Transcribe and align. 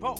Oh. 0.00 0.14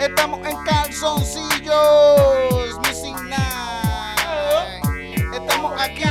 Estamos 0.00 0.40
en 0.46 0.56
calzoncillos, 0.64 2.78
Music 2.78 3.20
Night. 3.28 4.82
Estamos 5.34 5.78
aquí 5.80 6.02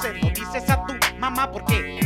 se 0.00 0.12
dices 0.12 0.70
a 0.70 0.86
tu 0.86 0.94
mamá 1.18 1.50
porque 1.50 2.00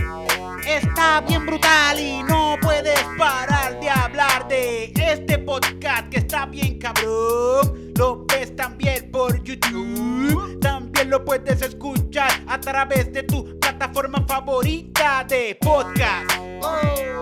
está 0.67 1.21
bien 1.21 1.47
brutal 1.47 2.01
y 2.01 2.23
no 2.25 2.57
puedes 2.61 3.01
parar 3.17 3.79
de 3.79 3.89
hablar 3.89 4.49
de 4.49 4.93
este 4.97 5.39
podcast 5.39 6.09
que 6.09 6.19
está 6.19 6.47
bien 6.47 6.79
cabrón. 6.79 7.93
Lo 7.97 8.25
ves 8.27 8.57
también 8.57 9.11
por 9.13 9.43
YouTube. 9.45 10.59
También 10.61 11.11
lo 11.11 11.25
puedes 11.25 11.63
escuchar 11.63 12.31
a 12.49 12.59
través 12.59 13.13
de 13.13 13.23
tu 13.23 13.59
plataforma 13.61 14.25
favorita 14.27 15.25
de 15.29 15.57
podcast. 15.61 16.33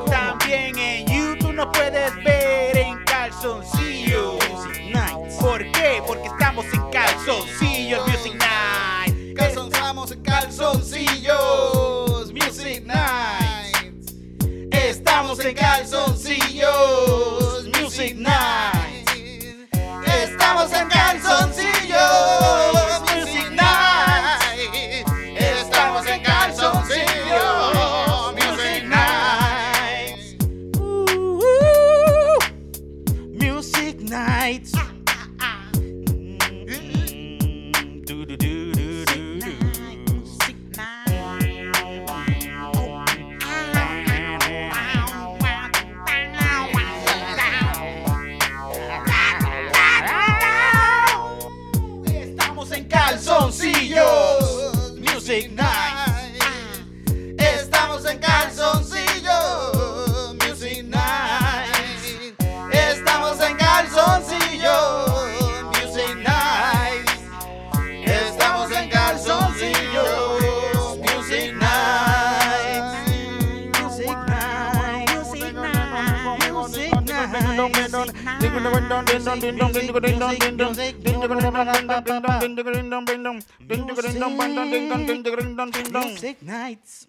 También 0.07 0.79
en 0.79 1.07
YouTube 1.07 1.53
nos 1.53 1.67
puedes 1.67 2.15
ver 2.25 2.79
en 2.79 3.05
calzoncillos. 3.05 4.12
En 15.45 15.55
calzoncillos, 15.55 16.71
Music 17.81 18.17
Night. 18.17 19.09
Estamos 20.23 20.73
en 20.73 20.89
calzoncillos, 20.89 22.82
Music 86.11 86.43
Nights. 86.43 87.09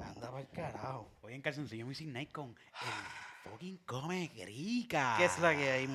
Anda 0.00 0.30
pa'l 0.30 0.48
carajo. 0.52 1.10
Hoy 1.22 1.34
en 1.34 1.42
calzoncillo 1.42 1.86
Music 1.86 2.06
Night 2.06 2.30
con 2.30 2.50
el 2.50 3.50
fucking 3.50 3.78
come 3.84 4.30
grica. 4.34 5.16
¿Qué 5.18 5.24
es 5.24 5.38
la 5.40 5.56
que 5.56 5.70
hay? 5.70 5.88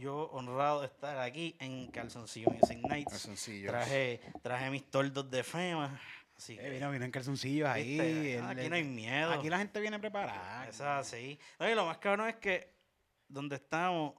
Yo 0.00 0.30
honrado 0.32 0.80
de 0.80 0.86
estar 0.88 1.18
aquí 1.18 1.56
en 1.60 1.90
Calzoncillo 1.90 2.50
Music 2.50 2.78
Nights. 2.88 3.10
Calzoncillos. 3.10 3.70
Traje, 3.70 4.20
traje 4.42 4.70
mis 4.70 4.84
tordos 4.90 5.30
de 5.30 5.42
FEMA. 5.42 5.98
Así 6.42 6.58
Eh, 6.60 6.70
vino, 6.70 6.90
vino 6.90 7.04
en 7.04 7.10
calzoncillos 7.12 7.68
ahí. 7.68 7.98
el- 8.34 8.42
aquí 8.44 8.68
no 8.68 8.74
hay 8.74 8.82
miedo. 8.82 9.30
Aquí 9.30 9.48
la 9.48 9.58
gente 9.58 9.80
viene 9.80 10.00
preparada. 10.00 10.66
Es 10.68 10.80
así. 10.80 11.38
No, 11.60 11.70
y 11.70 11.74
lo 11.76 11.86
más 11.86 11.98
cabrón 11.98 12.28
es 12.28 12.36
que 12.36 12.74
donde 13.28 13.54
estamos, 13.56 14.14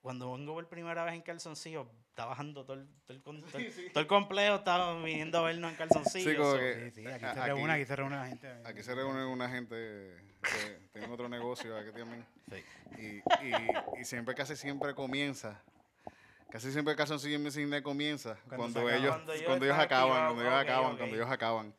cuando 0.00 0.32
vengo 0.32 0.54
por 0.54 0.66
primera 0.70 1.04
vez 1.04 1.12
en 1.12 1.20
calzoncillo, 1.20 1.90
está 2.08 2.24
bajando 2.24 2.64
todo 2.64 2.78
el, 2.78 2.88
todo 3.04 3.16
el, 3.18 3.22
con- 3.22 3.42
todo 3.42 3.58
el- 3.58 3.66
todo 3.92 4.00
el 4.00 4.06
complejo, 4.06 4.56
está 4.56 4.94
viniendo 4.94 5.38
a 5.38 5.42
vernos 5.42 5.70
en 5.72 5.76
calzoncillo. 5.76 6.30
Sí, 6.30 6.36
como 6.36 6.52
so- 6.52 6.58
que- 6.58 6.90
Sí, 6.94 7.02
sí, 7.02 7.06
aquí 7.06 7.24
A- 7.26 7.34
se 7.34 7.40
aquí- 7.40 7.48
reúne, 7.50 7.72
aquí 7.74 7.84
se 7.84 7.96
reúne 7.96 8.16
la 8.16 8.26
gente. 8.26 8.48
Aquí 8.64 8.82
se 8.82 8.94
reúne 8.94 9.24
una 9.26 9.48
gente 9.50 9.74
que 10.42 10.78
tiene 10.94 11.08
otro 11.12 11.28
negocio 11.28 11.76
aquí 11.76 11.90
también. 11.92 12.24
Sí. 12.50 12.64
Y, 12.98 13.46
y, 13.46 14.00
y 14.00 14.04
siempre, 14.06 14.34
casi 14.34 14.56
siempre 14.56 14.94
comienza. 14.94 15.62
Casi 16.52 16.70
siempre 16.70 16.94
Calzoncillo 16.94 17.40
Music 17.40 17.66
Night 17.66 17.82
comienza 17.82 18.36
Cuando 18.46 18.56
cuando, 18.58 18.90
ellos, 18.90 19.10
Cuando 19.16 19.32
ellos 19.32 19.46
cuando 19.46 19.64
ellos 19.64 19.78
acaban, 19.78 20.10
activados. 20.10 20.34
cuando 20.34 20.42
ellos 20.42 20.54
Ok, 20.54 20.62
acaban, 20.68 20.90
ok. 20.92 20.98
cuando 20.98 21.16
ellos 21.16 21.30
acaban. 21.30 21.74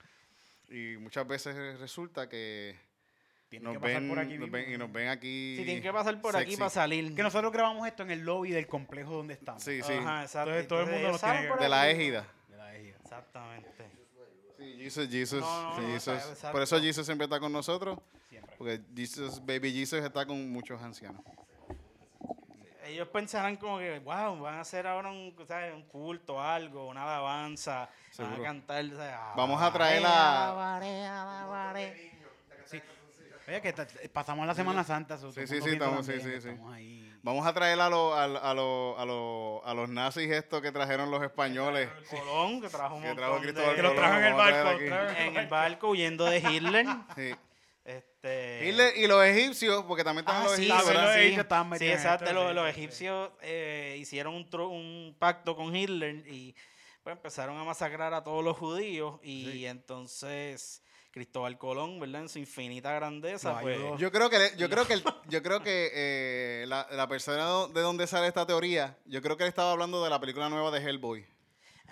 Y 0.70 0.98
muchas 0.98 1.28
veces 1.28 1.80
resulta 1.80 2.28
que 2.28 2.76
Tienen 3.50 3.66
nos 3.66 3.74
que 3.74 3.80
pasar 3.80 4.02
ven, 4.02 4.10
por 4.10 4.18
aquí 4.20 4.38
nos 4.40 4.50
ven- 4.50 4.74
y 4.74 4.78
nos 4.78 4.92
ven 4.92 5.10
aquí. 5.10 5.56
Sí, 5.60 5.64
tienen 5.64 5.84
que 5.84 5.94
pasar 5.94 6.20
por 6.20 6.36
aquí 6.36 6.46
sexy. 6.46 6.58
para 6.58 6.70
salir. 6.72 7.14
Que 7.16 7.22
nosotros 7.22 7.52
grabamos 7.54 7.86
esto 7.88 8.02
en 8.02 8.10
el 8.10 8.22
lobby 8.22 8.50
del 8.50 8.66
complejo 8.66 9.14
donde 9.14 9.36
estamos. 9.36 9.62
Sí, 9.62 9.80
sí. 9.84 9.94
Ajá, 9.94 10.24
exacto. 10.24 10.50
Entonces, 10.50 10.68
todo 10.68 10.82
el 10.82 10.90
mundo 10.90 11.12
nos 11.12 11.22
tiene 11.22 11.48
por 11.48 11.58
que- 11.60 11.64
De 11.66 11.70
la 11.70 11.82
aquí. 11.84 11.92
égida. 12.02 12.28
De 12.50 12.58
la 12.58 12.76
ejida. 12.76 12.96
Exactamente. 13.04 13.92
Sí, 14.58 14.76
Jesus, 14.80 15.08
Jesus, 15.10 15.42
No, 15.42 15.64
no, 15.76 15.82
no, 15.82 15.88
Jesus. 15.94 16.16
exacto. 16.30 16.52
Por 16.52 16.62
eso 16.64 16.80
Jesus 16.82 17.06
siempre 17.06 17.26
está 17.26 17.40
con 17.40 17.52
nosotros. 17.52 18.00
Siempre. 18.28 18.56
Porque 18.58 18.82
Jesus, 18.96 19.40
Baby 19.46 19.72
Jesus 19.72 20.04
está 20.04 20.26
con 20.26 20.50
muchos 20.52 20.82
ancianos. 20.82 21.22
Ellos 22.86 23.08
pensarán 23.08 23.56
como 23.58 23.78
que, 23.80 24.00
wow, 24.00 24.40
van 24.40 24.56
a 24.56 24.62
hacer 24.62 24.86
ahora 24.88 25.10
un, 25.10 25.34
¿sabes? 25.48 25.74
un 25.74 25.84
culto, 25.84 26.42
algo, 26.42 26.88
una 26.88 27.04
alabanza, 27.04 27.90
van 28.18 28.34
a 28.34 28.44
cantar. 28.44 28.86
¿sabes? 28.90 29.16
Vamos 29.36 29.62
a 29.62 29.72
traer 29.72 30.02
la-. 30.02 30.80
Sí. 32.66 32.82
Oye, 33.48 33.62
que 33.62 33.74
pasamos 34.10 34.48
la 34.48 34.54
Semana 34.56 34.84
Santa. 34.84 35.18
Sí, 35.18 35.28
sí, 35.34 35.48
sí, 35.48 35.70
estamos- 35.72 36.06
sí, 36.06 36.12
también, 36.14 36.22
sí, 36.22 36.42
sí. 36.42 36.50
Estamos 36.50 36.74
ahí. 36.74 37.10
Vamos 37.24 37.48
a 37.48 37.54
traer 37.54 37.80
a, 37.80 37.90
los 37.90 38.14
a, 38.18 38.24
a, 38.26 38.54
los- 38.54 39.00
a, 39.00 39.06
los- 39.06 39.62
a 39.66 39.74
los 39.74 39.90
nazis 39.90 40.30
estos 40.30 40.62
que 40.62 40.72
trajeron 40.74 41.10
los 41.10 41.24
españoles. 41.24 41.90
Colón, 42.10 42.62
que 42.62 42.70
trajo 42.70 42.96
un 42.96 43.02
Que 43.02 43.08
montón 43.10 43.24
trajo 43.26 43.40
de- 43.70 43.76
Que 43.76 43.82
los 43.82 43.96
trajo 43.96 44.16
en 44.18 44.24
el 44.26 44.34
barco. 44.34 44.78
trajo 44.86 45.20
en 45.22 45.38
el 45.38 45.48
barco 45.48 45.88
huyendo 45.90 46.26
de 46.26 46.38
Hitler. 46.40 46.86
Sí. 47.16 47.34
Este, 48.24 48.70
Hitler 48.70 48.94
y 48.98 49.08
los 49.08 49.24
egipcios, 49.26 49.84
porque 49.86 50.04
también 50.04 50.24
están 50.26 50.42
Ah, 50.42 50.46
los 50.46 50.56
sí, 50.56 50.64
egipcios, 50.64 50.94
los 50.94 51.14
sí, 51.14 51.20
egipcios 51.20 51.44
estaban 51.44 51.66
sí, 51.66 51.70
metidos 51.72 51.92
en 51.92 51.98
exacto. 52.00 52.26
esto, 52.26 52.36
Los, 52.36 52.50
sí, 52.50 52.56
los 52.56 52.64
sí. 52.64 52.70
egipcios 52.80 53.30
eh, 53.42 53.98
hicieron 54.00 54.34
un, 54.36 54.50
tro- 54.50 54.70
un 54.70 55.16
pacto 55.20 55.56
con 55.58 55.76
Hitler 55.76 56.24
y 56.28 56.56
pues, 57.04 57.16
empezaron 57.18 57.58
a 57.58 57.66
masacrar 57.66 58.14
a 58.14 58.24
todos 58.24 58.44
los 58.44 58.58
judíos 58.58 59.20
y 59.24 59.66
entonces 59.66 60.82
Cristóbal 61.12 61.58
Colón, 61.58 62.00
¿verdad? 62.00 62.22
En 62.22 62.30
su 62.30 62.40
infinita 62.40 62.94
grandeza, 62.94 63.52
Lo 63.54 63.60
pues. 63.60 64.00
Yo 64.00 64.12
creo 64.12 64.30
que, 64.30 64.52
yo 64.58 64.70
creo 64.70 64.88
que, 64.88 64.94
el- 64.94 65.04
yo 65.30 65.44
creo 65.44 65.62
que 65.62 65.92
eh, 65.94 66.66
la, 66.68 66.88
la 66.92 67.08
persona 67.08 67.68
de 67.74 67.82
donde 67.82 68.08
sale 68.08 68.28
esta 68.28 68.48
teoría, 68.48 68.98
yo 69.06 69.22
creo 69.22 69.36
que 69.36 69.44
él 69.44 69.50
estaba 69.50 69.72
hablando 69.74 70.02
de 70.04 70.10
la 70.10 70.20
película 70.22 70.48
nueva 70.50 70.72
de 70.72 70.80
Hellboy. 70.80 71.26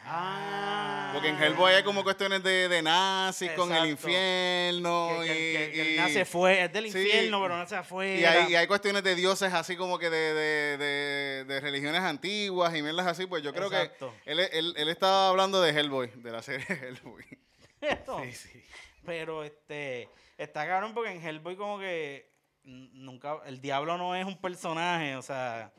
Ah. 0.03 1.11
Porque 1.13 1.29
en 1.29 1.41
Hellboy 1.41 1.73
hay 1.73 1.83
como 1.83 2.03
cuestiones 2.03 2.41
de, 2.43 2.67
de 2.67 2.81
nazis 2.81 3.51
con 3.51 3.71
el 3.73 3.85
infierno 3.89 5.09
que, 5.21 5.27
que- 5.27 5.69
y, 5.69 5.71
que- 5.73 5.93
y- 5.93 5.97
nace 5.97 6.25
fue, 6.25 6.63
es 6.63 6.73
del 6.73 6.91
sí, 6.91 6.99
infierno, 6.99 7.41
pero 7.41 7.57
nace 7.57 7.75
afuera. 7.75 8.19
y 8.19 8.23
hay, 8.25 8.51
y 8.51 8.55
hay 8.55 8.67
cuestiones 8.67 9.03
de 9.03 9.15
dioses 9.15 9.53
así 9.53 9.75
como 9.75 9.99
que 9.99 10.09
de, 10.09 10.33
de, 10.77 11.45
de- 11.45 11.59
religiones 11.59 12.01
antiguas 12.01 12.75
y 12.75 12.81
mierdas 12.81 13.07
así. 13.07 13.25
Pues 13.25 13.43
yo 13.43 13.53
creo 13.53 13.67
Exacto. 13.67 14.13
que 14.23 14.31
él, 14.31 14.39
él, 14.39 14.73
él 14.75 14.89
estaba 14.89 15.29
hablando 15.29 15.61
de 15.61 15.71
Hellboy, 15.71 16.11
de 16.15 16.31
la 16.31 16.41
serie 16.41 16.65
Hellboy. 16.67 17.23
Pero, 17.79 18.21
Sí, 18.23 18.31
sí. 18.33 18.63
pero 19.05 19.44
este, 19.44 20.07
está 20.37 20.67
cabrón 20.67 20.94
porque 20.94 21.11
en 21.11 21.25
Hellboy 21.25 21.55
como 21.55 21.79
que 21.79 22.29
nunca, 22.63 23.37
el 23.47 23.59
diablo 23.59 23.97
no 23.97 24.15
es 24.15 24.23
un 24.25 24.39
personaje, 24.39 25.15
o 25.15 25.21
sea, 25.23 25.71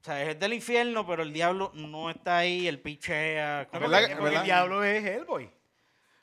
o 0.00 0.04
sea, 0.04 0.22
es 0.30 0.38
del 0.40 0.54
infierno, 0.54 1.06
pero 1.06 1.22
el 1.22 1.32
diablo 1.32 1.70
no 1.74 2.08
está 2.10 2.38
ahí, 2.38 2.66
el 2.66 2.80
pichea. 2.80 3.68
como 3.70 3.80
¿Verdad 3.88 4.00
que- 4.00 4.06
que- 4.08 4.12
Porque 4.14 4.24
verdad? 4.24 4.40
el 4.40 4.46
diablo 4.46 4.84
es 4.84 5.04
Hellboy. 5.04 5.50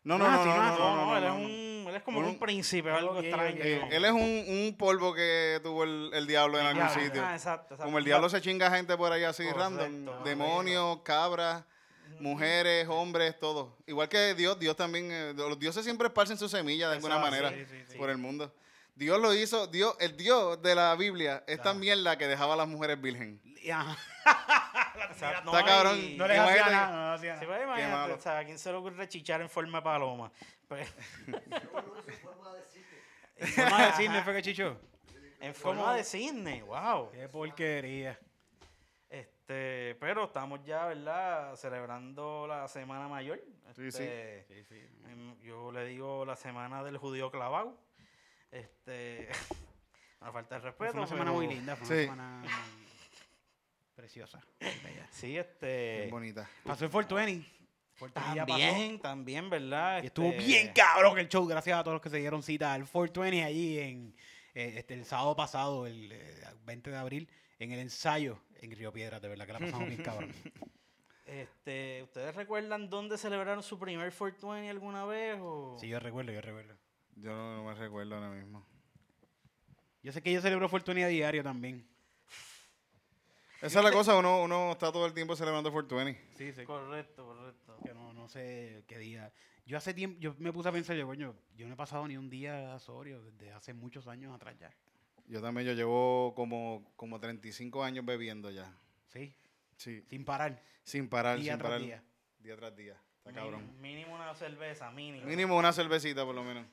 No, 0.03 0.17
no, 0.17 0.25
Ah, 0.25 0.31
no, 0.31 0.45
no, 0.45 0.45
no, 0.45 0.55
no, 0.55 0.61
No, 0.61 0.77
no, 0.77 0.95
no, 0.95 1.05
no, 1.05 1.17
él, 1.17 1.23
no, 1.23 1.27
es 1.27 1.33
no. 1.33 1.45
un, 1.45 1.87
él 1.89 1.95
es 1.95 2.01
como 2.03 2.19
Un- 2.19 2.25
un 2.25 2.39
príncipe, 2.39 2.89
algo 2.89 3.19
extraño. 3.19 3.57
Eh, 3.61 3.87
él 3.91 4.05
es 4.05 4.11
un, 4.11 4.21
un 4.21 4.75
polvo 4.77 5.13
que 5.13 5.59
tuvo 5.61 5.83
el, 5.83 6.09
el 6.13 6.25
diablo 6.27 6.59
en 6.59 6.65
algún 6.65 6.83
diablo, 6.85 7.03
sitio. 7.03 7.21
Ah, 7.25 7.33
exacto, 7.33 7.73
exacto. 7.73 7.83
Como 7.83 7.97
el 7.97 8.05
diablo 8.05 8.29
se 8.29 8.39
chinga 8.41 8.71
gente 8.71 8.95
por 8.97 9.11
ahí 9.11 9.23
así 9.25 9.43
Correcto, 9.43 9.59
random. 9.77 10.23
Demonios, 10.23 10.99
cabras, 11.03 11.63
mujeres, 12.19 12.87
hombres, 12.89 13.37
todo. 13.37 13.77
Igual 13.85 14.09
que 14.09 14.33
Dios, 14.33 14.57
Dios 14.59 14.75
también, 14.75 15.09
eh, 15.11 15.33
los 15.35 15.59
dioses 15.59 15.83
siempre 15.83 16.07
esparcen 16.07 16.37
su 16.37 16.47
semilla 16.49 16.87
de 16.89 16.95
alguna 16.95 17.15
Exacto, 17.17 17.31
manera 17.35 17.49
sí, 17.51 17.65
sí, 17.69 17.83
sí. 17.91 17.97
por 17.97 18.09
el 18.09 18.17
mundo. 18.17 18.51
Dios 18.97 19.19
lo 19.21 19.33
hizo, 19.33 19.67
Dios, 19.67 19.95
el 19.99 20.17
Dios 20.17 20.61
de 20.61 20.73
la 20.75 20.95
Biblia 20.95 21.43
es 21.47 21.61
también 21.61 22.03
la 22.03 22.17
que 22.17 22.27
dejaba 22.27 22.55
a 22.55 22.57
las 22.57 22.67
mujeres 22.67 22.99
virgen. 22.99 23.39
Ajá. 23.71 23.97
Está 25.11 25.63
cabrón. 25.65 25.97
y- 25.99 26.15
No 26.17 26.27
les 26.27 26.39
hacía 26.39 26.65
nada, 26.69 26.91
no 26.91 27.11
les 27.11 27.19
hacía 27.19 27.39
Sí, 27.39 27.45
pues, 27.45 27.63
imagínate, 27.63 28.13
o 28.13 28.19
sea, 28.19 28.39
¿a 28.39 28.45
quién 28.45 28.57
se 28.59 28.71
le 28.71 28.77
ocurre 28.77 29.07
chichar 29.07 29.41
en 29.41 29.49
forma 29.49 29.77
de 29.79 29.83
paloma? 29.83 30.31
Pues, 30.67 30.91
En 33.37 33.47
forma 33.47 33.85
de 33.85 33.93
cisne 33.97 34.23
fue 34.23 34.33
que 34.33 34.41
chichó. 34.41 34.77
en 35.39 35.53
forma 35.53 35.81
¿Cómo? 35.83 35.93
de 35.93 36.03
cisne, 36.03 36.63
wow. 36.63 37.11
Qué 37.11 37.27
porquería. 37.29 38.19
Este, 39.09 39.95
pero 39.99 40.25
estamos 40.25 40.63
ya, 40.65 40.85
¿verdad? 40.87 41.55
Celebrando 41.55 42.47
la 42.47 42.67
Semana 42.67 43.07
Mayor. 43.07 43.39
Sí, 43.75 43.91
sí. 43.91 44.03
Este, 44.03 44.45
Sí, 44.47 44.63
sí. 44.69 44.89
Yo 45.43 45.71
le 45.71 45.85
digo 45.85 46.25
la 46.25 46.35
Semana 46.35 46.83
del 46.83 46.97
Judío 46.97 47.29
Clavado. 47.31 47.77
Este, 48.51 49.29
una 50.21 50.31
falta 50.31 50.55
de 50.55 50.61
respeto. 50.61 50.91
Fue 50.91 50.99
una 51.01 51.07
semana 51.07 51.31
pero- 51.31 51.35
muy 51.35 51.47
linda, 51.47 51.75
fue 51.75 51.87
Sí. 51.87 52.09
una 52.09 52.41
semana 52.43 52.45
preciosa. 53.95 54.41
bella. 54.59 55.07
Sí, 55.11 55.27
Bien 55.27 55.41
este. 55.41 56.07
bonita. 56.11 56.49
Pasó 56.63 56.85
el 56.85 56.91
420. 56.91 57.47
420 57.99 58.35
ya 58.35 58.45
pasó. 58.45 58.59
También, 58.59 58.99
también, 59.01 59.49
¿verdad? 59.49 60.03
Y 60.03 60.07
estuvo 60.07 60.27
Este, 60.29 60.45
bien 60.45 60.71
cabrón 60.73 61.17
el 61.17 61.27
show, 61.29 61.47
gracias 61.47 61.79
a 61.79 61.83
todos 61.83 61.95
los 61.95 62.01
que 62.01 62.09
se 62.11 62.17
dieron 62.17 62.43
cita 62.43 62.73
al 62.73 62.81
420 62.87 63.43
allí 63.43 63.79
en 63.79 64.15
eh, 64.53 64.75
este, 64.77 64.93
el 64.93 65.03
sábado 65.05 65.35
pasado, 65.35 65.87
el 65.87 66.11
eh, 66.11 66.43
20 66.65 66.91
de 66.91 66.97
abril, 66.97 67.29
en 67.59 67.71
el 67.71 67.79
ensayo 67.79 68.39
en 68.61 68.71
Río 68.71 68.91
Piedras, 68.93 69.19
de 69.21 69.27
verdad 69.29 69.47
que 69.47 69.53
la 69.53 69.59
pasamos 69.59 69.87
bien 69.87 70.03
cabrón. 70.03 70.31
Este, 71.25 72.03
¿Ustedes 72.03 72.35
recuerdan 72.35 72.89
dónde 72.89 73.17
celebraron 73.17 73.61
su 73.63 73.77
primer 73.79 74.13
420 74.13 74.69
alguna 74.69 75.05
vez? 75.05 75.37
O? 75.41 75.75
Sí, 75.79 75.87
yo 75.87 75.99
recuerdo, 75.99 76.31
yo 76.31 76.41
recuerdo. 76.41 76.77
Yo 77.19 77.31
no, 77.31 77.57
no 77.57 77.63
me 77.65 77.73
recuerdo 77.73 78.15
ahora 78.15 78.29
mismo. 78.29 78.65
Yo 80.03 80.11
sé 80.11 80.21
que 80.21 80.31
yo 80.31 80.41
celebro 80.41 80.69
420 80.69 81.03
a 81.03 81.07
diario 81.07 81.43
también. 81.43 81.85
Esa 83.61 83.79
es 83.79 83.85
la 83.85 83.91
cosa, 83.91 84.15
uno, 84.15 84.43
uno 84.43 84.71
está 84.73 84.91
todo 84.91 85.05
el 85.07 85.13
tiempo 85.13 85.35
celebrando 85.35 85.71
420. 85.71 86.37
Sí, 86.37 86.53
sí. 86.53 86.63
Correcto, 86.65 87.25
correcto. 87.25 87.77
Que 87.83 87.93
no, 87.93 88.13
no 88.13 88.27
sé 88.27 88.83
qué 88.87 88.99
día. 88.99 89.31
Yo 89.65 89.77
hace 89.77 89.93
tiempo, 89.93 90.19
yo 90.19 90.35
me 90.37 90.53
puse 90.53 90.69
a 90.69 90.71
pensar, 90.71 90.95
yo, 90.95 91.07
coño, 91.07 91.35
yo 91.55 91.67
no 91.67 91.73
he 91.73 91.77
pasado 91.77 92.07
ni 92.07 92.15
un 92.17 92.29
día 92.29 92.77
sobrio 92.79 93.21
desde 93.23 93.51
hace 93.51 93.73
muchos 93.73 94.07
años 94.07 94.33
atrás 94.33 94.55
ya. 94.59 94.71
Yo 95.25 95.41
también, 95.41 95.67
yo 95.67 95.73
llevo 95.73 96.33
como, 96.35 96.85
como 96.95 97.19
35 97.19 97.83
años 97.83 98.05
bebiendo 98.05 98.49
ya. 98.51 98.71
Sí, 99.07 99.33
Sí, 99.75 100.03
sin 100.09 100.23
parar. 100.23 100.61
sin 100.83 101.09
parar, 101.09 101.37
Día 101.39 101.53
sin 101.53 101.59
tras 101.59 101.69
parar. 101.71 101.81
día. 101.81 102.03
Día 102.39 102.55
tras 102.55 102.75
día. 102.75 102.93
Está 102.93 103.31
Mínimo- 103.31 103.35
cabrón. 103.57 103.81
Mínimo 103.81 104.15
una 104.15 104.33
cerveza, 104.35 104.89
mínimo. 104.91 105.25
Mínimo 105.25 105.57
una 105.57 105.73
cervecita 105.73 106.23
por 106.23 106.33
lo 106.35 106.43
menos. 106.43 106.65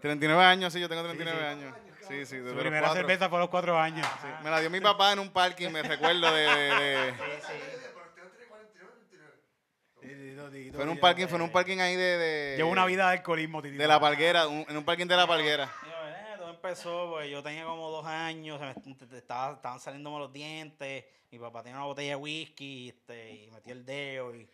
39 0.00 0.42
años, 0.44 0.72
sí, 0.72 0.80
yo 0.80 0.88
tengo 0.88 1.02
39 1.02 1.38
sí. 1.38 1.44
años. 1.46 1.74
Sí, 2.08 2.24
sí, 2.24 2.38
Su 2.38 2.54
primera 2.56 2.86
cuatro. 2.86 2.94
cerveza 3.02 3.28
fue 3.28 3.36
a 3.38 3.40
los 3.42 3.50
cuatro 3.50 3.78
años. 3.78 4.06
Sí, 4.22 4.28
Me 4.42 4.50
la 4.50 4.60
dio 4.60 4.70
mi 4.70 4.80
papá 4.80 5.12
en 5.12 5.18
un 5.18 5.30
parking, 5.30 5.68
me 5.70 5.82
recuerdo 5.82 6.32
de... 6.32 6.42
de- 6.42 7.12
de- 10.00 10.72
fue 10.72 10.82
en 10.84 10.88
un 10.90 10.98
parking, 10.98 11.26
fue 11.26 11.36
en 11.36 11.42
un 11.42 11.50
parking 11.52 11.78
ahí 11.80 11.96
de... 11.96 12.16
de 12.18 12.56
Llevo 12.56 12.70
una 12.70 12.86
vida 12.86 13.06
de 13.10 13.18
alcoholismo, 13.18 13.60
titito. 13.60 13.82
De 13.82 13.88
la 13.88 14.00
palguera, 14.00 14.46
un- 14.48 14.64
en 14.68 14.76
un 14.76 14.84
parking 14.84 15.06
de 15.06 15.16
la 15.16 15.26
palguera. 15.26 15.64
Eh, 15.86 16.34
todo 16.38 16.50
empezó, 16.50 17.10
pues 17.10 17.30
yo 17.30 17.42
tenía 17.42 17.64
como 17.64 17.90
dos 17.90 18.06
años, 18.06 18.60
estaba, 19.12 19.54
estaban 19.54 19.80
saliéndome 19.80 20.18
los 20.20 20.32
dientes, 20.32 21.04
mi 21.30 21.38
papá 21.38 21.62
tenía 21.62 21.76
una 21.76 21.86
botella 21.86 22.10
de 22.10 22.16
whisky 22.16 22.88
este, 22.90 23.30
y 23.34 23.50
metió 23.50 23.72
el 23.72 23.84
dedo 23.84 24.34
y... 24.34 24.48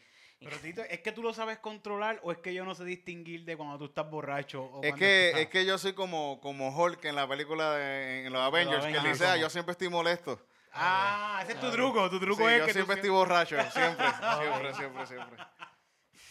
Pero 0.45 0.57
Tito, 0.59 0.83
¿es 0.83 1.01
que 1.01 1.13
tú 1.13 1.23
lo 1.23 1.33
sabes 1.35 1.59
controlar 1.59 2.21
o 2.23 2.31
es 2.33 2.39
que 2.39 2.53
yo 2.55 2.65
no 2.65 2.75
sé 2.75 2.85
distinguir 2.85 3.45
de 3.45 3.57
cuando 3.57 3.79
tú 3.79 3.87
estás 3.87 4.09
borracho? 4.11 4.63
O 4.65 4.83
Es 4.83 4.95
que, 4.95 5.27
estás- 5.29 5.41
es 5.43 5.49
que 5.49 5.65
yo 5.67 5.79
soy 5.79 5.93
como, 5.95 6.41
como 6.41 6.69
Hulk 6.77 7.05
en 7.07 7.17
la 7.17 7.27
película 7.29 7.73
de 7.75 8.27
en 8.27 8.33
los 8.33 8.43
Avengers, 8.43 8.83
que 8.85 8.91
él 8.91 8.97
Avengers, 8.99 9.19
dice, 9.19 9.27
ah, 9.27 9.33
como- 9.33 9.43
yo 9.43 9.51
siempre 9.51 9.73
estoy 9.73 9.89
molesto. 9.89 10.41
Ah, 10.73 11.41
ese 11.43 11.53
es 11.53 11.61
tu 11.61 11.71
truco. 11.71 12.11
Tu 12.11 12.19
truco 12.21 12.43
Sí, 12.43 12.53
es 12.53 12.59
yo 12.61 12.67
que 12.67 12.73
siempre 12.73 12.97
tú 12.97 12.99
estoy 13.01 13.11
borracho, 13.11 13.57
siempre, 13.73 14.07
siempre, 14.39 14.75
siempre, 14.75 15.07
siempre. 15.07 15.45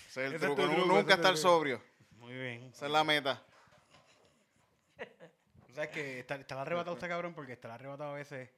Ese 0.07 0.09
es 0.09 0.17
el 0.17 0.33
Ese 0.35 0.45
es 0.45 0.55
tu 0.55 0.61
truco, 0.61 0.85
nunca 0.85 1.13
estar 1.15 1.33
truco. 1.33 1.37
sobrio. 1.49 1.81
Muy 2.17 2.33
bien. 2.33 2.63
Esa 2.73 2.85
es 2.87 2.91
la 2.91 3.03
meta. 3.03 3.41
O 5.69 5.73
sea, 5.75 5.85
es 5.85 5.89
que 5.89 6.19
está, 6.19 6.35
está 6.35 6.61
arrebatado 6.61 6.95
este 6.95 7.07
cabrón 7.07 7.33
porque 7.33 7.53
está 7.53 7.73
arrebatado 7.73 8.11
a 8.11 8.15
veces. 8.15 8.49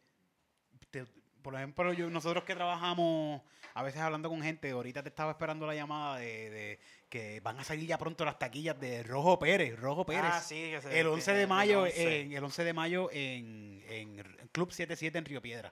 te- 0.92 1.06
por 1.46 1.54
ejemplo, 1.56 1.94
yo, 1.94 2.10
nosotros 2.10 2.44
que 2.44 2.56
trabajamos 2.56 3.40
a 3.76 3.84
veces 3.84 4.02
hablando 4.02 4.30
con 4.30 4.42
gente, 4.42 4.72
ahorita 4.72 5.04
te 5.04 5.10
estaba 5.10 5.30
esperando 5.30 5.68
la 5.68 5.76
llamada 5.76 6.18
de, 6.18 6.50
de 6.50 6.80
que 7.08 7.40
van 7.42 7.60
a 7.60 7.64
salir 7.64 7.86
ya 7.88 8.00
pronto 8.00 8.26
las 8.26 8.40
taquillas 8.40 8.80
de 8.80 9.04
Rojo 9.04 9.38
Pérez. 9.38 9.78
Rojo 9.80 10.08
Pérez. 10.08 10.24
Ah, 10.26 10.42
sí, 10.42 10.72
que 10.72 10.82
se- 10.82 11.00
el 11.00 11.06
11 11.08 11.34
de 11.34 11.42
el 11.44 11.48
mayo, 11.48 11.84
11. 11.84 12.22
En, 12.22 12.34
el 12.34 12.44
11 12.44 12.64
de 12.64 12.74
mayo 12.74 13.10
en, 13.12 13.84
en 13.88 14.24
Club 14.52 14.72
77 14.72 15.18
en 15.20 15.26
Río 15.26 15.40
Piedra. 15.42 15.72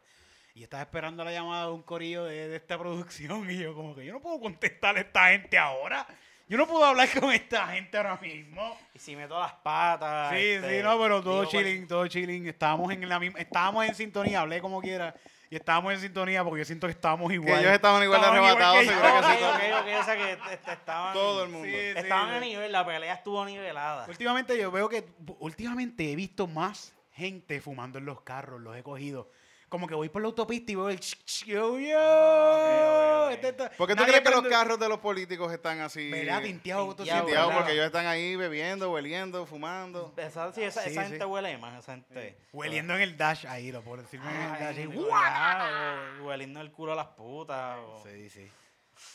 Y 0.53 0.61
estaba 0.61 0.83
esperando 0.83 1.23
la 1.23 1.31
llamada 1.31 1.65
de 1.65 1.71
un 1.71 1.81
corillo 1.81 2.25
de, 2.25 2.49
de 2.49 2.55
esta 2.57 2.77
producción 2.77 3.49
y 3.49 3.57
yo 3.57 3.73
como 3.73 3.95
que 3.95 4.05
yo 4.05 4.13
no 4.13 4.19
puedo 4.21 4.39
contestarle 4.39 4.99
a 4.99 5.03
esta 5.03 5.29
gente 5.29 5.57
ahora. 5.57 6.05
Yo 6.47 6.57
no 6.57 6.67
puedo 6.67 6.83
hablar 6.85 7.09
con 7.19 7.31
esta 7.31 7.67
gente 7.69 7.97
ahora 7.97 8.17
mismo. 8.17 8.77
Y 8.93 8.99
si 8.99 9.15
meto 9.15 9.39
las 9.39 9.53
patas. 9.53 10.33
Sí, 10.33 10.45
este, 10.45 10.77
sí, 10.77 10.83
no, 10.83 10.99
pero 11.01 11.23
todo 11.23 11.45
chilling, 11.45 11.87
todo 11.87 12.05
chilling. 12.07 12.47
Estábamos 12.47 12.91
en 12.91 13.07
la 13.09 13.17
misma, 13.17 13.39
estábamos 13.39 13.85
en 13.87 13.95
sintonía, 13.95 14.41
hablé 14.41 14.61
como 14.61 14.81
quiera. 14.81 15.15
Y 15.53 15.55
estábamos 15.55 15.93
en 15.93 15.99
sintonía 15.99 16.43
porque 16.43 16.61
yo 16.61 16.65
siento 16.65 16.87
que 16.87 16.91
estábamos 16.93 17.31
igual. 17.31 17.59
ellos 17.59 17.73
estaban 17.73 18.01
igual 18.01 18.19
de 18.19 18.25
arrebatados, 18.25 18.79
que 18.79 18.85
seguro 18.87 19.07
yo. 19.07 19.21
que 19.21 19.37
sí. 19.37 19.43
Ok, 19.43 19.53
ok, 19.53 19.81
ok, 19.81 20.01
o 20.01 20.03
sea 20.03 20.15
que 20.17 20.71
estaban... 20.71 21.13
Todo 21.13 21.43
el 21.43 21.49
mundo. 21.51 21.67
Sí, 21.67 21.75
Estaban 21.75 22.29
sí. 22.29 22.35
a 22.37 22.39
nivel, 22.39 22.71
la 22.71 22.83
pelea 22.83 23.13
estuvo 23.13 23.45
nivelada. 23.45 24.07
Últimamente 24.09 24.57
yo 24.57 24.71
veo 24.71 24.89
que, 24.89 25.05
últimamente 25.37 26.11
he 26.11 26.15
visto 26.15 26.47
más 26.47 26.95
gente 27.11 27.61
fumando 27.61 27.99
en 27.99 28.05
los 28.05 28.21
carros, 28.21 28.61
los 28.61 28.75
he 28.75 28.81
cogido. 28.81 29.29
Como 29.73 29.87
que 29.87 29.95
voy 29.95 30.07
por 30.07 30.21
la 30.21 30.27
autopista 30.27 30.71
y 30.71 30.75
veo 30.75 30.87
el 30.87 30.99
ch- 30.99 31.17
ch- 31.25 31.45
yo, 31.45 31.79
yo. 31.79 31.97
ok, 31.97 33.25
ok. 33.25 33.31
este 33.33 33.47
está- 33.49 33.71
¿Por 33.71 33.87
qué 33.87 33.95
tú 33.95 34.03
crees 34.03 34.21
que 34.21 34.29
los 34.29 34.41
prende- 34.43 34.49
carros 34.51 34.79
de 34.79 34.87
los 34.87 34.99
políticos 34.99 35.51
están 35.51 35.79
así? 35.79 36.11
Tinteado, 36.43 36.95
Tinteados 36.95 37.25
¿verdad? 37.25 37.57
porque 37.57 37.71
ellos 37.71 37.85
están 37.87 38.05
ahí 38.05 38.35
bebiendo, 38.35 38.91
hueliendo, 38.91 39.47
fumando. 39.47 40.13
Esa, 40.15 40.51
sí, 40.53 40.61
esa, 40.61 40.83
Sí, 40.83 40.91
esa 40.91 41.03
sí. 41.05 41.09
gente 41.09 41.25
huele 41.25 41.57
más, 41.57 41.79
esa 41.79 41.93
gente... 41.93 42.37
Hueliendo 42.51 42.93
en 42.93 43.01
el 43.01 43.17
dash 43.17 43.47
ahí, 43.47 43.71
lo 43.71 43.81
puedo 43.81 44.03
decirme 44.03 44.27
en 44.29 44.41
el 44.41 44.59
dash. 44.59 46.21
Hueliendo 46.21 46.61
el 46.61 46.71
culo 46.71 46.93
a 46.93 46.95
las 46.95 47.07
putas. 47.07 47.79
o- 47.79 48.03
Sí, 48.03 48.29
sí. 48.29 48.47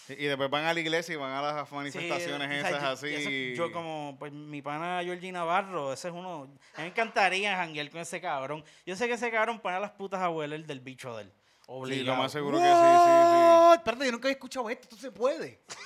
Y 0.08 0.24
después 0.24 0.50
van 0.50 0.64
a 0.64 0.74
la 0.74 0.80
iglesia 0.80 1.12
y 1.14 1.16
van 1.16 1.32
a 1.32 1.42
las 1.42 1.68
Sí, 1.68 1.74
manifestaciones 1.74 2.48
o 2.48 2.50
sea, 2.50 2.70
esas 2.78 3.00
yo- 3.02 3.16
así. 3.16 3.54
yo 3.56 3.72
como, 3.72 4.16
pues 4.18 4.32
mi 4.32 4.60
pana 4.62 5.00
Georgie 5.02 5.32
Navarro, 5.32 5.92
ese 5.92 6.08
es 6.08 6.14
uno. 6.14 6.42
A 6.74 6.78
mí 6.78 6.84
me 6.84 6.86
encantaría 6.86 7.56
janguear 7.56 7.90
con 7.90 8.00
ese 8.00 8.20
cabrón. 8.20 8.64
Yo 8.86 8.96
sé 8.96 9.06
que 9.06 9.14
ese 9.14 9.30
cabrón 9.30 9.60
pone 9.60 9.76
a 9.76 9.80
las 9.80 9.90
putas 9.92 10.20
a 10.20 10.30
hueler 10.30 10.64
del 10.66 10.80
bicho 10.80 11.16
de 11.16 11.24
él. 11.24 11.32
Sí, 11.86 12.02
lo 12.02 12.16
más 12.16 12.32
seguro 12.32 12.56
que 12.58 12.64
sí, 12.64 12.70
What? 12.70 13.74
Espérate, 13.76 14.06
yo 14.06 14.12
nunca 14.12 14.28
había 14.28 14.32
escuchado 14.32 14.70
esto, 14.70 14.84
esto 14.84 14.96
se 14.96 15.10
puede. 15.12 15.60
sí, 15.68 15.76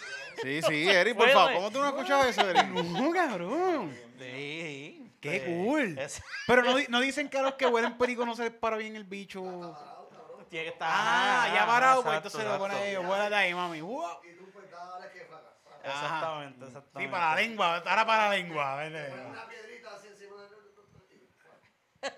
sí. 0.43 0.63
Sí, 0.63 0.63
sí, 0.63 0.89
Eric, 0.89 1.17
por 1.17 1.29
favor, 1.33 1.55
¿cómo 1.55 1.71
tú 1.73 1.79
no 1.81 1.85
has 1.87 1.93
escuchado 1.95 2.25
eso, 2.25 2.49
Eric? 2.49 2.67
No, 2.69 3.11
cabrón. 3.13 3.93
Sí, 4.19 4.25
sí. 4.25 4.99
Qué 5.21 5.45
cool. 5.45 5.99
Pero 6.49 6.63
no, 6.65 6.77
no 6.89 7.01
dicen 7.01 7.29
que 7.29 7.39
a 7.39 7.43
los 7.43 7.55
que 7.55 7.67
huelen 7.67 7.97
perico 7.97 8.27
no 8.27 8.35
se 8.35 8.45
les 8.45 8.53
para 8.53 8.77
bien 8.77 8.97
el 8.97 9.05
bicho. 9.05 9.77
Tiene 10.53 10.67
que 10.67 10.73
estar. 10.73 10.89
Ah, 10.93 11.51
ya 11.55 11.67
parado, 11.67 12.03
pues 12.03 12.17
exacto, 12.19 12.29
entonces 12.29 12.53
lo 12.53 12.59
pone 12.59 12.75
exacto. 12.75 13.01
ahí, 13.01 13.07
huélate 13.07 13.35
ahí, 13.35 13.55
mami. 13.55 13.81
Wow. 13.81 14.21
Exactamente, 15.83 16.65
exactamente. 16.67 17.01
Sí, 17.01 17.09
para 17.09 17.31
la 17.31 17.37
lengua, 17.37 17.77
ahora 17.79 18.07
para 18.07 18.29
la 18.29 18.35
lengua. 18.37 18.83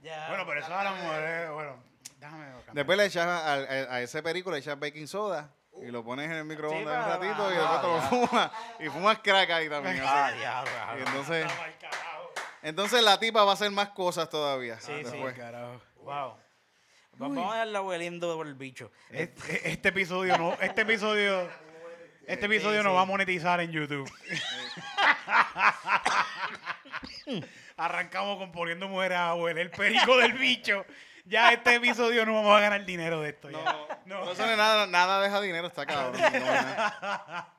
Ya. 0.00 0.28
Bueno, 0.28 0.44
pero 0.46 0.60
eso 0.60 0.74
a 0.74 0.84
las 0.84 0.96
mujeres, 0.96 1.50
bueno, 1.50 1.76
déjame 2.18 2.46
cambiar. 2.46 2.74
Después 2.74 2.96
le 2.98 3.04
echas 3.06 3.26
a, 3.26 3.52
a- 3.54 3.56
a 3.96 4.00
ese 4.00 4.22
perico, 4.22 4.50
le 4.50 4.58
echas 4.58 4.78
baking 4.78 5.06
soda 5.08 5.50
y 5.82 5.86
lo 5.90 6.02
pones 6.04 6.26
en 6.26 6.36
el 6.36 6.44
microondas 6.44 7.04
un 7.04 7.12
ratito 7.12 7.52
y 7.52 7.56
ah, 7.58 7.60
después 7.60 7.80
te 7.80 7.86
lo 7.88 7.98
ya. 7.98 8.08
fumas. 8.28 8.50
Y 8.78 8.88
fumas 8.88 9.18
crack 9.18 9.50
ahí 9.50 9.68
también. 9.68 10.00
Ah, 10.02 10.30
diablo, 10.32 10.70
Y 10.96 11.00
entonces, 11.00 11.46
entonces 12.62 13.02
la 13.02 13.18
tipa 13.18 13.44
va 13.44 13.50
a 13.50 13.54
hacer 13.54 13.70
más 13.72 13.90
cosas 13.90 14.30
todavía. 14.30 14.78
Sí, 14.80 14.92
sí. 14.98 15.02
después. 15.02 15.36
Carajo. 15.36 15.80
Wow. 15.96 16.36
Va- 17.20 17.28
Vamos 17.28 17.52
a 17.54 17.58
darla 17.58 17.80
hueliendo 17.82 18.36
por 18.36 18.46
el 18.46 18.54
bicho. 18.54 18.90
Este, 19.10 19.70
este 19.72 19.88
episodio, 19.88 20.38
no, 20.38 20.54
este 20.60 20.82
episodio, 20.82 21.50
Este 22.26 22.46
episodio 22.46 22.80
sí. 22.80 22.84
nos 22.86 22.94
va 22.94 23.02
a 23.02 23.06
monetizar 23.06 23.60
en 23.60 23.72
YouTube. 23.72 24.08
Arrancamos 27.76 28.38
con 28.38 28.52
poniendo 28.52 28.88
mujeres 28.88 29.18
a 29.18 29.34
huele 29.34 29.62
el 29.62 29.70
perico 29.70 30.16
del 30.16 30.32
bicho. 30.34 30.84
Ya 31.24 31.52
este 31.52 31.74
episodio 31.74 32.24
no 32.24 32.34
vamos 32.34 32.56
a 32.56 32.60
ganar 32.60 32.84
dinero 32.86 33.20
de 33.20 33.30
esto. 33.30 33.50
No, 33.50 33.62
ya. 33.62 34.00
no, 34.06 34.24
no 34.24 34.34
sale 34.34 34.56
nada, 34.56 34.86
nada 34.86 35.20
deja 35.22 35.40
dinero, 35.40 35.66
está 35.66 35.84
cabrón. 35.86 36.20
No, 36.20 36.30
no. 36.30 37.58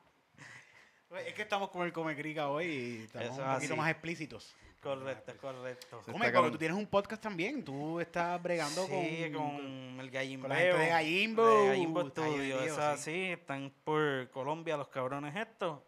Es 1.26 1.34
que 1.34 1.42
estamos 1.42 1.70
con 1.70 1.84
el 1.84 1.92
Come 1.92 2.14
Crica 2.14 2.46
hoy 2.48 2.66
y 2.66 3.02
estamos 3.04 3.30
Eso 3.32 3.42
un 3.42 3.54
poquito 3.54 3.72
así. 3.72 3.80
más 3.80 3.90
explícitos. 3.90 4.54
Correcto, 4.80 5.32
correcto. 5.42 6.00
Come, 6.10 6.30
porque 6.30 6.50
tú 6.52 6.56
tienes 6.58 6.76
un 6.78 6.86
podcast 6.86 7.20
también. 7.22 7.62
Tú 7.62 8.00
estás 8.00 8.42
bregando 8.42 8.86
Sí, 8.86 9.30
con, 9.34 9.56
con 9.56 10.00
el 10.00 10.10
Gallimbo. 10.10 10.48
con 10.48 10.56
la 10.56 10.56
gente 10.56 10.78
de 10.78 10.86
Gallimbo. 10.88 11.46
De 11.62 11.66
Gallimbo 11.68 12.08
Studio. 12.08 12.60
Eso 12.62 12.74
sí. 12.76 12.80
así, 12.80 13.24
están 13.32 13.72
por 13.84 14.30
Colombia 14.30 14.76
los 14.78 14.88
cabrones 14.88 15.36
estos. 15.36 15.80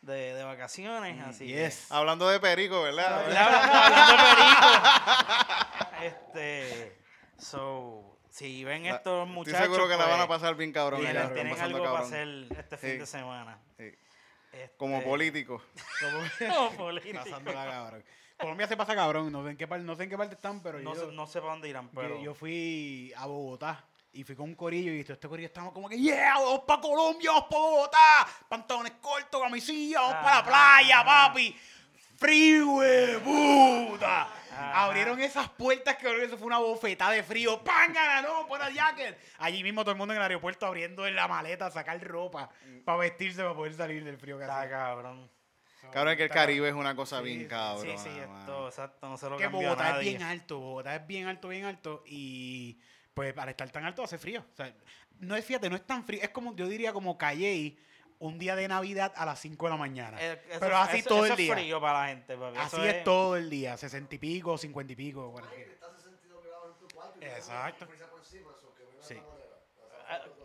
De, 0.00 0.32
de 0.32 0.44
vacaciones, 0.44 1.20
así. 1.26 1.46
que- 1.46 1.52
Yes. 1.64 1.90
Hablando 1.92 2.28
de 2.28 2.38
perico, 2.40 2.80
¿verdad? 2.82 3.24
Hablando 3.24 4.12
de 4.12 4.18
perico. 4.34 6.16
Este. 6.16 6.98
So, 7.38 8.18
si 8.30 8.64
ven 8.64 8.86
estos 8.86 9.28
muchachos. 9.28 9.60
Estoy 9.60 9.74
seguro 9.74 9.88
que 9.88 9.96
la 9.96 10.06
van 10.06 10.20
a 10.20 10.26
pues, 10.26 10.38
pasar 10.40 10.54
bien 10.56 10.72
cabrón. 10.72 11.00
Tienen, 11.00 11.16
están 11.16 11.34
tienen 11.34 11.52
pasando 11.52 11.76
algo 11.76 11.88
para 11.92 12.04
cabrón. 12.04 12.12
hacer 12.46 12.58
este 12.58 12.76
fin 12.78 12.90
Sí. 12.92 12.98
de 12.98 13.06
semana. 13.06 13.58
Sí. 13.76 13.92
Este, 14.52 14.74
Como 14.78 15.02
político. 15.02 15.62
Como 16.00 16.70
político. 16.76 17.18
Pasándola, 17.24 17.64
cabrón. 17.66 18.04
Colombia 18.38 18.66
se 18.66 18.76
pasa 18.76 18.94
cabrón. 18.94 19.30
No 19.32 19.42
sé 19.44 19.50
en 19.50 19.56
qué, 19.56 19.66
par- 19.66 19.80
no 19.80 19.94
sé 19.96 20.04
en 20.04 20.10
qué 20.10 20.16
parte 20.18 20.34
están, 20.34 20.60
pero 20.62 20.78
No, 20.80 20.94
yo, 20.94 21.08
sé, 21.10 21.12
no 21.14 21.26
sé 21.26 21.40
para 21.40 21.52
dónde 21.52 21.68
irán, 21.68 21.86
yo- 21.86 22.00
pero. 22.00 22.22
yo 22.22 22.34
fui 22.34 23.12
a 23.16 23.26
Bogotá 23.26 23.84
y 24.12 24.24
fui 24.24 24.34
con 24.34 24.46
un 24.46 24.54
corillo 24.54 24.92
y 24.92 25.02
todo 25.04 25.14
este 25.14 25.28
corillo 25.28 25.46
estamos 25.48 25.72
como 25.72 25.88
que, 25.88 25.98
yeah, 25.98 26.34
vamos 26.34 26.60
para 26.66 26.80
Colombia, 26.80 27.30
vamos 27.30 27.48
para 27.50 27.60
Bogotá. 27.62 28.28
Pantalones 28.48 28.92
cortos, 29.00 29.40
camisilla, 29.42 30.00
vamos 30.00 30.16
para 30.22 30.36
la 30.36 30.44
playa, 30.44 31.04
papi. 31.04 31.56
Frío, 32.16 32.80
puta. 33.22 34.28
Abrieron 34.74 35.20
esas 35.20 35.48
puertas 35.50 35.96
que 35.96 36.24
eso 36.24 36.36
fue 36.36 36.48
una 36.48 36.58
bofetada 36.58 37.12
de 37.12 37.22
frío. 37.22 37.62
¡Pángana, 37.62 38.22
no! 38.22 38.44
¡Por 38.48 38.60
el 38.60 38.74
jacket! 38.74 39.16
Allí 39.38 39.62
mismo 39.62 39.82
todo 39.82 39.92
el 39.92 39.98
mundo 39.98 40.14
en 40.14 40.18
el 40.18 40.22
aeropuerto 40.24 40.66
abriendo 40.66 41.06
en 41.06 41.14
la 41.14 41.28
maleta 41.28 41.66
a 41.66 41.70
sacar 41.70 42.02
ropa 42.04 42.50
para 42.84 42.98
vestirse 42.98 43.42
para 43.42 43.54
poder 43.54 43.74
salir 43.74 44.02
del 44.04 44.18
frío 44.18 44.36
que 44.36 44.44
Está 44.44 44.68
cabrón. 44.68 45.30
Cabrón, 45.92 46.08
es 46.12 46.16
que 46.16 46.22
el 46.24 46.28
Está 46.30 46.40
Caribe 46.40 46.68
es 46.68 46.74
una 46.74 46.94
cosa 46.96 47.18
Sí, 47.18 47.24
bien 47.24 47.46
cabrón. 47.48 47.86
Sí, 47.86 47.92
sí, 47.98 48.10
esto, 48.18 48.68
exacto, 48.68 49.08
no 49.08 49.16
se 49.16 49.30
lo 49.30 49.36
que 49.36 49.46
Bogotá 49.46 49.86
es 49.88 49.92
nadie. 49.94 50.10
bien 50.10 50.22
alto, 50.22 50.58
Bogotá 50.58 50.96
es 50.96 51.06
bien 51.06 51.26
alto, 51.26 51.48
bien 51.48 51.64
alto 51.64 52.02
y 52.06 52.78
pues 53.14 53.36
al 53.36 53.48
estar 53.48 53.70
tan 53.70 53.84
alto 53.84 54.02
hace 54.02 54.18
frío. 54.18 54.44
O 54.52 54.56
sea, 54.56 54.74
no 55.20 55.34
es, 55.36 55.44
fíjate, 55.44 55.68
no 55.70 55.76
es 55.76 55.86
tan 55.86 56.04
frío, 56.04 56.20
es 56.22 56.28
como, 56.30 56.54
yo 56.54 56.66
diría 56.68 56.92
como 56.92 57.16
Calle 57.18 57.76
un 58.20 58.38
día 58.38 58.54
de 58.56 58.66
Navidad 58.68 59.12
a 59.16 59.24
las 59.24 59.38
5 59.40 59.66
de 59.66 59.70
la 59.70 59.76
mañana. 59.76 60.18
Eh, 60.20 60.42
eso- 60.50 60.60
Pero 60.60 60.76
así 60.76 60.98
eso- 60.98 61.08
todo 61.08 61.24
eso 61.24 61.34
el 61.34 61.38
día. 61.38 61.52
es 61.54 61.60
frío 61.60 61.80
para 61.80 62.00
la 62.02 62.08
gente, 62.08 62.36
papi. 62.36 62.56
Así 62.58 62.76
eso 62.76 62.84
es, 62.84 63.04
todo 63.04 63.36
el 63.36 63.48
día, 63.48 63.76
60 63.76 64.14
y 64.14 64.18
pico, 64.18 64.58
50 64.58 64.92
y 64.92 64.96
pico. 64.96 65.30
cualquier- 65.32 65.78
Exacto. 67.20 67.86
Sí. 69.00 69.16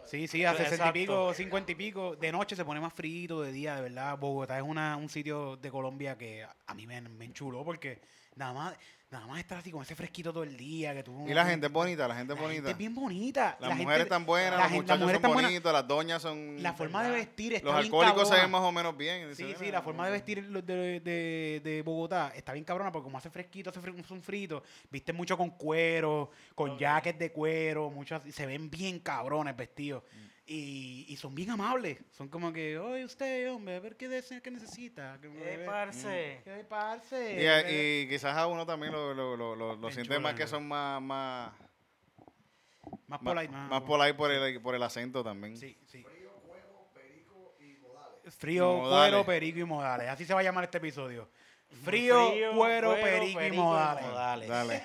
Sí, 0.06 0.28
sí, 0.28 0.44
a 0.44 0.52
Exacto. 0.52 0.72
60 0.72 0.90
y 0.90 0.92
pico, 0.92 1.34
50 1.34 1.72
y 1.72 1.76
pico. 1.76 2.16
De 2.16 2.32
noche 2.32 2.56
se 2.56 2.66
pone 2.66 2.80
más 2.80 2.94
frío, 2.94 3.42
de 3.42 3.52
día, 3.52 3.76
de 3.76 3.82
verdad. 3.84 4.18
Bogotá 4.18 4.58
es 4.58 4.64
una, 4.64 4.98
un 4.98 5.10
sitio 5.10 5.58
de 5.58 5.72
Colombia 5.72 6.18
que 6.18 6.46
a 6.46 6.74
mí 6.74 6.86
me, 6.86 7.02
me 7.02 7.26
enchuló 7.26 7.64
porque 7.64 8.02
nada 8.36 8.54
más, 8.54 8.76
nada 9.12 9.28
más 9.28 9.40
estar 9.40 9.58
así 9.60 9.70
con 9.72 9.82
ese 9.84 9.96
fresquito 9.96 10.34
todo 10.34 10.44
el 10.44 10.58
día. 10.58 10.94
Que 10.94 11.04
tú, 11.04 11.28
Y 11.28 11.34
la 11.34 11.46
gente 11.46 11.68
es 11.68 11.72
bonita, 11.74 12.08
la 12.08 12.16
gente 12.16 12.34
es 12.34 12.40
La 12.40 12.46
gente 12.48 12.62
bonita. 12.62 12.72
es 12.72 12.78
bien 12.78 12.96
bonita. 12.96 13.58
Las 13.60 13.70
La 13.70 13.76
mujeres 13.76 14.04
están 14.04 14.26
buenas, 14.26 14.58
la 14.58 14.64
los 14.64 14.72
muchachos 14.72 15.12
son 15.12 15.34
bonitos, 15.34 15.74
las 15.74 15.88
doñas 15.88 16.22
son... 16.22 16.64
La 16.64 16.74
forma 16.74 17.04
de 17.04 17.12
vestir 17.12 17.54
está 17.54 17.66
Los 17.68 17.76
bien 17.76 17.86
alcohólicos 17.86 18.28
se 18.30 18.36
ven 18.36 18.50
más 18.52 18.62
o 18.62 18.72
menos 18.72 18.98
bien. 18.98 19.36
Sí, 19.36 19.44
"Mira, 19.44 19.60
sí, 19.60 19.72
la 19.72 19.82
forma 19.82 20.06
de 20.08 20.12
vestir 20.14 20.48
de, 20.48 21.00
de, 21.00 21.62
de 21.64 21.82
Bogotá 21.84 22.32
está 22.36 22.54
bien 22.54 22.66
cabrona 22.66 22.92
porque 22.92 23.04
como 23.04 23.18
hace 23.18 23.30
fresquito, 23.30 23.70
hace 23.70 23.80
fre- 23.82 23.94
un 24.10 24.22
frito, 24.24 24.64
visten 24.90 25.16
mucho 25.16 25.38
con 25.38 25.52
cuero, 25.52 26.32
con 26.56 26.78
jackets 26.78 27.20
de 27.20 27.32
cuero, 27.32 27.90
muchos, 27.92 28.22
se 28.32 28.46
ven 28.46 28.70
bien 28.70 29.00
cabrones 29.00 29.56
vestidos. 29.56 30.04
Y, 30.46 31.06
y 31.08 31.16
son 31.16 31.34
bien 31.34 31.52
amables. 31.52 32.04
Son 32.12 32.28
como 32.28 32.52
que, 32.52 32.78
oye, 32.78 33.06
usted, 33.06 33.50
hombre, 33.52 33.78
a 33.78 33.80
ver 33.80 33.96
qué, 33.96 34.10
dese- 34.10 34.42
qué 34.42 34.52
necesita. 34.52 35.18
Que, 35.22 35.28
Eh, 35.28 35.64
parce. 35.66 36.42
¿Qué 36.44 36.66
parce? 36.68 37.42
Y, 37.42 37.48
a- 37.48 37.72
y 37.72 38.10
quizás 38.10 38.36
a 38.36 38.48
uno 38.48 38.66
también 38.66 38.92
lo, 38.92 39.14
lo, 39.14 39.38
lo, 39.38 39.56
lo- 39.56 39.92
siente 39.92 40.20
más 40.20 40.34
que 40.36 40.46
son 40.48 40.68
más, 40.68 41.02
más, 41.02 41.54
más 43.08 43.08
más, 43.08 43.20
polite, 43.22 43.48
más, 43.54 43.70
más 43.70 43.82
polite 43.84 44.14
por 44.16 44.32
el, 44.32 44.62
por 44.62 44.76
el 44.76 44.84
acento 44.84 45.24
también. 45.24 45.56
Sí, 45.56 45.78
sí. 45.86 46.06
Frío, 48.38 48.74
Modales. 48.78 49.12
cuero, 49.12 49.26
perico 49.26 49.60
y 49.60 49.64
modales. 49.66 50.10
Así 50.10 50.26
se 50.26 50.34
va 50.34 50.40
a 50.40 50.44
llamar 50.44 50.64
este 50.66 50.78
episodio. 50.78 51.30
Frío, 51.84 52.32
cuero, 52.56 52.96
perico, 52.96 53.42
y 53.42 53.52
modales. 53.52 54.48
Dale. 54.50 54.84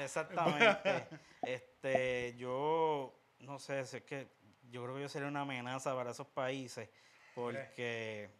Exactamente. 0.00 1.06
este, 1.42 2.34
yo 2.36 3.14
no 3.40 3.58
sé, 3.58 3.84
si 3.86 3.98
es 3.98 4.02
que 4.04 4.28
yo 4.70 4.82
creo 4.82 4.96
que 4.96 5.02
yo 5.02 5.08
sería 5.08 5.28
una 5.28 5.42
amenaza 5.42 5.94
para 5.94 6.10
esos 6.10 6.26
países 6.26 6.88
porque, 7.36 8.30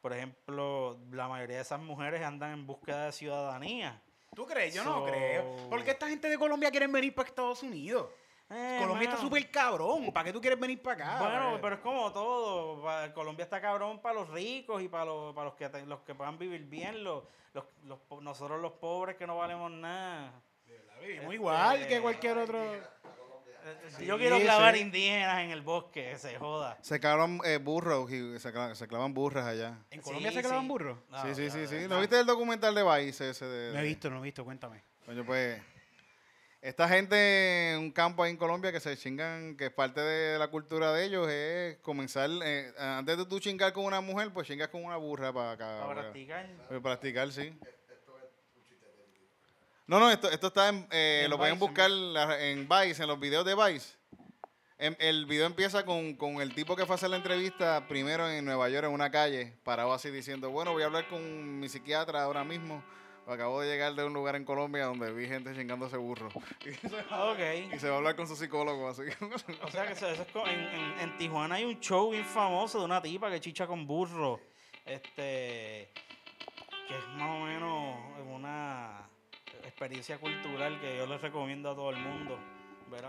por 0.00 0.12
ejemplo, 0.12 0.98
la 1.12 1.28
mayoría 1.28 1.56
de 1.56 1.62
esas 1.62 1.78
mujeres 1.78 2.20
andan 2.20 2.50
en 2.50 2.66
búsqueda 2.66 3.06
de 3.06 3.12
ciudadanía. 3.12 4.02
¿Tú 4.34 4.44
crees? 4.44 4.74
Yo 4.74 4.82
no 4.82 5.04
creo. 5.04 5.68
Porque 5.70 5.92
esta 5.92 6.08
gente 6.08 6.28
de 6.28 6.36
Colombia 6.36 6.68
quiere 6.72 6.88
venir 6.88 7.14
para 7.14 7.28
Estados 7.28 7.62
Unidos. 7.62 8.08
Eh, 8.50 8.78
Colombia 8.80 9.08
está 9.08 9.20
súper 9.20 9.48
cabrón. 9.52 10.12
¿Para 10.12 10.24
qué 10.24 10.32
tú 10.32 10.40
quieres 10.40 10.58
venir 10.58 10.82
para 10.82 11.12
acá? 11.14 11.18
Bueno, 11.20 11.58
pero 11.62 11.76
es 11.76 11.80
como 11.80 12.12
todo. 12.12 12.82
Colombia 13.14 13.44
está 13.44 13.60
cabrón 13.60 14.02
para 14.02 14.16
los 14.16 14.28
ricos 14.30 14.82
y 14.82 14.88
para 14.88 15.04
los, 15.04 15.32
para 15.32 15.46
los 15.46 15.54
que 15.54 15.68
los 15.86 16.00
que 16.00 16.16
puedan 16.16 16.36
vivir 16.36 16.64
bien. 16.64 17.04
Los, 17.04 17.22
los, 17.52 17.98
nosotros 18.20 18.60
los 18.60 18.72
pobres 18.72 19.14
que 19.14 19.28
no 19.28 19.36
valemos 19.36 19.70
nada. 19.70 20.32
Vivimos 21.00 21.34
igual 21.34 21.86
que 21.86 22.00
cualquier 22.00 22.38
otro. 22.38 22.58
Eh, 23.64 24.04
Yo 24.06 24.18
quiero 24.18 24.38
clavar 24.40 24.74
sí. 24.74 24.82
indígenas 24.82 25.42
en 25.42 25.50
el 25.50 25.62
bosque, 25.62 26.10
que 26.10 26.18
se 26.18 26.38
joda. 26.38 26.76
Se 26.82 27.00
clavan 27.00 27.40
eh, 27.44 27.56
burros 27.58 28.10
y 28.10 28.38
se, 28.38 28.52
cla- 28.52 28.74
se 28.74 28.86
clavan 28.86 29.14
burras 29.14 29.46
allá. 29.46 29.78
¿En 29.90 30.02
Colombia 30.02 30.30
Sí, 30.30 30.36
se 30.36 30.42
clavan 30.42 30.62
sí. 30.62 30.68
burros? 30.68 30.98
No, 31.10 31.22
sí, 31.22 31.34
sí, 31.34 31.50
sí, 31.50 31.66
sí. 31.66 31.88
¿No 31.88 31.98
viste 32.00 32.20
el 32.20 32.26
documental 32.26 32.74
de 32.74 32.82
Vice 32.82 33.30
ese 33.30 33.46
de, 33.46 33.72
No 33.72 33.80
he 33.80 33.84
visto, 33.84 34.10
no 34.10 34.18
he 34.18 34.22
visto. 34.22 34.44
Cuéntame. 34.44 34.82
Coño, 35.06 35.24
pues, 35.24 35.62
esta 36.60 36.88
gente 36.88 37.72
en 37.72 37.78
un 37.78 37.90
campo 37.90 38.22
ahí 38.22 38.30
en 38.30 38.36
Colombia 38.36 38.72
que 38.72 38.80
se 38.80 38.96
chingan, 38.96 39.56
que 39.56 39.66
es 39.66 39.70
parte 39.72 40.00
de 40.00 40.38
la 40.38 40.48
cultura 40.48 40.92
de 40.92 41.04
ellos, 41.04 41.28
es 41.28 41.76
comenzar, 41.78 42.28
eh, 42.42 42.72
antes 42.78 43.16
de 43.18 43.26
tú 43.26 43.38
chingar 43.38 43.72
con 43.72 43.84
una 43.84 44.00
mujer, 44.00 44.30
pues 44.32 44.46
chingas 44.46 44.68
con 44.68 44.84
una 44.84 44.96
burra 44.96 45.32
para 45.32 45.52
acá. 45.52 45.64
Para 45.66 45.86
para- 45.86 46.00
practicar. 46.02 46.46
para 46.68 46.80
practicar, 46.80 47.32
sí. 47.32 47.58
No, 49.86 50.00
no, 50.00 50.10
esto, 50.10 50.30
esto 50.30 50.46
está 50.48 50.68
en, 50.70 50.86
eh, 50.90 51.22
En 51.24 51.30
lo 51.30 51.36
pueden 51.36 51.54
Vice, 51.54 51.66
buscar 51.66 51.90
la- 51.90 52.42
en 52.42 52.68
Vice, 52.68 53.02
en 53.02 53.08
los 53.08 53.20
videos 53.20 53.44
de 53.44 53.54
Vice. 53.54 53.96
Em- 54.78 54.96
el 54.98 55.26
video 55.26 55.46
empieza 55.46 55.84
con, 55.84 56.14
con 56.16 56.40
el 56.40 56.54
tipo 56.54 56.74
que 56.74 56.84
fue 56.86 56.94
a 56.94 56.96
hacer 56.96 57.10
la 57.10 57.16
entrevista 57.16 57.86
primero 57.86 58.28
en 58.28 58.44
Nueva 58.44 58.68
York, 58.70 58.86
en 58.86 58.92
una 58.92 59.10
calle, 59.10 59.56
parado 59.62 59.92
así 59.92 60.10
diciendo, 60.10 60.50
bueno, 60.50 60.72
voy 60.72 60.82
a 60.82 60.86
hablar 60.86 61.06
con 61.08 61.60
mi 61.60 61.68
psiquiatra 61.68 62.22
ahora 62.24 62.44
mismo. 62.44 62.82
Acabo 63.26 63.60
de 63.62 63.68
llegar 63.70 63.94
de 63.94 64.04
un 64.04 64.12
lugar 64.12 64.36
en 64.36 64.44
Colombia 64.44 64.84
donde 64.84 65.10
vi 65.12 65.26
gente 65.26 65.54
chingándose 65.54 65.96
burro. 65.96 66.28
Ok. 66.34 67.38
Y 67.74 67.78
se 67.78 67.88
va 67.88 67.94
a 67.94 67.98
hablar 67.98 68.16
con 68.16 68.26
su 68.26 68.36
psicólogo 68.36 68.88
así. 68.88 69.02
O 69.62 69.70
sea 69.70 69.86
que 69.86 69.92
eso, 69.92 70.06
eso 70.08 70.22
es 70.22 70.28
co- 70.32 70.46
en, 70.46 70.60
en- 70.60 71.00
en 71.00 71.16
Tijuana 71.18 71.54
hay 71.54 71.64
un 71.64 71.78
show 71.80 72.10
bien 72.10 72.24
famoso 72.26 72.78
de 72.80 72.84
una 72.84 73.00
tipa 73.00 73.30
que 73.30 73.40
chicha 73.40 73.66
con 73.66 73.86
burro. 73.86 74.40
Este. 74.84 75.88
Que 76.88 76.98
es 76.98 77.08
más 77.16 77.30
o 77.30 77.44
menos 77.46 77.96
una 78.34 79.06
experiencia 79.78 80.18
cultural 80.18 80.80
que 80.80 80.96
yo 80.96 81.06
les 81.06 81.20
recomiendo 81.20 81.68
a 81.70 81.74
todo 81.74 81.90
el 81.90 81.96
mundo. 81.96 82.38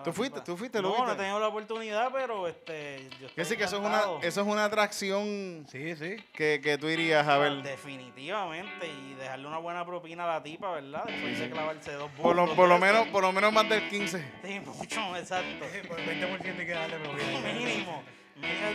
¿Tú 0.04 0.12
fuiste? 0.14 0.40
tipa- 0.40 0.44
¿Tú 0.46 0.58
fuiste? 0.58 0.82
¿Lo 0.82 0.98
No, 0.98 1.06
no 1.06 1.12
he 1.12 1.16
tenido 1.16 1.40
la 1.40 1.48
oportunidad, 1.50 2.10
pero 2.12 2.48
este. 2.48 3.08
Yo 3.22 3.28
Que 3.36 3.42
estoy 3.42 3.46
sí, 3.46 3.58
que 3.58 3.66
eso 3.66 3.76
es, 3.78 3.84
una, 3.86 4.02
eso 4.24 4.42
es 4.42 4.48
una 4.48 4.66
atracción 4.66 5.68
Sí, 5.70 5.96
sí. 5.96 6.16
que, 6.34 6.60
que 6.64 6.78
tú 6.80 6.88
irías 6.88 7.28
a 7.28 7.38
ver. 7.38 7.62
Definitivamente. 7.62 8.88
Y 8.88 9.14
dejarle 9.14 9.48
una 9.48 9.60
buena 9.60 9.86
propina 9.86 10.24
a 10.24 10.28
la 10.38 10.44
tipa, 10.44 10.72
¿verdad? 10.72 11.04
Después 11.06 11.40
de 11.40 11.50
clavarse 11.52 11.92
dos. 11.94 12.10
Por 12.20 12.36
lo, 12.36 12.56
por 12.56 12.68
lo 12.68 12.80
menos, 12.80 13.08
por 13.10 13.22
lo 13.22 13.32
menos 13.32 13.54
más 13.54 13.70
del 13.70 13.88
15. 13.88 14.26
Sí, 14.44 14.60
mucho, 14.62 15.16
exacto. 15.18 15.66
Por 15.88 16.00
el 16.00 16.08
20% 16.40 16.60
hay 16.60 16.66
que 16.66 16.72
darle 16.74 16.98
propina. 16.98 17.40
Mínimo. 17.54 18.04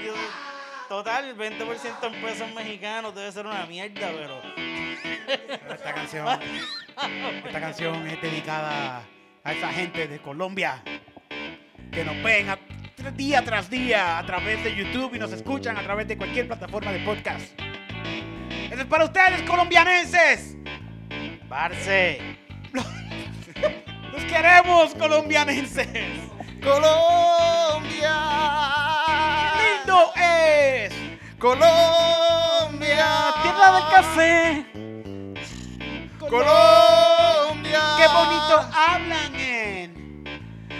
Dios, 0.01 0.17
Total, 0.89 1.37
20% 1.37 2.07
en 2.07 2.23
pesos 2.23 2.53
mexicanos 2.55 3.15
debe 3.17 3.33
ser 3.33 3.47
una 3.47 3.67
mierda, 3.67 4.11
pero. 4.17 4.41
Esta 5.50 5.92
canción, 5.95 6.26
esta 7.45 7.61
canción 7.61 8.07
es 8.07 8.23
dedicada 8.23 9.02
a 9.42 9.52
esa 9.52 9.69
gente 9.73 10.07
de 10.07 10.21
Colombia 10.21 10.83
que 11.90 12.04
nos 12.04 12.23
ven 12.23 12.50
a- 12.50 12.59
día 13.16 13.42
tras 13.45 13.69
día 13.71 14.19
a 14.19 14.26
través 14.26 14.62
de 14.62 14.76
YouTube 14.76 15.14
y 15.14 15.19
nos 15.19 15.33
escuchan 15.33 15.76
a 15.76 15.83
través 15.83 16.07
de 16.07 16.16
cualquier 16.16 16.47
plataforma 16.47 16.92
de 16.92 17.00
podcast. 17.00 17.59
Eso 18.71 18.80
es 18.83 18.85
para 18.87 19.04
ustedes, 19.07 19.42
colombianenses. 19.42 20.57
Barce. 21.49 22.21
Los 24.12 24.25
queremos, 24.25 24.95
colombianenses. 24.95 25.88
Colombia. 26.62 28.14
Lindo 29.59 30.12
es 30.14 30.92
Colombia. 31.38 33.07
Tierra 33.42 33.73
del 33.73 33.85
café. 33.90 34.66
Colombia. 36.31 37.81
Qué 37.99 38.07
bonito 38.07 38.55
hablan 38.73 39.35
en 39.35 39.91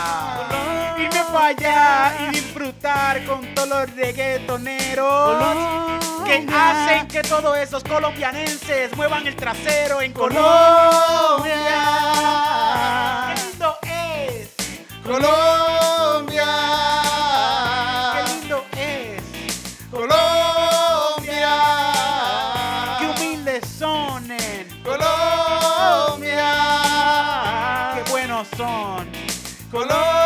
Irme 0.98 1.24
para 1.32 1.46
allá 1.46 2.16
y 2.20 2.34
disfrutar 2.34 3.24
con 3.24 3.54
todos 3.54 3.68
los 3.68 3.96
reggaetoneros 3.96 5.44
que 6.24 6.46
hacen 6.52 7.08
que 7.08 7.22
todos 7.22 7.56
esos 7.58 7.82
colombianenses 7.84 8.94
muevan 8.96 9.26
el 9.26 9.34
trasero 9.34 10.00
en 10.00 10.12
Colombia. 10.12 10.44
Qué 13.34 13.42
lindo 13.42 13.76
es. 13.82 14.54
Colombia. 15.04 15.83
Colombia. 29.74 30.23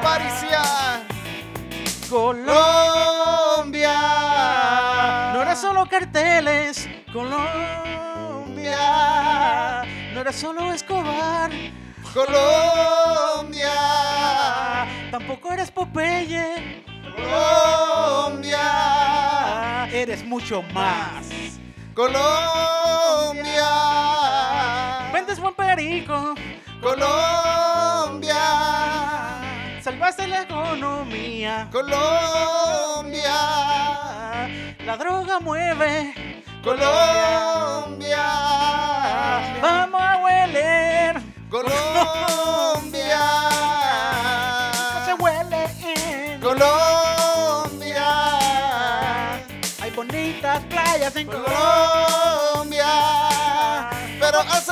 Colombia. 0.00 1.04
Colombia. 2.08 3.98
No 5.34 5.42
era 5.42 5.54
solo 5.54 5.86
carteles. 5.86 6.88
Colombia. 7.12 8.78
No 10.14 10.20
era 10.20 10.32
solo 10.32 10.72
Escobar. 10.72 11.50
Colombia. 12.14 13.72
Tampoco 15.10 15.52
eres 15.52 15.70
Popeye. 15.70 16.84
Colombia. 17.14 18.58
Eres 19.92 20.24
mucho 20.24 20.62
más. 20.72 21.26
Colombia. 21.94 22.32
Vendes 25.12 25.38
buen 25.38 25.54
perico. 25.54 26.34
Colombia. 26.80 28.42
Salvaste 29.82 30.28
la 30.28 30.42
economía. 30.42 31.68
Colombia. 31.72 33.32
La 34.86 34.96
droga 34.96 35.40
mueve. 35.40 36.14
Colombia. 36.62 38.22
Vamos 39.60 40.00
a 40.00 40.18
hueler. 40.22 41.20
Colombia. 41.50 43.20
Se 45.04 45.14
huele 45.14 45.64
en. 45.82 46.40
Colombia. 46.40 48.06
Hay 49.80 49.90
bonitas 49.96 50.62
playas 50.66 51.16
en 51.16 51.26
Colombia. 51.26 51.56
Colombia. 52.52 53.90
Pero 54.20 54.38
hace 54.42 54.71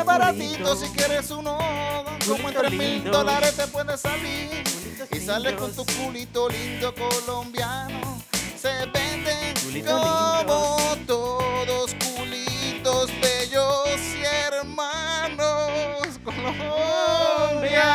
sale 0.00 0.04
baratito 0.04 0.76
si 0.76 0.88
quieres 0.90 1.30
uno. 1.30 1.58
Como 2.26 2.48
en 2.48 2.54
Culito 2.54 2.60
3 2.60 2.72
mil 2.72 3.04
dólares 3.04 3.56
te 3.56 3.66
puede 3.66 3.96
salir. 3.96 4.64
Y 5.12 5.20
sales 5.20 5.54
con 5.54 5.72
tu 5.74 5.84
culito 5.84 6.48
lindo 6.48 6.94
colombiano. 6.94 8.18
Se 8.56 8.86
venden 8.86 9.54
como 9.84 10.96
todos 11.06 11.94
culitos 11.94 13.10
bellos 13.20 14.00
y 14.16 14.22
hermanos. 14.24 15.68
Colombia. 16.24 17.94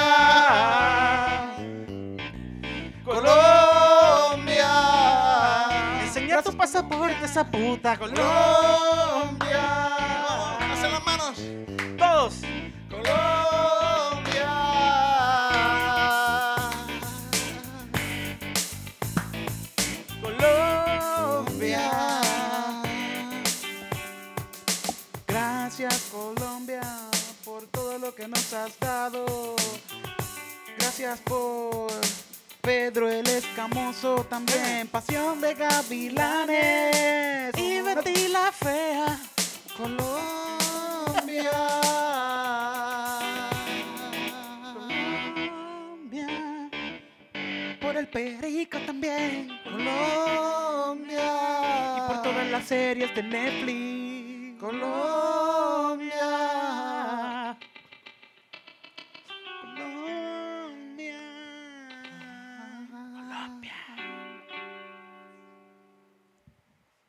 Colombia. 3.04 4.72
Enseña 6.04 6.42
tu 6.42 6.56
pasaporte 6.56 7.26
esa 7.26 7.44
puta. 7.50 7.98
Colombia. 7.98 9.65
Todos. 11.26 12.36
Colombia. 12.88 14.54
Colombia. 20.22 21.92
Gracias 25.26 26.00
Colombia 26.12 26.82
por 27.44 27.66
todo 27.68 27.98
lo 27.98 28.14
que 28.14 28.28
nos 28.28 28.54
has 28.54 28.80
dado. 28.80 29.56
Gracias 30.78 31.20
por 31.22 31.88
Pedro 32.62 33.10
el 33.10 33.28
Escamoso 33.28 34.28
también. 34.30 34.88
Pasión 34.90 35.42
de 35.42 35.56
Gavilanes. 35.56 37.58
Y 37.58 37.82
Betty 37.82 38.28
la 38.28 38.52
fea. 38.52 39.20
Colombia. 41.36 41.52
Colombia. 44.74 46.28
Por 47.82 47.98
el 47.98 48.08
Perico 48.08 48.78
también. 48.86 49.50
Colombia. 49.64 51.28
Y 51.98 52.02
por 52.08 52.22
todas 52.22 52.50
las 52.50 52.64
series 52.66 53.14
de 53.16 53.24
Netflix. 53.24 54.60
Colombia. 54.60 55.26
Colombia. 56.06 56.85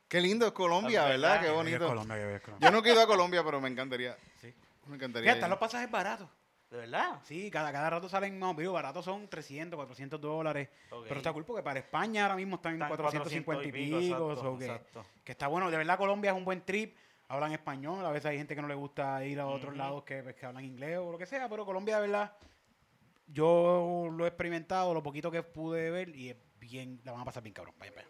Qué 0.07 0.21
lindo 0.21 0.45
es 0.47 0.53
Colombia, 0.53 1.03
¿verdad? 1.05 1.41
Qué 1.41 1.49
bonito. 1.49 1.87
Colombia, 1.87 2.15
qué 2.15 2.23
bello 2.23 2.35
es 2.37 2.41
Colombia. 2.41 2.69
Yo 2.69 2.75
nunca 2.75 2.89
he 2.89 2.93
ido 2.93 3.01
a 3.01 3.07
Colombia, 3.07 3.43
pero 3.43 3.59
me 3.59 3.69
encantaría. 3.69 4.17
Sí. 4.39 4.53
Me 4.87 4.95
encantaría. 4.95 5.33
Fíjate, 5.33 5.49
los 5.49 5.59
pasajes 5.59 5.91
baratos. 5.91 6.29
¿De 6.69 6.77
verdad? 6.77 7.19
Sí, 7.23 7.49
cada, 7.49 7.71
cada 7.71 7.89
rato 7.89 8.09
salen, 8.09 8.37
no, 8.37 8.53
digo, 8.53 8.73
baratos 8.73 9.05
son 9.05 9.27
300, 9.29 9.77
400 9.77 10.19
dólares. 10.19 10.69
Pero 10.89 11.17
está 11.17 11.31
cool 11.31 11.45
porque 11.45 11.63
para 11.63 11.79
España 11.79 12.23
ahora 12.23 12.35
mismo 12.35 12.57
están 12.57 12.75
en 12.75 12.81
Están 12.81 12.97
450 12.97 13.67
y 13.67 13.71
400 13.71 13.79
y 13.79 13.85
pico. 13.85 13.99
pico, 13.99 14.31
exacto, 14.31 14.51
so 14.51 14.57
que, 14.57 14.65
exacto. 14.65 15.05
que 15.23 15.31
está 15.31 15.47
bueno. 15.47 15.71
De 15.71 15.77
verdad, 15.77 15.97
Colombia 15.97 16.31
es 16.31 16.37
un 16.37 16.45
buen 16.45 16.61
trip. 16.61 16.97
Hablan 17.29 17.51
español. 17.51 18.05
A 18.05 18.11
veces 18.11 18.27
hay 18.27 18.37
gente 18.37 18.55
que 18.55 18.61
no 18.61 18.67
le 18.69 18.75
gusta 18.75 19.23
ir 19.25 19.39
a 19.39 19.47
otros 19.47 19.75
lados 19.75 20.03
que, 20.03 20.23
pues, 20.23 20.35
que 20.35 20.45
hablan 20.45 20.63
inglés 20.63 20.97
o 20.97 21.11
lo 21.11 21.17
que 21.17 21.25
sea. 21.25 21.49
Pero 21.49 21.65
Colombia, 21.65 21.95
de 21.95 22.07
verdad, 22.07 22.33
yo 23.27 24.09
lo 24.11 24.25
he 24.25 24.27
experimentado, 24.27 24.93
lo 24.93 25.03
poquito 25.03 25.29
que 25.31 25.43
pude 25.43 25.89
ver 25.89 26.15
y 26.15 26.29
es 26.29 26.37
bien, 26.59 27.01
la 27.03 27.11
van 27.11 27.21
a 27.21 27.25
pasar 27.25 27.43
bien 27.43 27.53
cabrón. 27.53 27.75
Vaya, 27.77 27.91
vaya. 27.93 28.07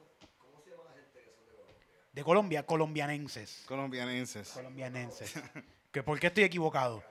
De 2.17 2.23
Colombia, 2.23 2.63
colombianenses. 2.63 3.63
Colombianenses. 3.67 4.49
Colombianenses. 4.49 5.35
¿Que 5.91 6.01
¿Por 6.01 6.19
qué 6.19 6.25
estoy 6.25 6.45
equivocado? 6.45 7.03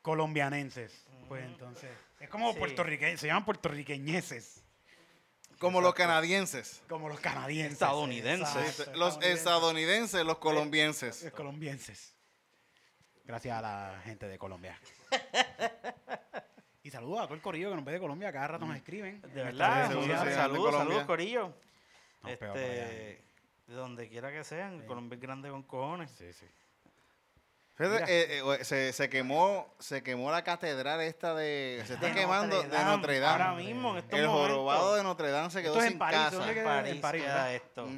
Colombianenses. 0.00 1.04
Pues 1.28 1.44
entonces. 1.44 1.90
Es 2.20 2.30
como 2.30 2.54
Sí. 2.54 2.58
puertorriqueños. 2.58 3.20
Se 3.20 3.26
llaman 3.26 3.44
puertorriqueñeses. 3.44 4.64
Como 5.58 5.82
los 5.82 5.92
canadienses. 5.92 6.82
Como 6.88 7.10
los 7.10 7.20
canadienses. 7.20 7.74
Estadounidenses. 7.74 8.80
Exacto, 8.80 8.98
Los 8.98 9.20
estadounidenses, 9.20 10.24
los 10.24 10.38
colombienses. 10.38 11.22
Los 11.24 11.32
colombienses. 11.34 12.16
Gracias 13.24 13.58
a 13.58 13.60
la 13.60 14.00
gente 14.04 14.26
de 14.26 14.38
Colombia. 14.38 14.80
y 16.82 16.90
saludos 16.90 17.20
a 17.20 17.24
todo 17.24 17.34
el 17.34 17.42
corillo 17.42 17.68
que 17.68 17.76
nos 17.76 17.84
ve 17.84 17.92
de 17.92 18.00
Colombia, 18.00 18.32
cada 18.32 18.48
rato 18.48 18.64
nos 18.64 18.76
escriben. 18.76 19.20
De 19.20 19.42
verdad, 19.44 19.88
saludos, 19.88 20.34
saludos, 20.34 20.74
Colombia. 20.76 21.06
Corillo. 21.06 21.54
Nos 22.22 22.38
pegamos 22.38 22.58
por 22.58 22.70
allá. 22.70 22.90
Este, 22.90 23.23
de 23.66 23.74
donde 23.74 24.08
quiera 24.08 24.30
que 24.30 24.44
sean, 24.44 24.84
Colombia 24.86 25.14
es 25.16 25.20
grande 25.22 25.48
con 25.50 25.62
cojones. 25.62 26.10
Sí, 26.16 26.32
sí. 26.32 26.46
Fíjate, 27.76 28.04
eh, 28.38 28.42
eh, 28.60 28.64
se, 28.64 28.92
se 28.92 29.10
quemó 29.10 29.74
se 29.80 30.02
quemó 30.04 30.30
la 30.30 30.44
catedral 30.44 31.00
esta 31.00 31.34
de 31.34 31.82
se 31.86 31.94
está 31.94 32.06
De 32.06 32.12
quemando 32.12 32.54
Notre 32.54 32.68
de 32.70 32.76
Dame, 32.76 32.90
Notre 32.96 33.24
Ahora 33.24 33.44
Dame 33.46 33.64
mismo, 33.64 33.90
en 33.92 33.96
estos 33.98 34.18
el 34.20 34.26
momentos. 34.28 34.48
jorobado 34.48 34.94
de 34.94 35.02
Notre 35.02 35.30
Dame 35.32 35.50
se 35.50 35.60
quedó 35.62 35.72
Esto 35.72 35.80
es 35.80 35.84
en 35.86 35.90
sin 35.90 35.98
París, 35.98 36.18
casa 36.20 36.36
¿dónde 36.36 36.52
En 36.52 36.54
queda? 36.54 36.64
París, 36.76 36.92
en 36.94 37.00
París, 37.00 37.24
esto. 37.54 37.88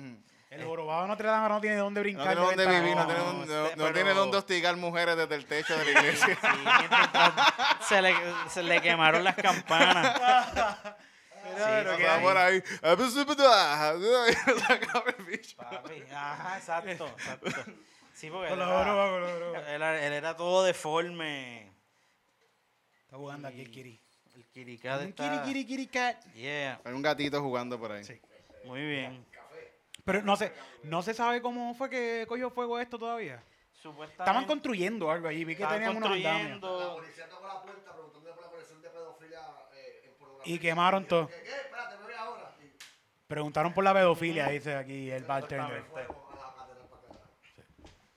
El 0.49 0.65
jorobado 0.65 1.03
de 1.03 1.09
Notre 1.09 1.29
Dame 1.29 1.49
no 1.51 1.61
tiene 1.61 1.77
dónde 1.77 2.01
no 2.01 2.03
brincar. 2.05 2.25
tiene 2.27 2.41
de 2.41 2.47
dónde 2.47 2.67
vivir 2.81 2.97
no 2.97 3.05
tiene 3.07 3.21
No, 3.21 3.27
dónde- 3.27 3.43
este, 3.65 3.77
no- 3.77 3.87
no 3.87 3.93
tiene 3.93 4.09
pero- 4.09 4.15
dónde 4.21 4.37
hostigar 4.39 4.77
mujeres 4.77 5.17
desde 5.19 5.35
el 5.35 5.45
techo 5.45 5.77
de 5.77 5.85
la 5.85 5.91
iglesia 6.01 6.39
Sí, 7.81 7.85
se, 7.89 8.01
le, 8.03 8.15
se 8.49 8.63
le 8.63 8.81
quemaron 8.81 9.23
las 9.25 9.35
campanas. 9.37 10.19
Sí, 11.57 11.97
que 11.97 12.21
por 12.23 12.37
ahí 12.37 12.63
Sacaba 14.67 15.11
el 15.19 15.25
bicho. 15.25 15.57
Papi, 15.57 16.03
Ajá, 16.13 16.59
exacto, 16.59 17.07
exacto. 17.07 17.51
Sí, 18.15 18.31
porque 18.31 18.53
él 18.53 18.61
era, 18.61 19.59
él 19.61 19.83
era- 19.83 20.07
él 20.07 20.13
era 20.13 20.37
todo 20.37 20.65
deforme. 20.65 21.71
Está 23.05 23.17
jugando 23.17 23.49
aquí 23.49 23.61
el 23.61 23.71
Kiri. 23.71 24.01
El 24.35 24.45
Kirikat 24.47 25.03
está... 25.03 25.23
Kiri, 25.31 25.43
Kiri, 25.45 25.67
Kiri 25.67 25.87
Cat. 25.87 26.25
Yeah, 26.35 26.81
hay 26.85 26.93
un 26.93 27.03
gatito 27.03 27.41
jugando 27.43 27.79
por 27.79 27.93
ahí 27.93 28.05
Sí. 28.05 28.21
muy 28.65 28.81
bien. 28.87 29.25
Pero 30.05 30.23
no 30.23 30.37
sé, 30.37 30.53
no 30.85 31.03
se 31.03 31.15
sabe 31.15 31.41
cómo 31.43 31.75
fue 31.75 31.91
que 31.91 32.25
cogió 32.29 32.51
fuego 32.51 32.79
esto 32.79 32.99
todavía. 32.99 33.43
Supuestamente 33.83 34.23
Estaban 34.23 34.45
construyendo 34.47 35.11
algo 35.11 35.29
allí, 35.29 35.45
vi 35.45 35.55
que 35.57 35.67
tenían 35.67 35.97
unos 35.97 36.11
andamios. 36.11 36.25
La 36.25 36.61
construyendo... 36.61 36.95
policía 36.97 37.29
tocó 37.29 37.47
la 37.49 37.63
puerta 37.63 37.93
preguntando 37.93 38.35
por 38.35 38.45
la 38.45 38.51
colección 38.51 38.83
de 38.83 38.89
pedofilia 38.91 39.41
eh, 39.75 40.03
en 40.07 40.15
pornografía. 40.19 40.36
Y 40.47 40.59
quemaron 40.59 41.07
todo. 41.07 41.29
Preguntaron 43.27 43.75
por 43.75 43.83
la 43.83 43.93
pedofilia, 43.93 44.49
dice 44.49 44.75
aquí 44.77 45.11
el 45.11 45.25
bartender. 45.25 45.85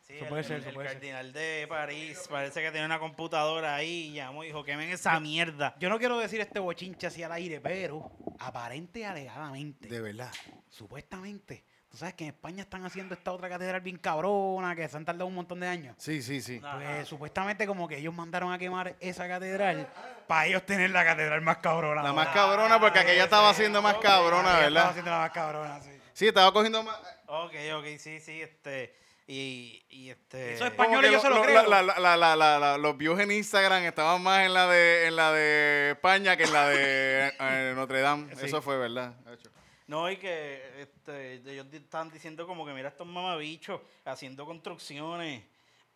Sí, 0.02 0.16
Eso 0.16 0.38
el, 0.38 0.44
ser, 0.44 0.60
eso 0.60 0.70
el 0.70 0.76
puede 0.76 0.88
ser. 0.90 0.98
cardinal 0.98 1.34
de 1.34 1.66
París 1.70 2.28
parece 2.30 2.62
que 2.62 2.72
tiene 2.72 2.86
una 2.86 3.00
computadora 3.00 3.76
ahí 3.76 4.08
y 4.10 4.14
llamó 4.14 4.44
y 4.44 4.48
dijo, 4.48 4.64
quemen 4.64 4.90
esa 4.90 5.20
mierda. 5.20 5.76
Yo 5.80 5.90
no 5.90 6.00
quiero 6.00 6.18
decir 6.18 6.42
este 6.42 6.60
bochinche 6.60 7.08
así 7.08 7.22
al 7.24 7.32
aire, 7.32 7.62
pero 7.62 8.12
aparente 8.40 9.00
y 9.00 9.04
alegadamente, 9.04 9.88
de 9.88 10.02
verdad 10.02 10.32
supuestamente, 10.70 11.64
tú 11.90 11.98
sabes 11.98 12.14
que 12.14 12.24
en 12.26 12.30
España 12.30 12.62
están 12.62 12.86
haciendo 12.86 13.14
esta 13.16 13.32
otra 13.32 13.50
catedral 13.50 13.82
bien 13.82 13.98
cabrona, 13.98 14.76
que 14.76 14.88
se 14.88 14.96
han 14.98 15.06
tardado 15.06 15.26
un 15.26 15.36
montón 15.36 15.60
de 15.60 15.68
años. 15.68 15.96
sí 15.98 16.22
sí 16.22 16.42
sí 16.42 16.62
Ajá. 16.64 16.78
Pues 16.78 17.08
supuestamente 17.08 17.66
como 17.68 17.88
que 17.88 17.98
ellos 17.98 18.14
mandaron 18.14 18.52
a 18.54 18.58
quemar 18.58 18.96
esa 19.00 19.28
catedral 19.28 19.88
para 20.28 20.46
ellos 20.48 20.66
tener 20.66 20.92
la 20.92 21.04
catedral 21.04 21.42
más 21.42 21.58
cabrona. 21.58 22.04
la 22.04 22.14
más 22.14 22.28
cabrona 22.30 22.80
porque 22.80 23.00
aquella 23.00 23.24
estaba 23.24 23.50
haciendo 23.50 23.82
más 23.82 23.96
cabrona 23.98 24.56
Aquella 24.58 24.68
estaba 24.68 24.70
verdad 24.70 24.90
haciendo 24.90 25.12
la 25.12 25.18
más 25.20 25.32
cabrona, 25.32 25.82
sí. 25.82 25.90
sí 26.14 26.28
estaba 26.28 26.52
cogiendo 26.54 26.84
más 26.84 26.96
Ok, 27.26 27.54
ok, 27.76 27.86
sí, 27.98 28.20
sí, 28.20 28.42
este... 28.42 28.96
Y, 29.32 29.86
y 29.92 30.10
este... 30.10 30.56
Eso 30.56 30.66
es 30.66 30.72
Como 30.72 30.84
Español, 30.96 31.02
que 31.04 31.12
yo 31.12 31.18
lo- 31.18 31.22
se 31.22 31.30
lo 31.30 31.36
lo- 31.36 31.42
creo. 31.44 31.68
la- 31.68 31.84
la- 31.84 32.00
la- 32.00 32.18
la- 32.18 32.36
la- 32.36 32.58
la- 32.60 32.78
los 32.80 32.98
views 32.98 33.20
en 33.20 33.30
Instagram 33.32 33.84
estaban 33.84 34.24
más 34.24 34.44
en 34.44 34.56
la 34.56 34.66
de 34.68 35.06
en 35.06 35.16
la 35.16 35.32
de 35.32 35.92
España 35.92 36.36
que 36.36 36.46
en 36.46 36.54
la 36.54 36.68
de 36.70 37.32
eh, 37.40 37.74
Notre 37.76 38.02
Dame. 38.02 38.36
Sí. 38.36 38.48
Eso 38.48 38.64
fue 38.64 38.78
verdad. 38.80 39.12
de 39.26 39.34
hecho. 39.36 39.52
No, 39.90 40.08
y 40.12 40.18
que 40.18 40.62
este, 40.84 41.42
ellos 41.52 41.66
estaban 41.72 42.12
diciendo 42.12 42.46
como 42.46 42.64
que 42.64 42.74
mira 42.74 42.90
estos 42.90 43.08
mamabichos 43.08 43.82
haciendo 44.06 44.46
construcciones 44.46 45.44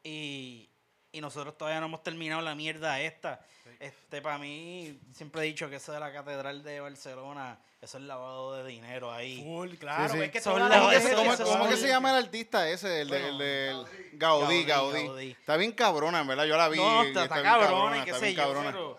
y, 0.04 0.68
y 1.12 1.22
nosotros 1.22 1.56
todavía 1.56 1.80
no 1.80 1.86
hemos 1.86 2.02
terminado 2.02 2.42
la 2.42 2.56
mierda 2.56 3.00
esta. 3.00 3.40
Este, 3.80 4.20
para 4.20 4.40
mí, 4.40 5.00
siempre 5.14 5.42
he 5.44 5.46
dicho 5.46 5.70
que 5.70 5.76
eso 5.76 5.92
de 5.92 6.00
la 6.00 6.12
catedral 6.12 6.64
de 6.64 6.80
Barcelona, 6.80 7.60
eso 7.80 8.00
es 8.00 8.04
lavado 8.06 8.56
de 8.56 8.68
dinero 8.68 9.12
ahí. 9.12 9.44
Full, 9.44 9.76
claro, 9.76 10.12
Sí, 10.12 10.18
sí. 10.18 10.24
es 10.24 10.32
que 10.32 10.42
Son 10.42 10.58
la- 10.68 10.76
¿Cómo, 10.76 10.90
que 10.90 10.96
eso- 10.96 11.08
se, 11.38 11.44
cómo- 11.44 11.70
que 11.70 11.78
se 11.78 11.88
llama 11.88 12.18
el 12.18 12.26
artista 12.26 12.68
ese? 12.68 13.02
El, 13.02 13.10
de- 13.10 13.30
el 13.30 13.38
del 13.38 13.86
Gaudí, 14.14 14.64
Gaudí, 14.64 14.64
Gaudí, 14.64 15.04
Gaudí. 15.06 15.32
Está 15.40 15.56
bien 15.56 15.72
cabrona, 15.74 16.22
en 16.22 16.28
verdad. 16.28 16.46
Yo 16.46 16.58
la 16.58 16.68
vi. 16.68 16.78
no, 16.78 17.04
está, 17.04 17.26
está 17.26 17.36
está 17.38 17.42
bien 17.58 17.68
cabrón, 17.70 17.98
y 18.00 18.06
qué 18.06 18.14
sé 18.16 18.34
yo, 18.34 18.42
cabrona. 18.42 18.72
pero... 18.72 18.98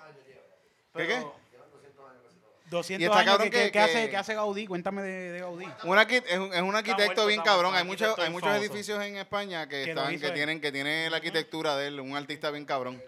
¿Qué, 0.96 1.07
qué? 1.09 1.26
Pero- 2.64 2.79
200 2.79 3.00
Y 3.03 3.05
está 3.05 3.18
años 3.18 3.31
cabrón 3.33 3.50
que, 3.50 3.57
que- 3.59 3.64
que- 3.66 3.70
que 3.72 3.79
hace, 3.81 4.11
que- 4.11 4.16
hace 4.16 4.35
Gaudí, 4.35 4.66
cuéntame 4.66 5.03
de, 5.03 5.33
de 5.33 5.38
Gaudí. 5.40 5.64
Un 5.85 5.96
arqui- 5.98 6.24
es, 6.27 6.38
un, 6.38 6.53
es 6.55 6.62
un 6.62 6.74
arquitecto 6.74 7.05
muerto, 7.05 7.27
bien 7.27 7.40
está 7.40 7.50
cabrón. 7.53 7.72
muerto, 7.72 7.77
Hay 7.77 7.83
un 7.83 7.88
muchos, 7.88 8.03
arquitecto 8.09 8.22
hay 8.27 8.31
muchos 8.33 8.48
famoso. 8.48 8.64
edificios 8.64 9.05
en 9.05 9.16
España 9.16 9.68
que, 9.68 9.85
Que 9.85 9.94
lo 9.94 10.00
están, 10.00 10.14
hizo 10.14 10.20
que 10.22 10.27
él. 10.29 10.35
tienen 10.35 10.61
que 10.61 10.72
tiene 10.72 11.11
la 11.11 11.16
arquitectura 11.18 11.77
de 11.77 11.87
él, 11.88 12.00
un 12.00 12.16
artista 12.16 12.50
bien 12.50 12.64
cabrón. 12.64 13.03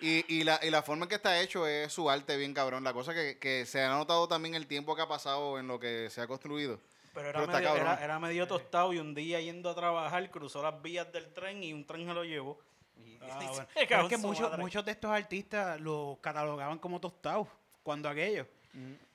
Y, 0.00 0.24
y, 0.32 0.44
la, 0.44 0.60
y 0.62 0.70
la 0.70 0.82
forma 0.82 1.04
en 1.04 1.08
que 1.08 1.16
está 1.16 1.40
hecho 1.40 1.66
es 1.66 1.92
su 1.92 2.08
arte 2.08 2.36
bien 2.36 2.54
cabrón. 2.54 2.84
La 2.84 2.92
cosa 2.92 3.12
que, 3.14 3.38
que 3.38 3.66
se 3.66 3.82
ha 3.82 3.88
notado 3.88 4.28
también 4.28 4.54
el 4.54 4.66
tiempo 4.68 4.94
que 4.94 5.02
ha 5.02 5.08
pasado 5.08 5.58
en 5.58 5.66
lo 5.66 5.80
que 5.80 6.08
se 6.10 6.20
ha 6.20 6.26
construido. 6.28 6.80
Pero 7.14 7.30
era, 7.30 7.40
Pero 7.40 7.44
está 7.46 7.56
medio, 7.58 7.68
cabrón. 7.70 7.86
era, 7.94 8.04
era 8.04 8.18
medio 8.20 8.46
tostado 8.46 8.92
y 8.92 8.98
un 8.98 9.12
día 9.14 9.40
yendo 9.40 9.70
a 9.70 9.74
trabajar 9.74 10.30
cruzó 10.30 10.62
las 10.62 10.80
vías 10.82 11.10
del 11.12 11.32
tren 11.34 11.64
y 11.64 11.72
un 11.72 11.84
tren 11.84 12.06
se 12.06 12.14
lo 12.14 12.22
llevó. 12.24 12.60
Y, 12.96 13.18
Ah, 13.22 13.40
y 13.42 13.46
bueno. 13.48 13.66
Pero 13.74 14.02
es 14.02 14.08
que 14.08 14.14
en 14.14 14.20
su 14.20 14.26
muchos, 14.28 14.50
madre. 14.50 14.62
muchos 14.62 14.84
de 14.84 14.92
estos 14.92 15.10
artistas 15.10 15.80
los 15.80 16.18
catalogaban 16.18 16.78
como 16.78 17.00
tostados 17.00 17.48
cuando 17.82 18.08
aquellos. 18.08 18.46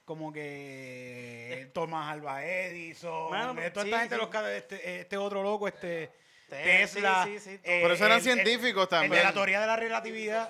Como 0.06 0.34
que 0.34 1.70
Tomás 1.74 2.12
Alba 2.12 2.46
Edison, 2.46 3.58
eh, 3.58 3.72
toda 3.72 3.84
sí, 3.86 3.90
esta 3.90 4.00
gente, 4.02 4.16
sí. 4.16 4.22
los 4.22 4.46
este, 4.52 5.00
este 5.02 5.18
otro 5.18 5.42
loco, 5.42 5.68
este 5.68 6.12
Te- 6.50 6.62
Tesla. 6.64 7.24
sí, 7.26 7.40
sí, 7.40 7.52
sí, 7.52 7.60
eh, 7.64 7.80
Pero 7.82 7.94
esos 7.94 8.06
eran 8.06 8.20
el- 8.20 8.28
el- 8.28 8.34
científicos 8.36 8.84
El 8.84 8.90
también. 8.90 9.14
de 9.14 9.24
la 9.24 9.34
teoría 9.34 9.62
de 9.62 9.68
la 9.68 9.76
relatividad. 9.78 10.50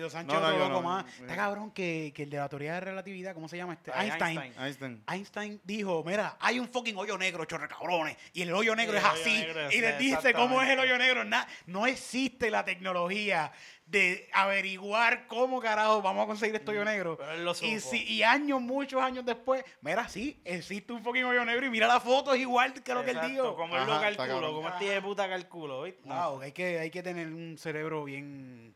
Dos 0.00 0.10
Sánchez 0.14 0.34
No, 0.34 0.40
no, 0.40 0.46
otro 0.48 0.58
loco 0.58 0.70
no. 0.72 0.82
más. 0.82 1.06
Está 1.20 1.36
cabrón 1.36 1.70
que, 1.70 2.12
que 2.12 2.24
el 2.24 2.30
de 2.30 2.38
la 2.38 2.48
teoría 2.48 2.70
de 2.74 2.80
la 2.80 2.84
relatividad, 2.86 3.34
¿cómo 3.34 3.48
se 3.48 3.56
llama 3.56 3.74
este? 3.74 3.92
Ay, 3.94 4.08
Einstein. 4.08 4.38
Einstein. 4.40 4.64
Einstein. 4.66 5.04
Einstein. 5.06 5.60
dijo, 5.62 6.02
mira, 6.04 6.36
hay 6.40 6.58
un 6.58 6.68
fucking 6.68 6.96
hoyo 6.96 7.16
negro, 7.16 7.44
chorre 7.44 7.68
cabrones, 7.68 8.16
y 8.32 8.42
el 8.42 8.52
hoyo 8.52 8.74
negro 8.74 8.94
el 8.94 8.98
es 8.98 9.04
hoyo 9.04 9.12
así. 9.22 9.32
negro 9.38 9.70
y 9.70 9.80
les 9.80 9.96
dice 10.00 10.32
cómo 10.34 10.60
es 10.60 10.68
el 10.70 10.80
hoyo 10.80 10.98
negro. 10.98 11.22
Na- 11.22 11.46
no 11.66 11.86
existe 11.86 12.50
la 12.50 12.64
tecnología 12.64 13.52
de 13.86 14.28
averiguar 14.32 15.28
cómo 15.28 15.60
carajo 15.60 16.02
vamos 16.02 16.24
a 16.24 16.26
conseguir 16.26 16.56
este 16.56 16.72
hoyo 16.72 16.84
negro. 16.84 17.16
Mm, 17.20 17.44
lo 17.44 17.52
Y, 17.62 17.78
si, 17.78 18.02
y 18.02 18.22
años, 18.24 18.60
muchos 18.60 19.00
años 19.00 19.24
después, 19.24 19.64
mira, 19.80 20.08
sí, 20.08 20.40
existe 20.44 20.92
un 20.92 21.02
fucking 21.04 21.24
hoyo 21.24 21.44
negro 21.44 21.66
y 21.66 21.70
mira 21.70 21.86
la 21.86 22.00
foto, 22.00 22.34
es 22.34 22.40
igual 22.40 22.74
que 22.74 22.92
lo 22.94 23.04
que 23.04 23.12
él 23.12 23.20
dijo. 23.30 23.54
Como 23.54 23.76
él 23.76 23.86
lo 23.86 24.00
calculó, 24.00 24.52
como 24.52 24.68
este 24.68 24.86
de 24.90 25.00
puta 25.00 25.28
calculó, 25.28 25.82
¿viste? 25.82 26.02
Wow, 26.08 26.40
hay 26.40 26.52
que, 26.52 26.80
hay 26.80 26.90
que 26.90 27.02
tener 27.02 27.28
un 27.28 27.56
cerebro 27.58 28.04
bien... 28.04 28.74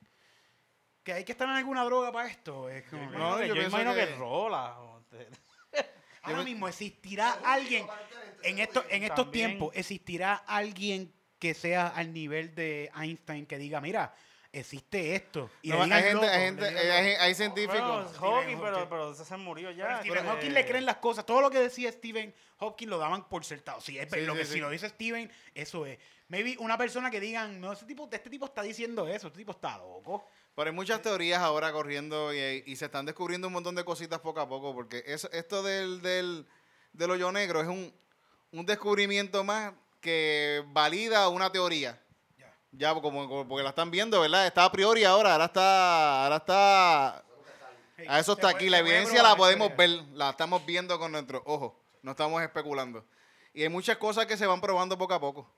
Que 1.03 1.15
hay 1.15 1.25
que 1.25 1.33
estar 1.33 1.49
en 1.49 1.55
alguna 1.57 1.83
droga 1.85 2.13
para 2.13 2.29
esto. 2.29 2.69
Es 2.69 2.85
como- 2.89 3.11
No, 3.11 3.39
No, 3.39 3.45
yo, 3.45 3.55
yo 3.55 3.63
imagino 3.63 3.95
que, 3.95 4.07
que- 4.07 4.15
rola. 4.17 4.77
Ahora 6.23 6.43
mismo 6.43 6.69
existirá 6.69 7.39
alguien 7.45 7.87
en 8.43 8.59
estos 8.59 8.85
en 8.91 9.03
estos 9.05 9.25
También. 9.25 9.51
tiempos 9.51 9.75
existirá 9.75 10.35
alguien 10.35 11.13
que 11.39 11.55
sea 11.55 11.89
al 11.89 12.13
nivel 12.13 12.55
de 12.55 12.91
Einstein 12.95 13.47
que 13.47 13.57
diga 13.59 13.81
mira 13.81 14.15
existe 14.53 15.15
esto 15.15 15.49
y 15.63 15.71
No, 15.71 15.83
hay 15.83 15.91
gente, 15.91 16.13
loco, 16.13 16.27
hay, 16.27 16.41
gente 16.41 16.65
hay, 17.19 17.35
científicos. 17.35 17.79
Bueno, 17.81 18.09
Hawking, 18.19 18.59
pero, 18.59 18.77
Hawking. 18.77 18.89
pero 18.91 19.15
se 19.15 19.37
murió 19.37 19.71
ya. 19.71 20.01
Pero 20.03 20.15
Stephen 20.15 20.27
Hawking 20.27 20.51
le 20.55 20.67
creen 20.67 20.87
las 20.87 20.97
cosas 20.97 21.25
todo 21.25 21.41
lo 21.41 21.51
que 21.51 21.61
decía 21.61 21.91
Stephen 21.93 22.35
Hawking 22.59 22.89
lo 22.89 22.99
daban 22.99 23.29
por 23.29 23.45
sentado 23.45 23.81
si 23.81 23.99
es 23.99 24.11
Sí, 24.11 24.21
lo 24.23 24.33
sí, 24.33 24.39
que 24.41 24.45
sí. 24.45 24.53
si 24.55 24.61
lo 24.61 24.71
dice 24.71 24.89
Stephen 24.89 25.31
eso 25.55 25.87
es 25.87 25.99
maybe 26.29 26.57
una 26.59 26.77
persona 26.77 27.11
que 27.11 27.21
digan 27.21 27.61
no 27.61 27.73
ese 27.73 27.85
tipo 27.87 28.09
este 28.11 28.29
tipo 28.31 28.47
está 28.47 28.63
diciendo 28.63 29.07
eso 29.07 29.29
este 29.29 29.39
tipo 29.39 29.53
está 29.53 29.79
loco 29.79 30.27
Pero 30.57 30.69
hay 30.69 30.75
muchas 30.75 31.01
teorías 31.01 31.41
ahora 31.41 31.71
corriendo 31.73 32.35
y, 32.35 32.65
y 32.67 32.77
se 32.77 32.87
están 32.87 33.07
descubriendo 33.07 33.47
un 33.47 33.53
montón 33.53 33.77
de 33.77 33.85
cositas 33.85 34.19
poco 34.19 34.41
a 34.41 34.49
poco, 34.49 34.75
porque 34.75 35.05
eso, 35.07 35.31
esto 35.33 35.63
del, 35.63 36.03
del, 36.03 36.45
del 36.93 37.11
hoyo 37.13 37.31
negro 37.31 37.61
es 37.61 37.69
un, 37.69 37.95
un 38.53 38.67
descubrimiento 38.67 39.45
más 39.45 39.73
que 40.01 40.63
valida 40.69 41.29
una 41.29 41.53
teoría. 41.53 42.01
Ya. 42.73 42.95
Como, 42.95 43.29
como- 43.29 43.47
porque 43.49 43.63
la 43.63 43.71
están 43.71 43.91
viendo, 43.91 44.21
¿verdad? 44.21 44.47
Está 44.47 44.65
a 44.65 44.73
priori 44.73 45.05
ahora, 45.05 45.33
ahora 45.33 45.45
está, 45.47 46.25
ahora 46.25 46.37
está, 46.37 47.17
a 48.09 48.19
eso 48.19 48.33
está 48.33 48.49
aquí. 48.51 48.69
La 48.71 48.79
evidencia 48.79 49.23
la 49.23 49.37
podemos 49.37 49.77
ver, 49.77 49.91
la 50.15 50.31
estamos 50.31 50.65
viendo 50.65 50.99
con 50.99 51.13
nuestros 51.13 51.43
ojos, 51.47 51.73
no 52.03 52.13
estamos 52.13 52.41
especulando. 52.43 53.05
Y 53.53 53.63
hay 53.63 53.69
muchas 53.69 53.97
cosas 53.99 54.27
que 54.27 54.37
se 54.37 54.47
van 54.47 54.61
probando 54.61 54.97
poco 54.97 55.15
a 55.15 55.21
poco. 55.21 55.51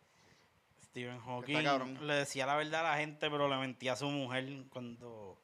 Stephen 0.84 1.20
Hawking 1.20 2.06
le 2.06 2.14
decía 2.14 2.44
la 2.46 2.56
verdad 2.56 2.80
a 2.86 2.90
la 2.92 2.96
gente, 2.98 3.30
pero 3.30 3.48
le 3.48 3.56
mentía 3.56 3.92
a 3.94 3.96
su 3.96 4.06
mujer 4.08 4.46
cuando 4.70 5.38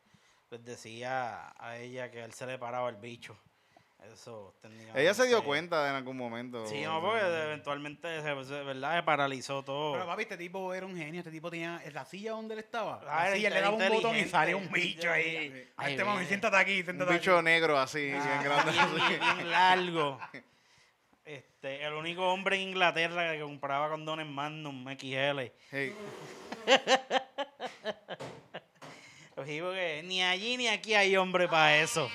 les 0.50 0.64
decía 0.64 1.52
a 1.58 1.76
ella 1.78 2.10
que 2.10 2.20
a 2.22 2.24
él 2.24 2.32
se 2.34 2.44
le 2.46 2.58
paraba 2.58 2.88
el 2.90 2.96
bicho. 2.96 3.36
Eso 4.04 4.54
Ella 4.94 5.12
se 5.12 5.26
dio 5.26 5.42
cuenta 5.44 5.88
en 5.90 5.94
algún 5.96 6.16
momento. 6.16 6.66
Sí, 6.66 6.80
no, 6.82 7.00
porque 7.00 7.20
eventualmente 7.20 8.22
se, 8.22 8.44
se- 8.44 8.62
¿verdad? 8.62 8.96
se 8.96 9.02
paralizó 9.02 9.62
todo. 9.64 9.92
Pero 9.94 10.06
papi, 10.06 10.22
este 10.22 10.36
tipo 10.36 10.72
era 10.72 10.86
un 10.86 10.96
genio, 10.96 11.20
este 11.20 11.30
tipo 11.30 11.50
tenía 11.50 11.80
en 11.84 11.92
la 11.94 12.04
silla 12.04 12.32
donde 12.32 12.54
él 12.54 12.60
estaba. 12.60 13.00
Ah, 13.02 13.24
la 13.24 13.26
era 13.28 13.36
silla, 13.36 13.50
le 13.50 13.60
daba 13.60 13.70
un 13.76 13.78
botón 13.78 13.94
y 13.94 13.94
inteligente. 14.20 14.30
salía 14.30 14.56
un 14.56 14.70
bicho 14.72 15.10
ahí. 15.10 15.68
Ay, 15.76 15.92
este 15.92 16.04
mami, 16.04 16.24
siéntate 16.26 16.56
aquí, 16.56 16.78
Un 16.78 16.84
siéntate 16.84 17.12
bicho 17.12 17.34
aquí. 17.36 17.44
negro 17.44 17.78
así, 17.78 18.00
bien 18.06 18.16
Ah, 18.20 18.42
grande. 18.42 18.72
bien, 18.72 18.84
así. 18.84 19.08
bien- 19.08 19.20
bien 19.36 19.50
largo. 19.50 20.18
Este, 21.28 21.84
el 21.84 21.92
único 21.92 22.26
hombre 22.32 22.56
en 22.56 22.62
Inglaterra 22.70 23.32
que 23.34 23.40
compraba 23.40 23.90
condones 23.90 24.26
Magnum 24.26 24.86
XL. 24.96 25.52
Hey, 25.70 25.94
Sí, 29.44 29.60
porque 29.60 30.02
ni 30.06 30.22
allí 30.22 30.56
ni 30.56 30.68
aquí 30.68 30.94
hay 30.94 31.16
hombre 31.18 31.46
para 31.46 31.76
eso. 31.82 32.08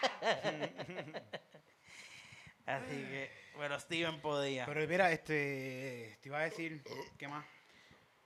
Así 2.66 2.94
que, 2.96 3.30
bueno, 3.56 3.78
Steven 3.80 4.20
podía. 4.20 4.66
Pero 4.66 4.86
mira, 4.86 5.10
este, 5.10 6.18
te 6.20 6.28
iba 6.28 6.38
a 6.38 6.42
decir, 6.42 6.82
¿qué 7.18 7.26
más? 7.28 7.44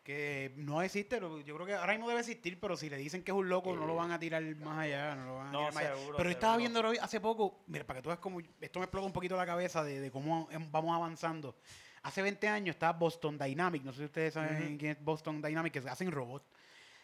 Que 0.02 0.52
no 0.56 0.82
existe, 0.82 1.18
yo 1.18 1.42
creo 1.54 1.64
que 1.64 1.72
ahora 1.74 1.94
mismo 1.94 2.08
debe 2.08 2.20
existir, 2.20 2.60
pero 2.60 2.76
si 2.76 2.90
le 2.90 2.98
dicen 2.98 3.24
que 3.24 3.30
es 3.30 3.36
un 3.36 3.48
loco, 3.48 3.74
no 3.74 3.86
lo 3.86 3.96
van 3.96 4.10
a 4.12 4.18
tirar 4.18 4.42
más 4.56 4.80
allá, 4.80 5.14
no 5.14 5.24
lo 5.24 5.34
van 5.36 5.46
a 5.46 5.52
No, 5.52 5.58
tirar 5.60 5.72
más 5.74 5.82
allá. 5.84 5.94
seguro, 5.96 6.16
Pero 6.18 6.28
estaba 6.30 6.54
seguro. 6.56 6.72
viendo 6.72 6.88
hoy 6.90 6.98
hace 7.00 7.20
poco, 7.22 7.64
mira, 7.68 7.86
para 7.86 7.98
que 7.98 8.02
tú 8.02 8.08
veas 8.10 8.18
cómo, 8.18 8.38
esto 8.60 8.78
me 8.80 8.84
explota 8.84 9.06
un 9.06 9.14
poquito 9.14 9.34
la 9.34 9.46
cabeza 9.46 9.82
de, 9.82 10.00
de 10.00 10.10
cómo 10.10 10.46
em- 10.50 10.70
vamos 10.70 10.94
avanzando. 10.94 11.56
Hace 12.02 12.20
20 12.20 12.46
años 12.48 12.74
estaba 12.74 12.92
Boston 12.98 13.38
Dynamic, 13.38 13.82
no 13.82 13.92
sé 13.92 14.00
si 14.00 14.04
ustedes 14.04 14.34
saben 14.34 14.76
quién 14.76 14.92
es 14.92 15.02
Boston 15.02 15.40
Dynamic, 15.40 15.72
que 15.72 15.88
hacen 15.88 16.12
robots. 16.12 16.44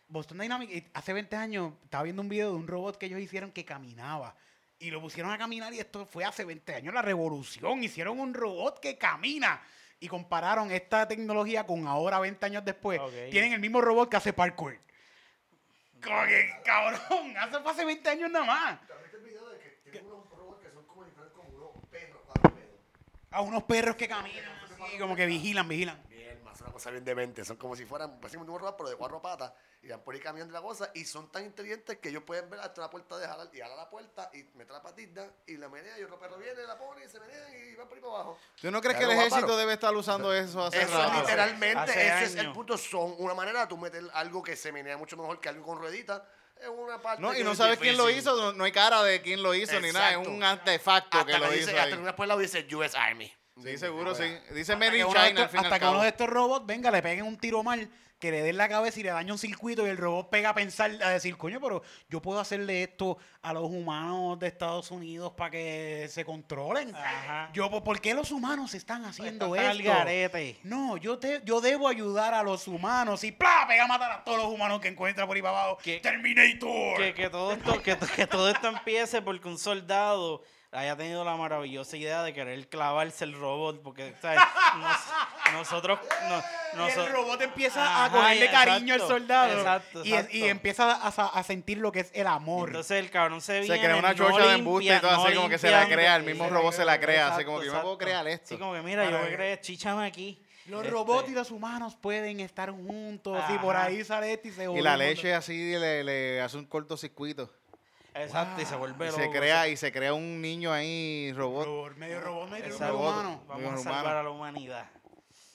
Boston 0.07 0.37
Dynamic, 0.37 0.71
eh, 0.71 0.91
hace 0.93 1.15
20 1.15 1.37
años 1.37 1.73
estaba 1.85 2.03
viendo 2.03 2.21
un 2.21 2.29
video 2.29 2.51
de 2.51 2.57
un 2.59 2.69
robot 2.69 2.99
que 2.99 3.07
ellos 3.07 3.19
hicieron 3.21 3.51
que 3.51 3.65
caminaba. 3.65 4.37
Y 4.81 4.91
lo 4.91 5.01
pusieron 5.01 5.31
a 5.31 5.39
caminar 5.39 5.73
y 5.75 5.79
esto 5.79 6.07
fue 6.07 6.25
hace 6.25 6.45
20 6.45 6.75
años 6.75 6.95
la 6.95 7.03
revolución. 7.03 7.85
Hicieron 7.85 8.19
un 8.19 8.35
robot 8.35 8.81
que 8.81 8.97
camina. 8.97 9.63
Y 10.03 10.09
compararon 10.09 10.71
esta 10.71 11.07
tecnología 11.07 11.67
con 11.67 11.87
ahora 11.87 12.19
20 12.19 12.47
años 12.47 12.65
después. 12.65 12.99
Tienen 13.31 13.53
el 13.53 13.61
mismo 13.61 13.83
robot 13.83 14.09
que 14.09 14.17
hace 14.17 14.33
parkour. 14.33 14.79
Como 16.03 16.25
que, 16.25 16.51
cabrón, 16.65 17.37
hace, 17.39 17.57
hace 17.57 17.85
20 17.85 18.09
años 18.09 18.31
nada 18.31 18.45
más. 18.47 18.81
También 18.89 19.25
video 19.25 19.49
de 19.51 19.59
que 19.59 19.91
tienen 19.91 20.07
unos 20.11 20.31
robots 20.31 20.63
que 20.63 20.73
son 20.73 20.87
como 20.87 21.05
diferentes, 21.05 21.37
como 21.37 21.49
unos 21.51 21.89
perros, 21.91 22.23
cuadrúpedos. 22.25 22.81
A 23.31 23.41
unos 23.43 23.63
perros 23.65 23.97
que 23.97 24.09
caminan 24.09 24.45
así, 24.65 24.99
como 24.99 25.15
que 25.15 25.27
vigilan, 25.27 25.69
vigilan. 25.69 26.03
Más 26.61 26.67
una 26.67 26.73
cosa 26.73 26.91
bien 26.91 27.05
demente. 27.05 27.45
Son 27.45 27.57
como 27.57 27.75
si 27.75 27.87
fueran, 27.87 28.21
básicamente 28.21 28.53
un 28.53 28.59
robot, 28.59 28.77
pero 28.77 28.91
de 28.91 28.97
cuatro 28.97 29.21
patas. 29.23 29.53
Y 29.83 29.89
van 29.89 30.03
por 30.03 30.15
ahí 30.15 30.21
caminando 30.21 30.53
la 30.53 30.61
cosa. 30.61 30.91
Y 30.95 31.05
son 31.07 31.33
tan 31.33 31.45
inteligentes 31.45 31.99
que 31.99 32.11
ellos 32.11 32.23
pueden 32.23 32.51
ver 32.51 32.61
hasta 32.61 32.83
la 32.83 32.91
puerta 32.91 33.17
de 33.19 33.27
jalar. 33.27 33.49
Y 33.53 33.61
jalar 33.61 33.77
la 33.79 33.89
puerta 33.89 34.31
y 34.35 34.43
meter 34.57 34.73
la 34.73 34.83
patita. 34.83 35.27
Y 35.47 35.57
la 35.57 35.69
menea. 35.69 35.99
Y 35.99 36.03
otro 36.03 36.19
perro 36.19 36.37
viene, 36.37 36.63
la 36.65 36.79
pone 36.79 37.05
y 37.05 37.09
se 37.09 37.19
menea. 37.19 37.57
Y 37.59 37.75
van 37.77 37.89
por 37.89 37.97
ahí 37.97 38.03
para 38.03 38.15
abajo. 38.15 38.39
¿Tú 38.61 38.71
no 38.71 38.81
crees 38.81 38.99
que 38.99 39.05
el 39.05 39.11
ejército 39.13 39.57
debe 39.57 39.73
estar 39.73 39.95
usando 39.95 40.33
eso 40.35 40.65
hace 40.67 40.83
Eso 40.83 40.99
rato? 40.99 41.21
literalmente, 41.21 41.79
Hace 41.79 42.07
ese 42.07 42.25
es 42.25 42.35
el 42.37 42.53
punto. 42.53 42.77
Son 42.77 43.15
una 43.19 43.35
manera 43.35 43.61
de 43.63 43.67
tú 43.67 43.79
meter 43.79 44.05
algo 44.13 44.43
que 44.43 44.55
se 44.57 44.71
menea 44.71 44.99
mucho 44.99 45.17
mejor 45.17 45.41
que 45.41 45.49
algo 45.49 45.65
con 45.65 45.79
ruedita. 45.79 46.29
Es 46.61 46.69
una 46.69 47.01
parte. 47.01 47.23
No, 47.23 47.33
y 47.33 47.39
que 47.39 47.45
no 47.45 47.53
es 47.53 47.59
sabes 47.59 47.79
quién 47.79 47.97
lo 47.97 48.11
hizo, 48.11 48.37
no, 48.37 48.53
no 48.53 48.65
hay 48.65 48.73
cara 48.73 49.03
de 49.03 49.23
quién 49.23 49.43
lo 49.43 49.55
hizo 49.55 49.81
ni 49.81 49.93
nada, 49.93 50.11
es 50.11 50.29
un 50.29 50.43
artefacto 50.45 51.17
Hasta 51.19 51.33
que 51.33 51.39
lo 51.39 51.47
dice, 51.51 51.61
hizo 51.63 51.71
hasta 51.71 51.83
ahí. 51.85 51.93
en 51.95 52.01
una 52.01 52.11
escuela 52.11 52.37
dice 52.37 52.67
US 52.77 52.95
Army. 52.95 53.33
Sí, 53.63 53.79
seguro, 53.79 54.15
sí. 54.15 54.25
Dice 54.55 54.73
Hasta 54.73 54.77
Made 54.77 54.99
in 54.99 55.05
uno 55.07 55.21
de 55.21 55.29
China, 55.29 55.43
al 55.43 55.49
fin 55.49 55.61
hasta 55.61 55.79
que 55.79 55.87
uno 55.87 56.03
de 56.03 56.09
estos 56.09 56.29
robots 56.29 56.67
venga, 56.67 56.91
le 56.91 57.03
peguen 57.03 57.25
un 57.27 57.37
tiro 57.37 57.63
mal, 57.63 57.89
que 58.19 58.31
le 58.31 58.43
den 58.43 58.59
la 58.59 58.69
cabeza 58.69 59.01
y 59.01 59.03
le 59.03 59.09
dañe 59.11 59.33
un 59.33 59.39
circuito 59.39 59.87
y 59.87 59.91
el 59.91 59.97
robot 59.97 60.29
pega 60.29 60.51
a 60.51 60.55
pensar, 60.55 60.91
a 61.03 61.09
decir, 61.09 61.39
coño, 61.39 61.59
pero 61.59 61.83
yo 62.11 62.21
puedo 62.21 62.39
hacerle 62.39 62.83
esto 62.83 63.17
a 63.41 63.55
los 63.55 63.65
humanos 63.65 64.39
de 64.39 64.47
Estados 64.49 64.91
Unidos 64.91 65.33
para 65.35 65.51
que 65.51 66.07
se 66.11 66.23
controlen. 66.27 66.95
Ajá. 66.95 67.49
Yo, 67.55 67.71
¿por 67.83 67.99
qué 68.01 68.13
los 68.13 68.31
humanos 68.31 68.75
están 68.75 69.07
haciendo 69.07 69.55
al 69.55 69.81
esto? 69.81 69.91
garete. 69.91 70.59
No, 70.65 70.99
yo, 70.99 71.19
te, 71.19 71.41
yo 71.47 71.63
debo 71.63 71.89
ayudar 71.89 72.35
a 72.35 72.43
los 72.43 72.69
humanos 72.69 73.25
y 73.25 73.33
¡plá! 73.33 73.65
pega 73.67 73.85
a 73.85 73.89
matar 73.89 74.13
a 74.13 74.23
todos 74.25 74.37
los 74.37 74.49
humanos 74.49 74.81
que 74.83 74.89
encuentra 74.89 75.27
por 75.27 75.35
ahí 75.37 75.41
para 75.43 75.63
abajo. 75.63 75.79
Que- 75.83 76.01
¡Terminator! 76.01 76.99
Que, 76.99 77.15
que 77.15 77.31
todo 77.31 77.53
esto, 77.53 77.83
que, 77.83 77.97
que 77.97 78.27
todo 78.27 78.51
esto 78.51 78.69
empiece 78.69 79.23
porque 79.23 79.49
un 79.49 79.57
soldado 79.59 80.43
haya 80.73 80.97
tenido 80.97 81.25
la 81.25 81.37
maravillosa 81.37 81.97
idea 81.97 82.23
de 82.23 82.33
querer 82.33 82.69
clavarse 82.69 83.25
el 83.25 83.33
robot. 83.33 83.83
Porque, 83.83 84.15
¿sabes? 84.23 84.41
Nos- 84.79 85.53
nosotros. 85.55 85.99
no- 86.29 86.41
y 86.89 86.91
el 86.93 87.13
robot 87.13 87.41
empieza 87.43 87.85
a 87.85 88.05
Ajá, 88.07 88.17
cogerle 88.17 88.45
exacto, 88.45 88.71
cariño 88.71 88.95
al 88.95 89.01
soldado. 89.01 89.59
exacto, 89.59 90.05
y, 90.05 90.13
es- 90.13 90.19
exacto. 90.21 90.37
y 90.37 90.43
empieza 90.45 90.93
a, 90.93 91.09
a 91.09 91.43
sentir 91.43 91.79
lo 91.79 91.91
que 91.91 92.01
es 92.01 92.11
el 92.15 92.27
amor. 92.29 92.69
Entonces 92.69 92.99
el 93.01 93.11
cabrón 93.11 93.41
se 93.41 93.61
viene. 93.61 93.75
Se 93.77 93.81
crea 93.83 93.97
una 93.97 94.13
no 94.13 94.15
chocha 94.15 94.47
de 94.47 94.55
embuste 94.55 94.97
y 94.97 95.01
todo 95.01 95.11
no 95.17 95.25
así 95.25 95.35
como 95.37 95.49
que 95.49 95.59
se 95.59 95.71
la 95.71 95.87
crea, 95.89 96.17
el 96.17 96.23
mismo 96.23 96.49
robot 96.49 96.73
se 96.75 96.85
la 96.85 97.01
crea, 97.01 97.35
así 97.35 97.45
como 97.45 97.61
que 97.61 97.67
yo 97.67 97.75
me 97.75 97.81
puedo 97.81 97.99
crear 97.99 98.27
esto. 98.29 98.49
Sí, 98.51 98.57
como 98.59 98.73
que 98.75 98.83
mira, 98.83 99.05
yo 99.05 99.11
Para 99.11 99.25
me 99.25 99.31
que- 99.31 99.37
creé, 99.37 99.61
chíchame 99.61 100.07
aquí. 100.07 100.41
Los 100.67 100.83
Este, 100.83 100.93
robots 100.93 101.29
y 101.29 101.33
los 101.33 101.51
humanos 101.51 101.97
pueden 102.01 102.39
estar 102.39 102.71
juntos 102.71 103.43
y 103.53 103.59
por 103.59 103.75
Ajá. 103.75 103.87
ahí 103.87 104.05
sale 104.05 104.35
este 104.35 104.49
y 104.49 104.53
se 104.53 104.71
Y 104.71 104.81
la 104.83 104.97
leche 104.97 105.35
así 105.35 105.73
le, 105.73 106.05
le 106.05 106.41
hace 106.41 106.57
un 106.59 106.67
cortocircuito. 106.67 107.51
Exacto, 108.15 108.61
y 108.63 108.65
se 108.67 108.77
vuelve 108.77 109.07
Y 109.07 109.11
loco. 109.11 109.21
se 109.23 109.31
crea, 109.31 109.69
y 109.69 109.77
se 109.77 109.93
crea 109.93 110.13
un 110.15 110.41
niño 110.43 110.73
ahí, 110.73 111.33
robot. 111.35 111.65
Robot, 111.67 111.97
medio 111.97 112.21
robot, 112.21 112.51
medio 112.51 112.65
Exacto. 112.67 112.99
humano. 112.99 113.45
Vamos 113.47 113.63
Medio 113.63 113.75
a 113.79 113.83
salvar 113.83 114.01
humano. 114.05 114.19
a 114.19 114.23
la 114.25 114.31
humanidad. 114.31 114.91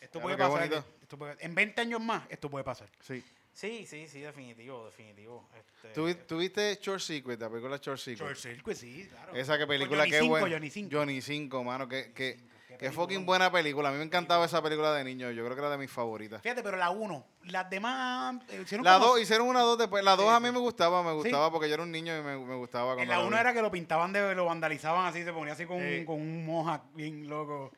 Esto 0.02 0.20
Claro, 0.22 0.38
puede 0.38 0.68
pasar. 0.70 0.86
esto 1.02 1.18
puede- 1.18 1.36
en 1.40 1.56
20 1.56 1.82
años 1.82 2.02
más, 2.02 2.24
esto 2.30 2.50
puede 2.50 2.64
pasar. 2.64 2.88
Sí. 3.02 3.24
Sí, 3.54 3.86
sí, 3.88 4.08
sí, 4.10 4.20
definitivo, 4.20 4.86
definitivo. 4.86 5.48
Este, 5.58 5.90
¿Tú, 5.94 6.06
vi- 6.06 6.14
tú 6.16 6.38
viste 6.40 6.78
Short 6.82 7.00
Secret, 7.00 7.40
la 7.40 7.50
película 7.50 7.78
Short 7.78 7.98
Secret? 8.00 8.20
Short 8.28 8.38
Circuit, 8.38 8.76
sí, 8.78 9.08
claro. 9.10 9.34
Esa 9.36 9.58
que 9.58 9.66
película 9.66 10.00
Johnny 10.00 10.10
que 10.12 10.16
es 10.18 10.22
Cinco, 10.24 10.40
buena. 10.40 10.56
Johnny 10.56 10.70
Cinco. 10.70 10.90
Johnny 10.98 11.22
5, 11.22 11.64
mano. 11.64 11.88
Que, 11.88 12.12
que, 12.12 12.38
Qué 12.78 12.92
fucking 12.92 13.26
buena 13.26 13.52
película. 13.52 13.90
A 13.90 13.92
mí 13.92 13.98
me 13.98 14.04
encantaba 14.04 14.46
esa 14.46 14.62
película 14.62 14.94
de 14.94 15.04
niño. 15.04 15.32
Yo 15.32 15.44
creo 15.44 15.56
que 15.56 15.62
era 15.62 15.70
de 15.72 15.78
mis 15.78 15.92
favoritas. 15.92 16.42
Fíjate, 16.42 16.62
pero 16.64 16.78
la 16.78 16.90
1, 16.90 17.26
las 17.46 17.70
demás 17.70 18.36
eh, 18.50 18.62
hicieron 18.64 18.84
La 18.86 18.96
como- 19.00 19.08
2, 19.14 19.22
hicieron 19.22 19.48
una 19.48 19.62
2 19.62 19.78
después. 19.78 20.04
La 20.04 20.16
2 20.16 20.26
Sí, 20.30 20.36
a 20.36 20.40
mí 20.40 20.52
me 20.52 20.60
gustaba, 20.60 21.04
me 21.04 21.14
gustaba 21.14 21.52
porque 21.52 21.68
yo 21.68 21.74
era 21.76 21.84
un 21.84 21.92
niño 21.92 22.18
y 22.18 22.22
me, 22.22 22.38
me 22.38 22.56
gustaba 22.56 22.94
En 23.02 23.08
la 23.08 23.18
la 23.18 23.24
1 23.24 23.30
vi. 23.36 23.40
era 23.42 23.54
que 23.54 23.62
lo 23.62 23.72
pintaban 23.72 24.12
de, 24.14 24.36
lo 24.36 24.46
vandalizaban 24.46 25.06
así, 25.08 25.24
se 25.24 25.34
ponía 25.34 25.54
así 25.54 25.66
con, 25.66 25.80
Sí. 25.80 26.00
un, 26.00 26.06
con 26.06 26.16
un 26.22 26.46
moja 26.46 26.82
bien 26.94 27.28
loco. 27.28 27.72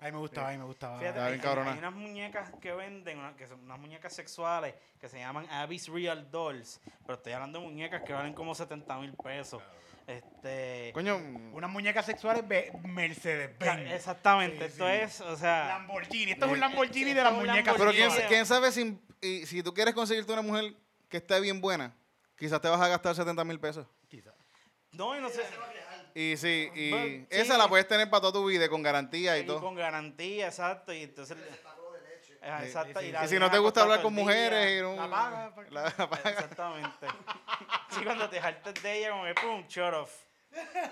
A 0.00 0.06
mí 0.06 0.10
me 0.12 0.18
gustaba, 0.18 0.48
a 0.48 0.50
mí 0.52 0.58
me 0.58 0.64
gustaba. 0.64 0.98
Fíjate, 0.98 1.20
hay, 1.20 1.40
hay 1.40 1.78
unas 1.78 1.92
muñecas 1.94 2.50
que 2.60 2.72
venden, 2.72 3.18
una- 3.20 3.36
que 3.36 3.46
son 3.46 3.60
unas 3.60 3.78
muñecas 3.78 4.12
sexuales, 4.12 4.74
que 5.00 5.08
se 5.08 5.18
llaman 5.20 5.46
Abby's 5.48 5.86
Real 5.88 6.28
Dolls. 6.28 6.80
Pero 7.06 7.14
estoy 7.14 7.32
hablando 7.34 7.60
de 7.60 7.66
muñecas 7.66 8.02
que 8.02 8.12
valen 8.12 8.34
como 8.34 8.52
70 8.54 8.98
mil 8.98 9.12
pesos. 9.14 9.62
Este. 10.06 10.90
Coño, 10.94 11.16
Unas 11.52 11.70
muñecas 11.70 12.04
sexuales 12.06 12.46
be- 12.46 12.72
Mercedes 12.84 13.50
ca- 13.58 13.76
Benz. 13.76 13.92
Exactamente, 13.92 14.58
Sí, 14.58 14.64
esto 14.72 14.86
sí. 14.86 14.92
es, 14.94 15.20
o 15.20 15.36
sea. 15.36 15.66
Lamborghini. 15.68 16.32
Esto 16.32 16.46
es 16.46 16.50
un 16.52 16.56
Eh, 16.56 16.60
Lamborghini 16.60 17.12
de 17.14 17.22
las 17.22 17.32
muñecas 17.32 17.74
pero 17.78 17.92
quién, 18.28 18.46
sabe 18.46 18.72
si, 18.72 18.98
y 19.20 19.46
si 19.46 19.62
tú 19.62 19.72
quieres 19.72 19.94
conseguirte 19.94 20.32
una 20.32 20.42
mujer 20.42 20.74
que 21.08 21.18
esté 21.18 21.40
bien 21.40 21.60
buena, 21.60 21.94
quizás 22.36 22.60
te 22.60 22.68
vas 22.68 22.80
a 22.80 22.88
gastar 22.88 23.14
70 23.14 23.44
mil 23.44 23.60
pesos. 23.60 23.86
Quizá. 24.08 24.32
No, 24.92 25.16
y 25.16 25.20
no 25.20 25.28
sé. 25.28 25.42
Y 26.14 26.36
sí, 26.36 26.68
y 26.74 26.90
Bueno, 26.90 27.26
esa 27.30 27.54
sí. 27.54 27.58
la 27.58 27.68
puedes 27.68 27.88
tener 27.88 28.10
para 28.10 28.20
toda 28.20 28.32
tu 28.34 28.44
vida 28.46 28.66
y 28.66 28.68
con 28.68 28.82
garantía 28.82 29.38
y 29.38 29.42
Y 29.42 29.46
todo. 29.46 29.60
con 29.60 29.74
garantía, 29.74 30.48
exacto. 30.48 30.92
Y 30.92 31.02
entonces. 31.04 31.38
Ajá, 32.42 32.60
Sí, 32.60 32.66
exacto, 32.66 33.02
Y 33.02 33.28
si 33.28 33.38
no 33.38 33.50
te 33.50 33.58
gusta 33.58 33.82
hablar 33.82 34.02
con 34.02 34.14
mujeres, 34.14 34.78
y 34.78 34.82
no- 34.82 34.96
La 34.96 35.10
paga, 35.10 35.52
la 35.70 35.84
paga. 36.10 36.30
Exactamente. 36.30 37.06
Sí, 37.90 38.04
cuando 38.04 38.28
te 38.28 38.40
hartas 38.40 38.74
de 38.82 38.98
ella, 38.98 39.10
como 39.10 39.24
que 39.24 39.34
pum, 39.34 39.66
shut 39.68 39.94
off. 39.94 40.12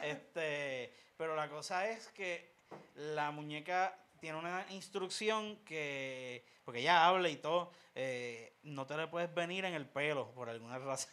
Este, 0.02 0.94
pero 1.16 1.34
la 1.36 1.48
cosa 1.48 1.86
es 1.88 2.08
que 2.08 2.54
la 2.94 3.30
muñeca 3.30 3.96
tiene 4.20 4.38
una 4.38 4.64
instrucción 4.70 5.56
que, 5.64 6.44
porque 6.64 6.80
ella 6.80 7.06
habla 7.06 7.28
y 7.28 7.36
todo, 7.36 7.72
eh, 7.94 8.56
no 8.62 8.86
te 8.86 8.96
le 8.96 9.06
puedes 9.08 9.32
venir 9.34 9.64
en 9.64 9.74
el 9.74 9.86
pelo 9.88 10.30
por 10.32 10.48
alguna 10.48 10.78
razón. 10.78 11.10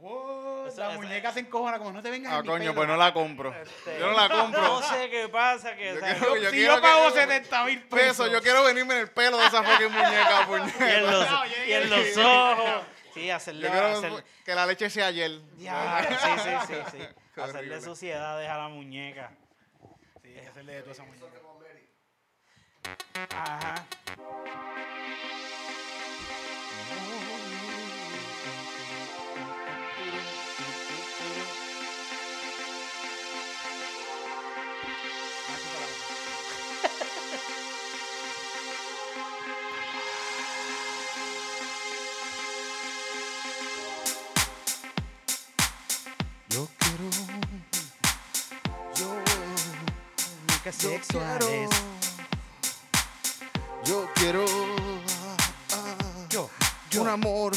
Wow, 0.00 0.66
Eso- 0.66 0.80
la 0.80 0.90
eso- 0.92 1.00
muñeca 1.00 1.32
se 1.32 1.40
encojona 1.40 1.78
como 1.78 1.92
no 1.92 2.02
te 2.02 2.10
vengas 2.10 2.32
Ah, 2.32 2.42
coño, 2.44 2.58
pelo. 2.58 2.74
pues 2.74 2.88
no 2.88 2.96
la 2.96 3.12
compro. 3.14 3.52
Este, 3.54 3.98
Yo 3.98 4.06
no 4.08 4.12
la 4.16 4.28
compro. 4.28 4.60
No 4.62 4.82
sé 4.82 5.08
qué 5.10 5.28
pasa, 5.28 5.74
que 5.74 5.86
Yo 5.86 5.96
o 5.96 6.00
sea, 6.00 6.14
quiero- 6.14 6.36
yo 6.36 6.50
si 6.50 6.56
quiero 6.56 6.74
yo 6.76 6.82
pago 6.82 7.06
que- 7.12 7.20
70 7.20 7.64
mil 7.64 7.82
Peso, 7.84 7.96
pesos. 7.96 8.30
yo 8.30 8.42
quiero 8.42 8.62
venirme 8.64 8.94
en 8.94 9.00
el 9.00 9.10
pelo 9.10 9.38
de 9.38 9.46
esa 9.46 9.62
fucking 9.62 9.90
muñeca, 9.90 10.46
y 10.80 10.82
en 10.82 11.06
los, 11.10 11.28
y 11.66 11.72
en 11.72 11.90
los 11.90 12.16
ojos. 12.18 12.82
Sí, 13.14 13.30
hacerle, 13.30 13.66
Yo 13.68 13.72
quiero 13.72 13.86
hacer- 13.86 14.24
que 14.44 14.54
la 14.54 14.66
leche 14.66 14.90
sea 14.90 15.06
ayer. 15.06 15.40
Ya, 15.56 16.06
sí, 16.08 16.28
sí, 16.42 16.74
sí, 16.74 16.98
sí. 16.98 17.08
Hacerle 17.40 17.80
suciedades 17.80 18.48
a 18.48 18.58
la 18.58 18.68
muñeca. 18.68 19.30
Sí, 20.22 20.38
hacerle 20.38 20.74
de 20.74 20.80
toda 20.82 20.92
esa 20.92 21.04
muñeca. 21.04 21.26
Ajá. 23.30 23.74
Yo 46.56 46.66
quiero. 46.78 47.10
Yo. 48.96 49.08
Muñecas 50.48 50.78
Yo 50.78 50.90
quiero. 51.06 51.68
Yo 53.84 54.08
quiero. 54.14 54.44
ah, 55.74 56.26
Yo, 56.30 56.48
Un 57.02 57.08
amor 57.08 57.52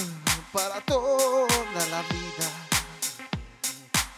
para 0.51 0.81
toda 0.81 1.85
la 1.89 2.01
vida. 2.01 2.47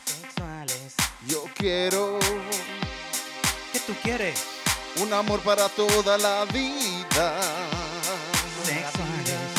Sexuales. 0.04 0.96
Yo 1.28 1.44
quiero 1.56 2.18
¿qué 3.74 3.80
tú 3.82 3.94
quieres? 4.02 4.44
un 4.98 5.14
amor 5.14 5.42
para 5.42 5.70
toda 5.70 6.18
la 6.18 6.46
vida. 6.46 7.40
Sexuales. 8.66 9.52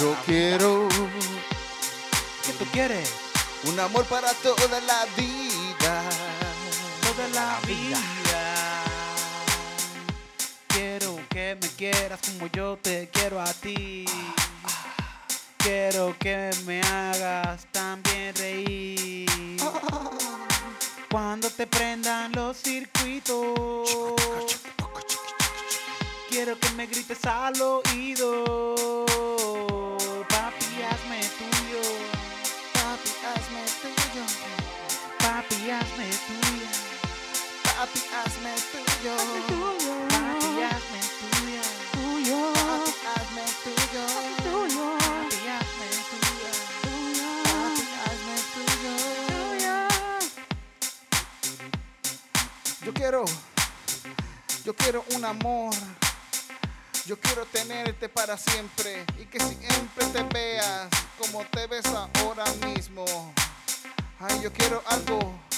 Yo 0.00 0.16
quiero 0.26 0.88
tú 2.60 2.66
quieres? 2.72 3.19
Un 3.64 3.78
amor 3.78 4.04
para 4.06 4.32
toda 4.34 4.80
la 4.80 5.06
vida. 5.16 6.02
toda 7.02 7.28
la 7.34 7.58
vida. 7.66 8.00
Quiero 10.68 11.20
que 11.28 11.58
me 11.60 11.68
quieras 11.68 12.20
como 12.24 12.46
yo 12.52 12.78
te 12.78 13.08
quiero 13.12 13.40
a 13.40 13.52
ti. 13.52 14.06
Quiero 15.58 16.16
que 16.18 16.50
me 16.64 16.80
hagas 16.80 17.66
también 17.70 18.34
reír. 18.36 19.28
Cuando 21.10 21.50
te 21.50 21.66
prendan 21.66 22.32
los 22.32 22.56
circuitos. 22.56 23.88
Quiero 26.30 26.58
que 26.58 26.70
me 26.70 26.86
grites 26.86 27.24
al 27.26 27.60
oído. 27.60 29.04
Papi, 30.28 30.82
hazme 30.88 31.20
tuyo. 31.38 32.19
Papi, 35.70 35.84
hazme 35.86 36.10
tuya. 36.26 36.72
Papi, 37.62 38.00
hazme 38.10 38.52
tuyo. 38.72 39.14
Papi, 40.08 40.48
hazme 40.66 41.00
tuya. 41.20 41.62
Papi, 41.94 42.92
hazme 43.06 43.44
tuyo. 43.62 44.04
Papi, 44.98 45.38
hazme 45.46 45.88
tuya. 46.10 46.52
Papi, 47.44 47.84
hazme 48.02 48.36
tuyo. 48.52 48.94
Yo 52.84 52.92
quiero, 52.92 53.24
yo 54.64 54.74
quiero 54.74 55.04
un 55.14 55.24
amor. 55.24 55.74
Yo 57.06 57.16
quiero 57.20 57.46
tenerte 57.46 58.08
para 58.08 58.36
siempre 58.36 59.06
y 59.20 59.24
que 59.26 59.38
siempre 59.38 60.04
te 60.12 60.22
veas 60.34 60.88
como 61.16 61.44
te 61.44 61.68
ves 61.68 61.86
ahora 61.86 62.44
mismo. 62.66 63.04
Ay, 64.18 64.40
yo 64.42 64.52
quiero 64.52 64.82
algo 64.86 65.49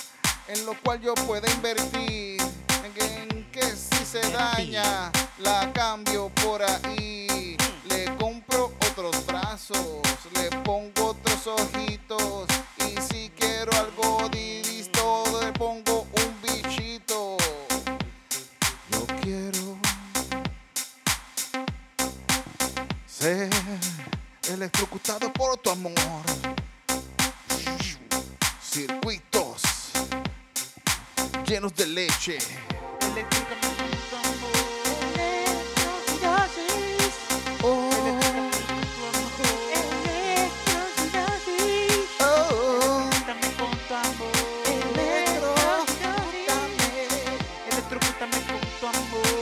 en 0.49 0.67
lo 0.67 0.75
cual 0.83 1.01
yo 1.01 1.15
pueda 1.15 1.51
invertir. 1.51 2.41
En 2.85 3.45
que, 3.51 3.63
si 3.63 4.05
se 4.05 4.21
daña, 4.31 5.11
la 5.39 5.73
cambio 5.73 6.31
por 6.45 6.63
ahí. 6.63 7.57
Le 7.89 8.17
compro 8.17 8.73
otros 8.91 9.25
brazos, 9.27 10.03
le 10.35 10.51
pongo 10.63 11.11
otros 11.11 11.47
ojitos. 11.47 12.47
Y 12.79 13.01
si 13.01 13.31
quiero 13.37 13.73
algo 13.77 14.29
distinto, 14.31 15.25
le 15.41 15.53
pongo 15.53 16.07
un 16.13 16.43
bichito. 16.43 17.37
Yo 18.91 19.07
quiero 19.23 19.77
ser 23.07 23.51
electrocutado 24.51 25.33
por 25.33 25.57
tu 25.59 25.71
amor. 25.71 26.23
Circuitos 28.63 29.32
llenos 31.53 31.75
de 31.75 31.87
leche. 31.87 32.39
Oh, 37.63 37.69
oh, 37.69 37.91
Electrocútame 42.89 43.49
con 43.59 43.71
tu 43.87 43.95
amor. 43.95 44.33
electrocútame. 44.67 46.31
Electrocútame 47.71 48.39
con 48.49 48.61
tu 48.81 48.87
amor. 48.87 49.33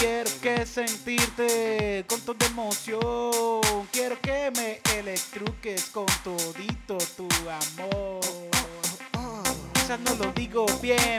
Quiero 0.00 0.30
que 0.40 0.64
sentirte 0.64 2.04
con 2.08 2.20
toda 2.22 2.46
emoción. 2.46 3.86
Quiero 3.92 4.18
que 4.20 4.50
me 4.56 4.80
electruques 4.98 5.86
con 5.86 6.06
todito 6.24 6.35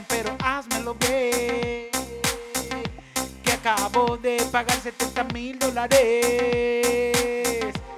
pero 0.07 0.35
házmelo 0.43 0.95
ver. 0.95 1.89
Que 3.43 3.51
acabo 3.51 4.17
de 4.17 4.37
pagar 4.51 4.79
70 4.79 5.23
mil 5.25 5.59
dólares. 5.59 5.97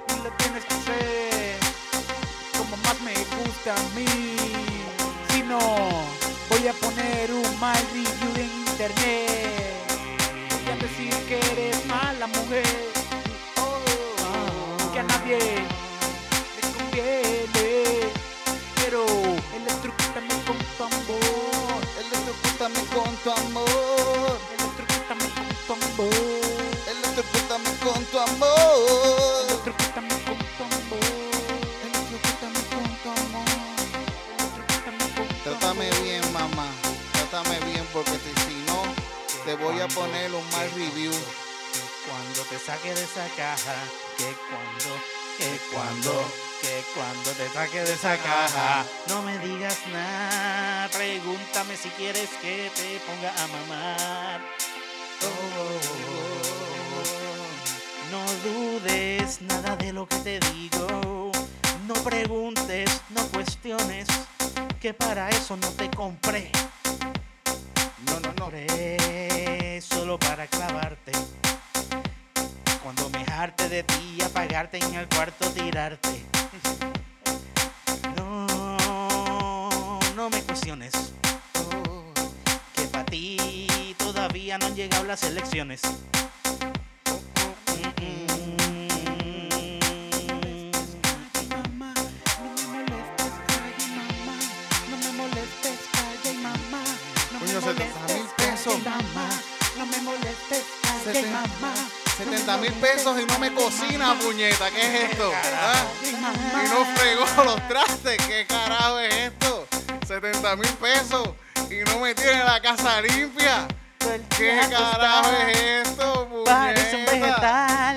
Y 0.08 0.24
lo 0.24 0.30
tienes 0.38 0.64
que 0.64 0.74
hacer 0.74 1.58
como 2.58 2.76
más 2.78 3.00
me 3.02 3.14
gusta 3.14 3.74
a 3.74 3.82
mí. 3.94 4.36
Si 5.28 5.42
no, 5.42 5.60
voy 6.48 6.66
a 6.66 6.72
poner 6.72 7.32
un 7.32 7.60
mal 7.60 7.82
review 7.92 8.32
en 8.36 8.50
internet. 8.68 9.74
Voy 10.50 10.72
a 10.72 10.76
decir 10.76 11.14
que 11.28 11.38
eres 11.52 11.86
mala 11.86 12.26
mujer. 12.26 12.66
Que 14.92 14.98
a 14.98 15.02
nadie 15.04 15.38
poner 39.94 40.32
un 40.32 40.50
mal 40.50 40.70
review. 40.72 41.12
Cuando 42.06 42.42
te 42.42 42.58
saque 42.58 42.94
de 42.94 43.04
esa 43.04 43.26
caja, 43.36 43.74
que 44.16 44.34
cuando, 44.48 45.00
que 45.38 45.58
cuando, 45.72 46.24
que 46.60 46.82
cuando 46.94 47.30
te 47.32 47.48
saque 47.48 47.80
de 47.82 47.92
esa 47.92 48.16
caja, 48.18 48.84
no 49.08 49.22
me 49.22 49.38
digas 49.38 49.78
nada, 49.92 50.88
pregúntame 50.88 51.76
si 51.76 51.88
quieres 51.90 52.28
que 52.42 52.70
te 52.74 53.00
ponga 53.06 53.32
a 53.32 53.46
mamar. 53.46 54.40
No 58.10 58.24
dudes 58.42 59.40
nada 59.42 59.76
de 59.76 59.92
lo 59.92 60.08
que 60.08 60.16
te 60.16 60.40
digo, 60.52 61.30
no 61.86 61.94
preguntes, 62.02 62.90
no 63.10 63.24
cuestiones, 63.28 64.08
que 64.80 64.92
para 64.92 65.28
eso 65.30 65.56
no 65.56 65.68
te 65.68 65.88
compré. 65.90 66.50
No, 68.22 68.28
no, 68.28 68.50
compré 68.50 69.80
solo 69.80 70.18
para 70.18 70.46
clavarte. 70.46 71.12
Cuando 72.82 73.08
me 73.10 73.24
jarte 73.24 73.68
de 73.68 73.82
ti, 73.82 74.18
apagarte 74.24 74.78
en 74.78 74.94
el 74.94 75.08
cuarto, 75.08 75.48
tirarte. 75.50 76.24
No, 78.16 80.00
no 80.16 80.30
me 80.30 80.42
cuestiones. 80.42 80.92
Que 82.74 82.82
para 82.84 83.04
ti 83.04 83.94
todavía 83.98 84.58
no 84.58 84.66
han 84.66 84.74
llegado 84.74 85.04
las 85.04 85.22
elecciones. 85.22 85.82
Pesos. 98.78 99.76
No 99.78 99.86
me 99.86 99.98
molestes, 100.02 100.64
calla 100.82 100.98
y 101.10 101.14
Setenta- 101.14 101.42
mamá. 101.60 101.74
70 102.18 102.56
mil 102.58 102.72
pesos 102.74 103.18
y 103.20 103.24
no 103.24 103.38
me 103.38 103.54
cocina, 103.54 104.14
puñeta. 104.18 104.70
¿Qué 104.70 104.80
es 105.04 105.10
esto? 105.12 105.32
¿Ah? 105.54 105.84
Y 106.04 106.68
no 106.68 106.84
fregó 106.96 107.44
los 107.44 107.68
trastes. 107.68 108.18
¿Qué 108.26 108.46
carajo 108.46 108.98
es 108.98 109.14
esto? 109.14 109.66
70 110.06 110.56
mil 110.56 110.68
pesos 110.74 111.30
y 111.70 111.82
no 111.88 111.98
me 112.00 112.14
tiene 112.14 112.44
la 112.44 112.60
casa 112.60 113.00
limpia. 113.00 113.66
¿Qué 114.36 114.60
carajo 114.70 115.30
es 115.48 115.88
esto, 115.88 116.42
Parece 116.44 116.96
un 116.96 117.04
vegetal. 117.06 117.96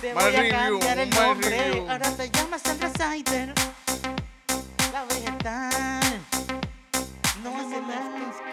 Te 0.00 0.14
voy 0.14 0.36
a 0.36 0.48
cambiar 0.48 0.98
el 1.00 1.10
nombre. 1.10 1.84
Ahora 1.90 2.10
te 2.12 2.30
llamas 2.30 2.62
Sandra 2.62 2.90
Saiter. 2.96 3.52
La 4.92 5.04
vegetal. 5.04 6.20
No 7.42 7.50
hace 7.56 7.80
nada. 7.80 8.47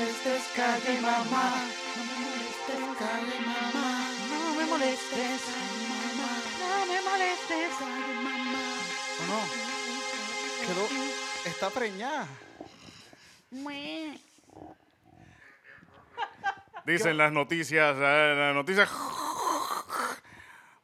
Molestes, 0.00 0.42
calla 0.56 0.92
y 0.92 1.00
mamá. 1.00 1.64
No 1.96 2.04
me 2.04 2.16
molestes, 2.24 2.96
calla 2.98 3.34
y 3.34 3.46
mamá. 3.46 4.08
No 4.30 4.54
me 4.54 4.66
molestes. 4.66 5.40
Calla 5.42 5.74
y 5.76 5.88
mamá. 5.88 6.30
No 6.60 6.86
me 6.86 7.00
molestes. 7.02 7.70
Calla 7.78 8.12
y 8.12 8.24
mamá. 8.24 8.58
¿O 9.20 9.26
no? 9.26 9.40
Quedó, 10.66 10.88
está 11.44 11.70
preñada. 11.70 12.26
Dicen 16.86 17.16
las 17.18 17.32
noticias, 17.32 17.96
eh, 17.98 18.34
las 18.38 18.54
noticias. 18.54 18.88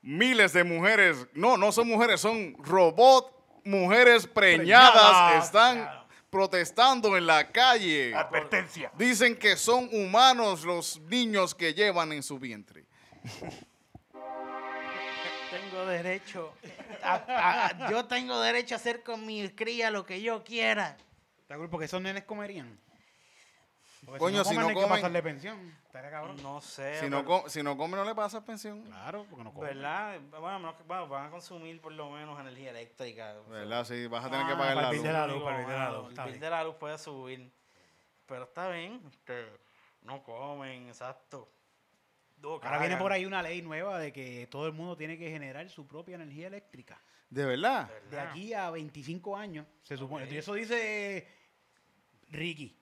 Miles 0.02 0.52
de 0.52 0.62
mujeres, 0.62 1.26
no, 1.34 1.56
no 1.56 1.72
son 1.72 1.88
mujeres, 1.88 2.20
son 2.20 2.54
robot 2.62 3.32
mujeres 3.64 4.28
preñadas, 4.28 4.92
Preñadas. 4.92 5.44
están 5.46 5.95
protestando 6.36 7.16
en 7.16 7.26
la 7.26 7.50
calle. 7.50 8.14
Advertencia. 8.14 8.92
Dicen 8.98 9.36
que 9.38 9.56
son 9.56 9.88
humanos 9.90 10.64
los 10.64 11.00
niños 11.00 11.54
que 11.54 11.72
llevan 11.72 12.12
en 12.12 12.22
su 12.22 12.38
vientre. 12.38 12.84
Tengo 15.50 15.86
derecho. 15.86 16.52
a- 17.02 17.68
a- 17.86 17.90
yo 17.90 18.04
tengo 18.04 18.38
derecho 18.40 18.74
a 18.74 18.76
hacer 18.78 19.02
con 19.02 19.24
mi 19.24 19.48
cría 19.48 19.90
lo 19.90 20.04
que 20.04 20.20
yo 20.20 20.44
quiera. 20.44 20.96
¿Está 21.40 21.56
cool? 21.56 21.70
Porque 21.70 21.86
esos 21.86 22.02
nenes 22.02 22.24
comerían. 22.24 22.78
Porque 24.06 24.18
Coño, 24.20 24.44
si 24.44 24.54
comen, 24.54 24.60
no 24.62 24.68
hay 24.68 24.74
que 24.74 24.80
comen- 24.80 24.88
pasarle 24.88 25.22
pensión. 25.22 25.76
Estaría 25.86 26.10
cabrón. 26.10 26.36
No 26.42 26.60
sé. 26.60 27.00
Si 27.00 27.10
no, 27.10 27.24
pero- 27.24 27.42
co- 27.42 27.48
si 27.50 27.62
no 27.62 27.76
come, 27.76 27.96
no 27.96 28.04
le 28.04 28.14
pasas 28.14 28.42
pensión. 28.44 28.82
Claro, 28.84 29.26
porque 29.28 29.42
no 29.44 29.52
comen. 29.52 29.68
¿Verdad? 29.74 30.20
Bueno, 30.40 31.08
van 31.08 31.26
a 31.26 31.30
consumir 31.30 31.80
por 31.80 31.92
lo 31.92 32.10
menos 32.10 32.38
energía 32.38 32.70
eléctrica. 32.70 33.34
o 33.40 33.44
sea, 33.44 33.52
¿Verdad? 33.52 33.84
Sí, 33.84 34.06
vas 34.06 34.24
a 34.24 34.30
tener 34.30 34.46
Ah, 34.46 34.48
que 34.48 34.54
pagar 34.56 34.74
para 34.74 34.82
la 34.82 34.88
el 34.88 34.94
bill 34.94 35.02
luz. 35.02 35.06
de 35.06 35.12
la 35.12 35.26
luz, 35.26 35.42
para 35.42 35.56
el 35.58 35.64
bill 35.66 35.72
de 35.74 35.78
la 35.80 35.90
luz, 35.90 36.18
El 36.18 36.24
bill 36.30 36.40
de 36.40 36.50
la 36.50 36.64
luz 36.64 36.74
puede 36.76 36.98
subir. 36.98 37.52
Pero 38.26 38.44
está 38.44 38.68
bien. 38.70 39.02
este, 39.08 39.46
no 40.02 40.22
comen, 40.22 40.86
exacto. 40.88 41.48
No 42.38 42.50
Ahora 42.62 42.78
viene 42.78 42.96
por 42.98 43.10
ahí 43.12 43.24
una 43.24 43.42
ley 43.42 43.62
nueva 43.62 43.98
de 43.98 44.12
que 44.12 44.46
todo 44.48 44.66
el 44.66 44.72
mundo 44.72 44.96
tiene 44.96 45.18
que 45.18 45.30
generar 45.30 45.68
su 45.70 45.86
propia 45.86 46.14
energía 46.16 46.46
eléctrica. 46.48 47.00
¿De 47.30 47.44
verdad? 47.44 47.90
De 48.10 48.20
aquí 48.20 48.52
a 48.52 48.70
25 48.70 49.36
años, 49.36 49.66
se 49.82 49.96
supone. 49.96 50.28
Y 50.30 50.36
eso 50.36 50.54
dice 50.54 51.26
Ricky. 52.28 52.78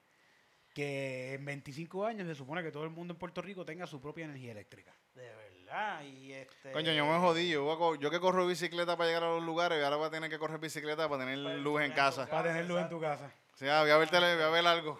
Que 0.74 1.34
en 1.34 1.44
25 1.44 2.04
años 2.04 2.26
se 2.26 2.34
supone 2.34 2.60
que 2.62 2.72
todo 2.72 2.82
el 2.84 2.90
mundo 2.90 3.14
en 3.14 3.18
Puerto 3.18 3.40
Rico 3.40 3.64
tenga 3.64 3.86
su 3.86 4.00
propia 4.00 4.24
energía 4.24 4.50
eléctrica. 4.52 4.92
De 5.14 5.22
verdad. 5.22 6.02
Y 6.02 6.32
este. 6.32 6.72
Coño, 6.72 6.92
yo 6.92 7.06
me 7.06 7.16
jodí. 7.18 7.48
Yo, 7.48 7.62
voy 7.64 7.74
a 7.74 7.78
co- 7.78 7.94
yo 7.94 8.10
que 8.10 8.18
corro 8.18 8.44
bicicleta 8.46 8.96
para 8.96 9.06
llegar 9.08 9.22
a 9.22 9.28
los 9.28 9.42
lugares, 9.44 9.78
y 9.80 9.84
ahora 9.84 9.96
voy 9.96 10.06
a 10.08 10.10
tener 10.10 10.28
que 10.28 10.38
correr 10.38 10.58
bicicleta 10.58 11.08
para 11.08 11.24
tener 11.24 11.42
Para 11.42 11.56
luz 11.56 11.80
en 11.80 11.92
casa. 11.92 12.26
Para 12.26 12.48
tener 12.48 12.66
luz 12.66 12.80
en 12.80 12.88
tu 12.88 13.00
casa. 13.00 13.30
O 13.54 13.56
sea, 13.56 13.82
voy 13.82 13.90
a 13.92 13.96
ver 13.98 14.10
tele, 14.10 14.34
voy 14.34 14.44
a 14.44 14.48
ver 14.48 14.66
algo. 14.66 14.98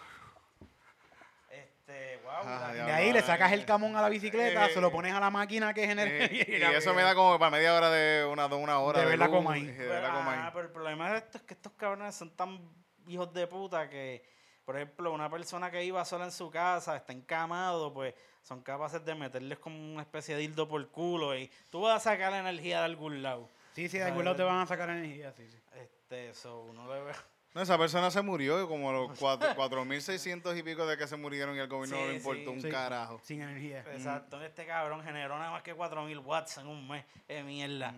Este, 1.51 2.19
wow. 2.23 2.33
Ah. 2.45 2.73
De 2.73 2.93
ahí 2.93 3.13
le 3.13 3.23
sacas 3.23 3.53
el 3.53 3.65
camón 3.65 3.97
a 3.97 4.03
la 4.03 4.09
bicicleta, 4.09 4.67
Eh, 4.67 4.75
se 4.75 4.81
lo 4.81 4.91
pones 4.93 5.13
a 5.13 5.21
la 5.21 5.31
máquina 5.31 5.75
que 5.75 5.87
genera 5.87 6.09
Eh, 6.15 6.25
energía. 6.25 6.73
y 6.73 6.75
eso 6.77 6.95
me 6.95 7.03
da 7.03 7.15
como 7.17 7.37
para 7.39 7.51
media 7.51 7.75
hora 7.75 7.91
de 7.91 8.25
una, 8.27 8.49
de 8.49 8.55
una 8.55 8.79
hora. 8.79 9.01
De 9.01 9.07
verla 9.07 9.29
como 9.29 9.51
ahí. 9.51 9.75
Pero, 9.77 10.13
como 10.13 10.31
ahí. 10.31 10.39
ah, 10.41 10.51
pero 10.53 10.67
el 10.67 10.73
problema 10.73 11.11
de 11.13 11.19
esto 11.19 11.39
es 11.39 11.45
que 11.45 11.55
estos 11.55 11.73
cabrones 11.73 12.15
son 12.15 12.31
tan 12.37 12.61
hijos 13.07 13.33
de 13.35 13.47
puta 13.47 13.89
que, 13.89 14.25
por 14.65 14.77
ejemplo, 14.77 15.13
una 15.13 15.29
persona 15.31 15.71
que 15.71 15.85
iba 15.85 16.05
sola 16.05 16.25
en 16.25 16.33
su 16.33 16.51
casa, 16.51 16.97
está 16.97 17.13
encamado, 17.13 17.93
pues 17.93 18.15
son 18.43 18.63
capaces 18.63 19.05
de 19.05 19.15
meterles 19.15 19.59
como 19.59 19.77
una 19.93 20.03
especie 20.03 20.35
de 20.35 20.43
dildo 20.43 20.69
por 20.69 20.87
culo 20.89 21.37
y 21.37 21.51
tú 21.71 21.83
vas 21.83 21.97
a 22.07 22.11
sacar 22.13 22.33
la 22.33 22.39
energía 22.41 22.79
de 22.81 22.85
algún 22.87 23.23
lado. 23.23 23.49
Sí, 23.75 23.89
sí, 23.89 23.99
de 23.99 24.05
algún 24.05 24.25
lado 24.25 24.37
te 24.37 24.43
van 24.43 24.61
a 24.61 24.67
sacar 24.67 24.89
energía, 24.91 25.33
sí, 25.33 25.49
sí. 25.51 25.59
Este, 25.81 26.31
eso, 26.31 26.63
uno 26.63 26.87
le 26.93 27.03
ve. 27.03 27.13
No, 27.55 27.63
esa 27.63 27.79
persona 27.79 28.11
se 28.11 28.21
murió 28.23 28.67
como 28.69 28.91
a 28.91 28.93
los 28.93 29.11
cuatro- 29.19 29.49
4.600 29.55 30.57
y 30.59 30.63
pico 30.63 30.87
de 30.87 30.97
que 30.97 31.07
se 31.07 31.17
murieron 31.17 31.55
y 31.57 31.59
el 31.61 31.69
gobierno 31.69 31.97
no 32.01 32.07
le 32.09 32.17
importó 32.17 32.43
sí. 32.51 32.57
un 32.57 32.63
Sí, 32.63 32.69
carajo. 32.71 33.21
Sin 33.23 33.43
energía. 33.43 33.81
Exacto, 33.93 34.43
este 34.43 34.67
cabrón 34.67 35.03
generó 35.05 35.39
nada 35.39 35.51
más 35.51 35.63
que 35.63 35.75
4000 35.75 36.19
watts 36.19 36.59
en 36.59 36.67
un 36.67 36.87
mes 36.89 37.05
de 37.29 37.43
mierda. 37.43 37.95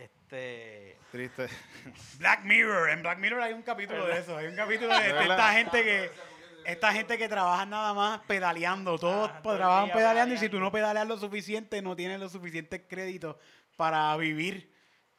Este. 0.00 0.98
Triste. 1.12 1.48
Black 2.18 2.44
Mirror, 2.44 2.90
en 2.90 3.02
Black 3.02 3.18
Mirror 3.18 3.42
hay 3.42 3.52
un 3.52 3.62
capítulo 3.62 4.06
de 4.06 4.18
eso, 4.18 4.36
hay 4.36 4.46
un 4.46 4.56
capítulo 4.56 4.96
de, 4.96 5.02
de 5.02 5.12
verdad? 5.12 5.30
esta 5.30 5.52
gente 5.52 5.84
que 5.84 6.10
esta 6.64 6.92
gente 6.92 7.18
que 7.18 7.28
trabaja 7.28 7.66
nada 7.66 7.94
más 7.94 8.20
pedaleando, 8.26 8.98
todos 8.98 9.30
Ah, 9.32 9.40
trabajan 9.42 9.86
día 9.86 9.94
pedaleando 9.94 10.34
y 10.34 10.38
si 10.38 10.48
tú 10.48 10.60
no 10.60 10.70
pedaleas 10.70 11.06
lo 11.06 11.18
suficiente, 11.18 11.82
no 11.82 11.96
tienes 11.96 12.20
los 12.20 12.32
suficientes 12.32 12.82
créditos 12.88 13.36
para 13.76 14.16
vivir, 14.16 14.72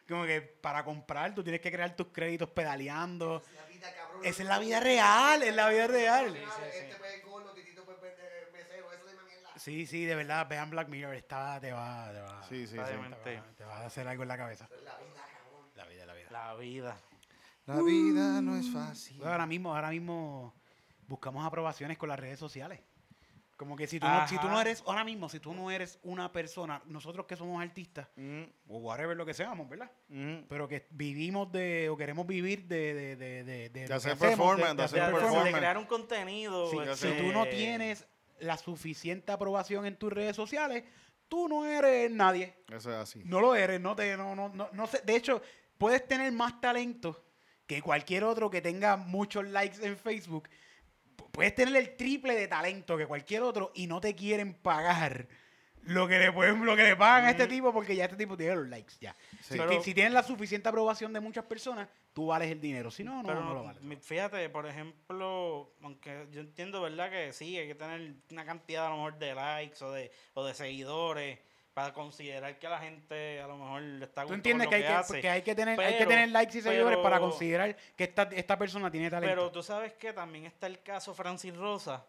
como 0.08 0.26
que 0.26 0.42
para 0.42 0.84
comprar, 0.84 1.34
tú 1.34 1.44
tienes 1.44 1.62
que 1.62 1.72
crear 1.72 1.96
tus 1.96 2.08
créditos 2.08 2.50
pedaleando. 2.50 3.44
La 3.56 3.66
vida, 3.66 3.94
cabrón. 3.94 4.22
Esa 4.24 4.44
es 4.44 4.48
la 4.48 4.60
vida 4.60 4.80
real, 4.80 5.44
es 5.44 5.56
la 5.56 5.70
vida 5.70 5.88
real. 5.88 6.36
Este 6.36 6.96
titito 7.56 7.86
pues 7.86 8.00
vende 8.02 8.50
mesero, 8.54 8.92
eso 8.94 9.06
de 9.06 9.14
mierda. 9.26 9.51
Sí, 9.64 9.86
sí, 9.86 10.06
de 10.06 10.16
verdad, 10.16 10.48
vean 10.50 10.70
Black 10.72 10.88
Mirror, 10.90 11.14
está, 11.14 11.60
te 11.60 11.72
va, 11.72 12.10
te 12.12 12.20
va, 12.22 12.44
Sí, 12.50 12.66
sí, 12.66 12.68
sí. 12.68 12.76
Te 13.24 13.36
va, 13.38 13.46
te 13.56 13.64
va 13.64 13.78
a 13.78 13.86
hacer 13.86 14.08
algo 14.08 14.24
en 14.24 14.30
la 14.30 14.38
cabeza. 14.38 14.68
La 14.84 14.98
vida, 14.98 15.22
cabrón. 15.44 15.68
La 15.76 15.86
vida, 15.86 16.06
la 16.06 16.14
vida. 16.16 16.30
La 16.32 16.54
vida. 16.56 16.98
La 17.68 17.82
vida 17.84 18.42
no 18.42 18.56
es 18.58 18.70
fácil. 18.72 19.24
Ahora 19.24 19.46
mismo, 19.46 19.76
ahora 19.76 19.90
mismo 19.92 20.56
buscamos 21.08 21.46
aprobaciones 21.46 21.98
con 21.98 22.10
las 22.10 22.20
redes 22.20 22.40
sociales. 22.40 22.80
Como 23.56 23.76
que 23.76 23.86
si 23.86 24.00
tú, 24.00 24.08
no, 24.08 24.28
si 24.28 24.40
tú 24.40 24.50
no 24.50 24.60
eres, 24.60 24.84
ahora 24.88 25.04
mismo, 25.04 25.30
si 25.30 25.40
tú 25.40 25.54
no 25.54 25.70
eres 25.70 26.00
una 26.02 26.32
persona, 26.32 26.82
nosotros 26.88 27.28
que 27.28 27.36
somos 27.36 27.62
artistas, 27.62 28.08
Mm, 28.16 28.42
o 28.68 28.80
whatever 28.80 29.16
lo 29.16 29.24
que 29.28 29.36
seamos, 29.36 29.70
¿verdad? 29.70 29.92
mm. 30.08 30.48
Pero 30.50 30.68
que 30.68 30.88
vivimos 30.90 31.52
de, 31.52 31.88
o 31.90 31.96
queremos 31.96 32.26
vivir 32.26 32.64
de, 32.68 32.96
de, 32.96 33.16
de, 33.16 33.44
de, 33.70 33.70
de 33.70 33.94
hacer 33.94 34.18
performance, 34.18 34.72
de 34.72 34.76
De, 34.78 34.84
hacer 34.84 35.00
de- 35.02 35.06
de 35.06 35.14
performance. 35.14 35.56
crear 35.56 35.78
un 35.78 35.86
contenido. 35.86 36.82
Este, 36.82 37.12
si 37.14 37.18
tú 37.22 37.32
no 37.32 37.46
tienes 37.46 38.08
la 38.42 38.58
suficiente 38.58 39.32
aprobación 39.32 39.86
en 39.86 39.96
tus 39.98 40.12
redes 40.12 40.36
sociales, 40.36 40.84
tú 41.28 41.48
no 41.48 41.66
eres 41.66 42.12
nadie. 42.12 42.54
Eso 42.68 42.90
es 42.92 42.98
así. 42.98 43.22
No 43.26 43.40
lo 43.40 43.56
eres, 43.56 43.80
no 43.80 43.96
te, 43.96 44.16
no, 44.18 44.36
no, 44.36 44.50
no, 44.50 44.70
no 44.74 44.88
sé. 44.88 45.02
De 45.06 45.16
hecho, 45.16 45.42
puedes 45.78 46.06
tener 46.08 46.32
más 46.32 46.60
talento 46.60 47.26
que 47.66 47.82
cualquier 47.82 48.24
otro 48.26 48.50
que 48.50 48.62
tenga 48.62 48.98
muchos 48.98 49.46
likes 49.48 49.86
en 49.86 49.98
Facebook. 49.98 50.50
Pu- 51.16 51.32
Puedes 51.32 51.56
tener 51.56 51.76
el 51.78 51.96
triple 51.96 52.36
de 52.36 52.48
talento 52.48 52.98
que 52.98 53.06
cualquier 53.08 53.44
otro 53.44 53.72
y 53.74 53.88
no 53.88 54.02
te 54.02 54.14
quieren 54.16 54.54
pagar 54.56 55.28
lo 55.84 56.08
que 56.08 56.20
le 56.20 56.32
pueden, 56.32 56.64
lo 56.66 56.76
que 56.76 56.84
le 56.84 56.96
pagan 56.96 57.26
a 57.26 57.32
este 57.32 57.48
tipo 57.48 57.74
porque 57.74 57.96
ya 57.96 58.06
este 58.06 58.18
tipo 58.18 58.38
tiene 58.38 58.56
los 58.56 58.68
likes 58.68 58.94
ya. 59.00 59.16
Sí. 59.42 59.54
Si, 59.54 59.58
Pero- 59.58 59.82
si 59.84 59.94
tienes 59.94 60.14
la 60.14 60.24
suficiente 60.24 60.70
aprobación 60.70 61.12
de 61.14 61.20
muchas 61.20 61.46
personas, 61.46 61.88
tú 62.14 62.28
vales 62.28 62.52
el 62.52 62.62
dinero. 62.62 62.92
Si 62.92 63.04
no, 63.04 63.22
no, 63.22 63.28
Pero 63.28 63.54
lo 63.54 63.64
vales. 63.64 63.82
fíjate, 64.06 64.48
por 64.50 64.66
ejemplo, 64.68 65.74
aunque 65.82 66.28
yo 66.32 66.42
entiendo, 66.42 66.82
¿verdad? 66.82 67.10
Que 67.10 67.34
sí, 67.34 67.58
hay 67.58 67.68
que 67.68 67.76
tener 67.76 68.14
una 68.32 68.46
cantidad 68.46 68.86
a 68.86 68.90
lo 68.90 68.96
mejor 68.98 69.18
de 69.18 69.34
likes 69.34 69.84
o 69.84 69.92
de, 69.92 70.12
o 70.34 70.46
de 70.46 70.54
seguidores 70.54 71.40
para 71.74 71.94
considerar 71.94 72.60
que 72.60 72.68
a 72.68 72.70
la 72.70 72.80
gente 72.80 73.40
a 73.42 73.48
lo 73.48 73.58
mejor 73.58 73.82
le 73.82 74.04
está 74.06 74.24
Tú 74.24 74.28
gustando 74.28 74.36
entiendes 74.36 74.66
lo 74.66 74.70
que 74.70 74.76
hay 74.76 74.82
que, 74.82 74.88
hace. 74.90 75.22
que 75.22 75.30
hay 75.30 75.42
que 75.42 75.56
tener, 75.56 75.80
hay 75.80 75.94
que 75.94 75.98
Pero- 76.00 76.10
tener 76.10 76.30
likes 76.30 76.58
y 76.58 76.62
seguidores 76.62 76.98
para 76.98 77.16
pero- 77.16 77.30
considerar 77.30 77.76
que 77.96 78.04
esta, 78.04 78.24
esta 78.24 78.58
persona 78.58 78.92
tiene 78.92 79.10
talento. 79.10 79.34
Pero 79.34 79.52
tú 79.52 79.64
sabes 79.64 79.94
que 79.94 80.12
también 80.12 80.46
está 80.46 80.68
el 80.68 80.84
caso 80.84 81.14
Francis 81.14 81.56
Rosa, 81.56 82.06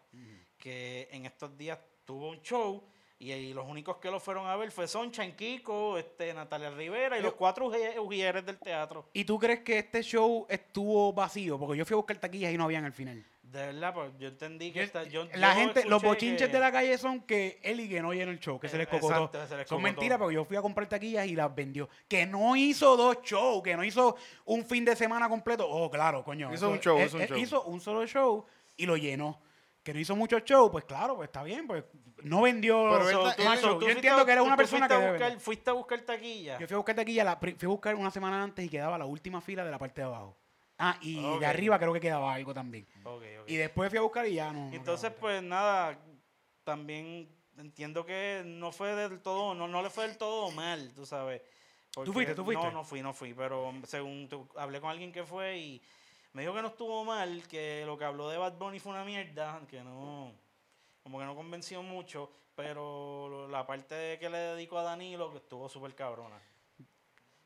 que 0.57 1.07
en 1.11 1.25
estos 1.25 1.57
días 1.57 1.79
tuvo 2.05 2.29
un 2.29 2.41
show 2.41 2.83
y, 3.23 3.31
y 3.31 3.53
los 3.53 3.67
únicos 3.67 3.97
que 3.97 4.11
lo 4.11 4.19
fueron 4.19 4.47
a 4.47 4.55
ver 4.55 4.71
fue 4.71 4.87
Soncha, 4.87 5.25
Kiko, 5.35 5.97
este, 5.97 6.33
Natalia 6.33 6.69
Rivera 6.71 7.17
y 7.17 7.21
Yo- 7.21 7.27
los 7.27 7.33
cuatro 7.35 7.69
uji- 7.71 7.97
ujieres 7.99 8.45
del 8.45 8.57
teatro. 8.57 9.05
¿Y 9.13 9.23
tú 9.25 9.39
crees 9.39 9.61
que 9.61 9.79
este 9.79 10.01
show 10.03 10.45
estuvo 10.49 11.13
vacío? 11.13 11.57
Porque 11.59 11.77
yo 11.77 11.85
fui 11.85 11.93
a 11.93 11.97
buscar 11.97 12.17
taquillas 12.17 12.53
y 12.53 12.57
no 12.57 12.65
habían 12.65 12.85
al 12.85 12.93
final. 12.93 13.23
De 13.43 13.67
verdad, 13.67 13.93
pues 13.93 14.11
yo 14.17 14.29
entendí 14.29 14.71
que 14.71 14.79
Yo- 14.79 14.85
está- 14.85 15.03
yo- 15.03 15.25
la 15.35 15.53
yo 15.53 15.59
gente, 15.59 15.85
los 15.85 16.01
bochinches 16.01 16.47
que- 16.47 16.53
de 16.53 16.59
la 16.59 16.71
calle 16.71 16.97
son 16.97 17.21
que 17.21 17.59
él 17.61 17.81
y 17.81 17.87
que 17.87 18.01
no 18.01 18.11
llenó 18.11 18.31
el 18.31 18.39
show, 18.39 18.59
que 18.59 18.67
se 18.67 18.79
les 18.79 18.87
cocotó. 18.87 19.13
exacto, 19.25 19.47
se 19.47 19.57
les 19.57 19.67
son 19.67 19.79
mentiras 19.83 20.17
porque 20.17 20.33
yo 20.33 20.43
fui 20.43 20.57
a 20.57 20.61
comprar 20.63 20.89
taquillas 20.89 21.27
y 21.27 21.35
las 21.35 21.53
vendió. 21.53 21.87
Que 22.07 22.25
no 22.25 22.55
hizo 22.55 22.97
dos 22.97 23.19
shows, 23.21 23.61
que 23.61 23.77
no 23.77 23.83
hizo 23.83 24.15
un 24.45 24.65
fin 24.65 24.83
de 24.85 24.95
semana 24.95 25.29
completo. 25.29 25.69
Oh, 25.69 25.91
claro, 25.91 26.23
coño. 26.23 26.51
Hizo 26.51 26.67
un 26.71 26.79
show, 26.79 26.97
él- 26.97 27.05
hizo 27.05 27.17
un 27.17 27.27
show. 27.27 27.37
hizo 27.37 27.63
un 27.65 27.79
solo 27.79 28.07
show 28.07 28.43
y 28.75 28.87
lo 28.87 28.97
llenó. 28.97 29.39
Que 29.83 29.93
no 29.93 29.99
hizo 29.99 30.15
muchos 30.15 30.43
shows, 30.45 30.71
pues 30.71 30.85
claro, 30.85 31.15
pues 31.17 31.27
está 31.27 31.43
bien, 31.43 31.67
pues 31.67 31.83
no 32.23 32.41
vendió 32.41 32.89
Pero 32.89 33.03
So, 33.11 33.29
él- 33.29 33.35
tú- 33.35 33.43
shows. 33.43 33.59
so, 33.59 33.77
tú 33.79 33.85
Yo 33.85 33.91
entiendo 33.91 34.21
a- 34.21 34.25
que 34.25 34.31
eres 34.31 34.41
tú- 34.41 34.47
una 34.47 34.55
tú 34.55 34.57
persona 34.57 34.87
que 34.87 34.93
fuiste 34.93 35.05
a 35.07 35.11
debe 35.11 35.19
buscar, 35.27 35.39
fuiste 35.41 35.69
a 35.69 35.73
buscar 35.73 36.01
taquilla. 36.01 36.59
Yo 36.59 36.67
fui 36.67 36.73
a 36.73 36.77
buscar 36.77 36.95
taquilla, 36.95 37.23
la, 37.25 37.35
fui 37.35 37.55
a 37.61 37.67
buscar 37.67 37.95
una 37.95 38.09
semana 38.11 38.41
antes 38.41 38.65
y 38.65 38.69
quedaba 38.69 38.97
la 38.97 39.05
última 39.05 39.41
fila 39.41 39.65
de 39.65 39.71
la 39.71 39.77
parte 39.77 39.99
de 40.01 40.07
abajo. 40.07 40.37
Ah, 40.77 40.97
y 41.01 41.21
de 41.39 41.45
arriba 41.45 41.77
creo 41.79 41.91
que 41.93 41.99
quedaba 41.99 42.33
algo 42.33 42.53
también. 42.53 42.87
Y 43.45 43.55
después 43.57 43.89
fui 43.89 43.97
a 43.99 44.01
buscar 44.01 44.25
y 44.25 44.35
ya 44.35 44.51
no. 44.53 44.71
Entonces, 44.73 45.11
pues 45.19 45.43
nada, 45.43 45.97
también 46.63 47.29
entiendo 47.57 48.05
que 48.05 48.41
no 48.45 48.71
fue 48.71 48.95
del 48.95 49.21
todo, 49.21 49.53
no, 49.53 49.67
no 49.67 49.81
le 49.83 49.89
fue 49.89 50.07
del 50.07 50.17
todo 50.17 50.49
mal, 50.51 50.91
tú 50.95 51.05
sabes. 51.05 51.41
Porque- 51.93 52.11
fuiste, 52.11 52.33
tú 52.35 52.43
fuiste? 52.45 52.63
No, 52.65 52.71
no 52.71 52.83
fui, 52.83 53.01
no 53.01 53.13
fui, 53.13 53.33
pero 53.33 53.71
según 53.85 54.27
tu- 54.27 54.47
hablé 54.57 54.81
con 54.81 54.89
alguien 54.89 55.11
que 55.11 55.23
fue 55.23 55.57
y 55.59 55.81
me 56.33 56.41
dijo 56.41 56.53
que 56.53 56.61
no 56.61 56.67
estuvo 56.69 57.05
mal, 57.05 57.47
que 57.47 57.83
lo 57.85 57.97
que 57.97 58.05
habló 58.05 58.29
de 58.29 58.37
Bad 58.37 58.57
Bunny 58.57 58.79
fue 58.79 58.91
una 58.91 59.05
mierda, 59.05 59.61
que 59.69 59.81
no, 59.83 60.33
como 61.03 61.19
que 61.19 61.25
no 61.25 61.35
convenció 61.35 61.81
mucho, 61.83 62.31
pero 62.55 63.47
la 63.49 63.65
parte 63.65 63.95
de 63.95 64.19
que 64.19 64.29
le 64.29 64.37
dedico 64.37 64.77
a 64.77 64.83
Danilo, 64.83 65.31
que 65.31 65.37
estuvo 65.37 65.69
súper 65.69 65.95
cabrona. 65.95 66.39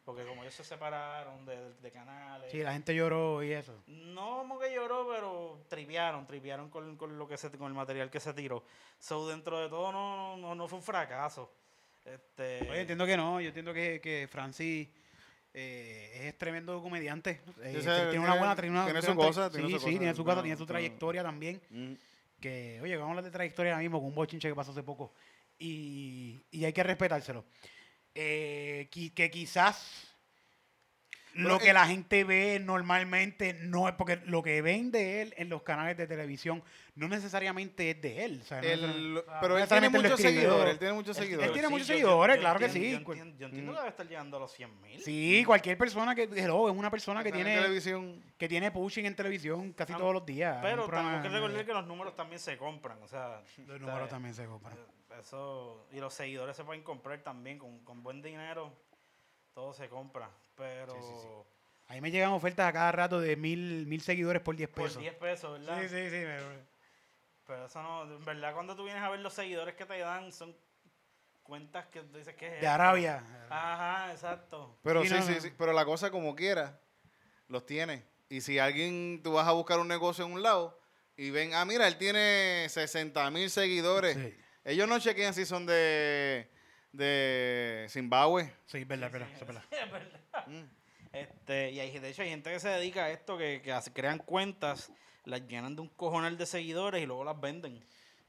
Porque 0.05 0.25
como 0.25 0.41
ellos 0.41 0.53
se 0.53 0.63
separaron 0.63 1.45
de, 1.45 1.73
de 1.73 1.91
canales. 1.91 2.49
Sí, 2.49 2.63
la 2.63 2.71
gente 2.71 2.95
lloró 2.95 3.43
y 3.43 3.51
eso. 3.51 3.83
No 3.87 4.37
como 4.37 4.57
que 4.57 4.73
lloró, 4.73 5.05
pero 5.13 5.65
tripearon, 5.67 6.25
tripearon 6.25 6.69
con, 6.69 6.95
con 6.95 7.17
lo 7.17 7.27
que 7.27 7.35
se, 7.35 7.51
con 7.51 7.67
el 7.67 7.73
material 7.73 8.09
que 8.09 8.21
se 8.21 8.33
tiró. 8.33 8.63
So 8.99 9.27
dentro 9.27 9.59
de 9.59 9.67
todo 9.67 9.91
no, 9.91 10.37
no, 10.37 10.55
no 10.55 10.67
fue 10.69 10.79
un 10.79 10.83
fracaso. 10.83 11.51
Este, 12.05 12.61
Oye, 12.71 12.79
entiendo 12.79 13.05
que 13.05 13.17
no, 13.17 13.41
yo 13.41 13.49
entiendo 13.49 13.73
que, 13.73 13.99
que 13.99 14.29
Francis 14.31 14.87
eh, 15.53 16.27
es 16.27 16.37
tremendo 16.37 16.81
comediante. 16.81 17.41
Eh, 17.61 17.79
tiene 17.81 18.19
una 18.19 18.35
buena 18.35 18.55
tiene 18.55 18.71
una- 18.71 18.85
tiene 18.85 19.01
su 19.01 19.15
cosa, 19.15 19.49
tiene 19.49 19.67
sí, 19.67 19.73
su 19.73 19.79
sí, 19.79 19.85
cosa, 19.85 19.97
tiene 19.99 20.13
su 20.15 20.23
tiene 20.43 20.57
su 20.57 20.65
trayectoria 20.65 21.23
también. 21.23 21.61
Mm. 21.69 21.93
Que, 22.39 22.79
oye, 22.83 22.95
vamos 22.95 23.07
a 23.07 23.11
hablar 23.11 23.25
de 23.25 23.31
trayectoria 23.31 23.71
ahora 23.73 23.81
mismo 23.81 23.99
con 23.99 24.09
un 24.09 24.15
bochinche 24.15 24.47
que 24.47 24.55
pasó 24.55 24.71
hace 24.71 24.83
poco. 24.83 25.13
Y, 25.57 26.39
y 26.51 26.65
hay 26.65 26.73
que 26.73 26.83
respetárselo. 26.83 27.45
Eh, 28.13 28.87
que 29.13 29.29
quizás 29.31 30.15
lo 31.33 31.59
que 31.59 31.71
la 31.73 31.85
gente 31.85 32.23
ve 32.23 32.59
normalmente 32.59 33.53
no 33.53 33.87
es 33.87 33.93
porque 33.95 34.17
lo 34.25 34.41
que 34.41 34.61
ven 34.61 34.91
de 34.91 35.21
él 35.21 35.33
en 35.37 35.49
los 35.49 35.61
canales 35.61 35.95
de 35.97 36.07
televisión 36.07 36.63
no 36.95 37.07
necesariamente 37.07 37.91
es 37.91 38.01
de 38.01 38.25
él. 38.25 38.39
o 38.41 38.45
sea, 38.45 38.59
El- 38.59 38.81
necesariamente- 38.81 39.31
pero 39.41 39.57
él 39.57 39.67
tiene 39.67 39.89
muchos 39.89 40.19
seguidores. 40.19 40.71
Él 40.73 40.79
tiene 40.79 40.93
muchos 40.95 41.17
Él- 41.17 41.23
él 41.23 41.29
seguidores. 41.29 41.53
tiene 41.53 41.69
muchos 41.69 41.87
yo- 41.87 41.93
seguidores, 41.93 42.35
yo 42.37 42.41
claro 42.41 42.59
que 42.59 42.69
sí. 42.69 42.89
Yo 42.91 42.97
entiendo, 42.97 43.37
yo 43.37 43.45
entiendo 43.45 43.71
que 43.73 43.77
debe 43.77 43.89
estar 43.89 44.07
llegando 44.07 44.37
a 44.37 44.39
los 44.39 44.51
100 44.51 44.81
mil. 44.81 45.01
Sí, 45.03 45.43
cualquier 45.45 45.77
persona 45.77 46.15
que 46.15 46.23
hello, 46.23 46.69
es 46.69 46.75
una 46.75 46.89
persona 46.89 47.23
que 47.23 47.31
tiene 47.31 47.55
televisión. 47.55 48.23
que 48.37 48.47
tiene 48.47 48.71
pushing 48.71 49.05
en 49.05 49.15
televisión 49.15 49.73
casi 49.73 49.93
todos 49.93 50.13
los 50.13 50.25
días. 50.25 50.57
Pero 50.63 50.87
tenemos 50.87 51.21
que 51.21 51.29
recordar 51.29 51.65
que 51.65 51.73
los 51.73 51.85
números 51.87 52.15
también 52.15 52.39
se 52.39 52.57
compran. 52.57 52.97
O 53.03 53.07
sea, 53.07 53.41
los 53.67 53.79
números 53.79 54.09
también 54.09 54.33
se 54.33 54.45
compran. 54.45 54.75
Eso, 55.19 55.87
y 55.91 55.99
los 55.99 56.13
seguidores 56.13 56.55
se 56.55 56.63
pueden 56.63 56.83
comprar 56.83 57.19
también 57.23 57.57
con, 57.57 57.79
con 57.83 58.03
buen 58.03 58.21
dinero. 58.21 58.71
Todo 59.57 59.73
se 59.73 59.89
compra. 59.89 60.29
Pero 60.55 61.43
Ahí 61.87 61.99
me 61.99 62.11
llegan 62.11 62.29
ofertas 62.29 62.67
a 62.69 62.71
cada 62.73 62.91
rato 62.91 63.19
de 63.19 63.35
mil, 63.35 63.87
mil 63.87 64.01
seguidores 64.01 64.39
por 64.43 64.55
10 64.55 64.69
por 64.69 64.83
pesos. 64.83 65.01
10 65.01 65.15
pesos, 65.15 65.51
¿verdad? 65.59 65.81
Sí, 65.81 65.89
sí, 65.89 65.95
sí. 66.11 66.21
pero- 66.23 66.67
Pero 67.47 67.65
eso 67.65 67.81
no, 67.81 68.03
en 68.03 68.23
verdad 68.23 68.53
cuando 68.53 68.75
tú 68.75 68.83
vienes 68.83 69.01
a 69.01 69.09
ver 69.09 69.19
los 69.21 69.33
seguidores 69.33 69.73
que 69.73 69.85
te 69.87 69.97
dan 69.97 70.31
son 70.31 70.55
cuentas 71.41 71.87
que 71.87 72.03
dices 72.03 72.35
que 72.35 72.45
es 72.45 72.51
De 72.51 72.57
esto? 72.57 72.69
Arabia. 72.69 73.23
Ajá, 73.49 74.11
exacto. 74.11 74.77
Pero 74.83 75.01
Sí, 75.01 75.07
sí, 75.07 75.15
no, 75.15 75.21
sí, 75.23 75.31
no. 75.33 75.41
sí. 75.41 75.51
Pero 75.57 75.73
la 75.73 75.85
cosa 75.85 76.11
como 76.11 76.35
quiera, 76.35 76.79
los 77.47 77.65
tiene. 77.65 78.05
Y 78.29 78.41
si 78.41 78.59
alguien, 78.59 79.21
tú 79.23 79.31
vas 79.33 79.47
a 79.47 79.53
buscar 79.53 79.79
un 79.79 79.87
negocio 79.87 80.23
en 80.23 80.33
un 80.33 80.43
lado 80.43 80.79
y 81.15 81.31
ven, 81.31 81.55
ah, 81.55 81.65
mira, 81.65 81.87
él 81.87 81.97
tiene 81.97 82.67
60 82.69 83.31
mil 83.31 83.49
seguidores. 83.49 84.17
Sí, 84.17 84.37
Ellos 84.65 84.87
no 84.87 84.99
chequean 84.99 85.33
si 85.33 85.47
son 85.47 85.65
de, 85.65 86.47
de 86.97 87.85
Zimbabue. 87.89 88.51
sí, 88.65 88.79
es 88.79 88.87
verdad, 88.87 89.07
es 89.07 89.13
verdad, 89.13 89.29
es 89.33 89.47
verdad. 89.47 89.63
Es 89.71 89.91
verdad. 89.91 90.21
Este, 91.13 91.71
y 91.71 91.79
hay, 91.79 91.97
de 91.97 92.09
hecho 92.09 92.21
hay 92.21 92.29
gente 92.29 92.51
que 92.51 92.59
se 92.59 92.69
dedica 92.69 93.05
a 93.05 93.09
esto, 93.11 93.37
que, 93.37 93.61
que 93.63 93.71
hace- 93.71 93.91
crean 93.93 94.17
cuentas, 94.19 94.91
las 95.25 95.47
llenan 95.47 95.75
de 95.75 95.81
un 95.81 95.89
cojonal 95.89 96.37
de 96.37 96.45
seguidores 96.45 97.01
y 97.01 97.05
luego 97.05 97.23
las 97.23 97.39
venden. 97.39 97.81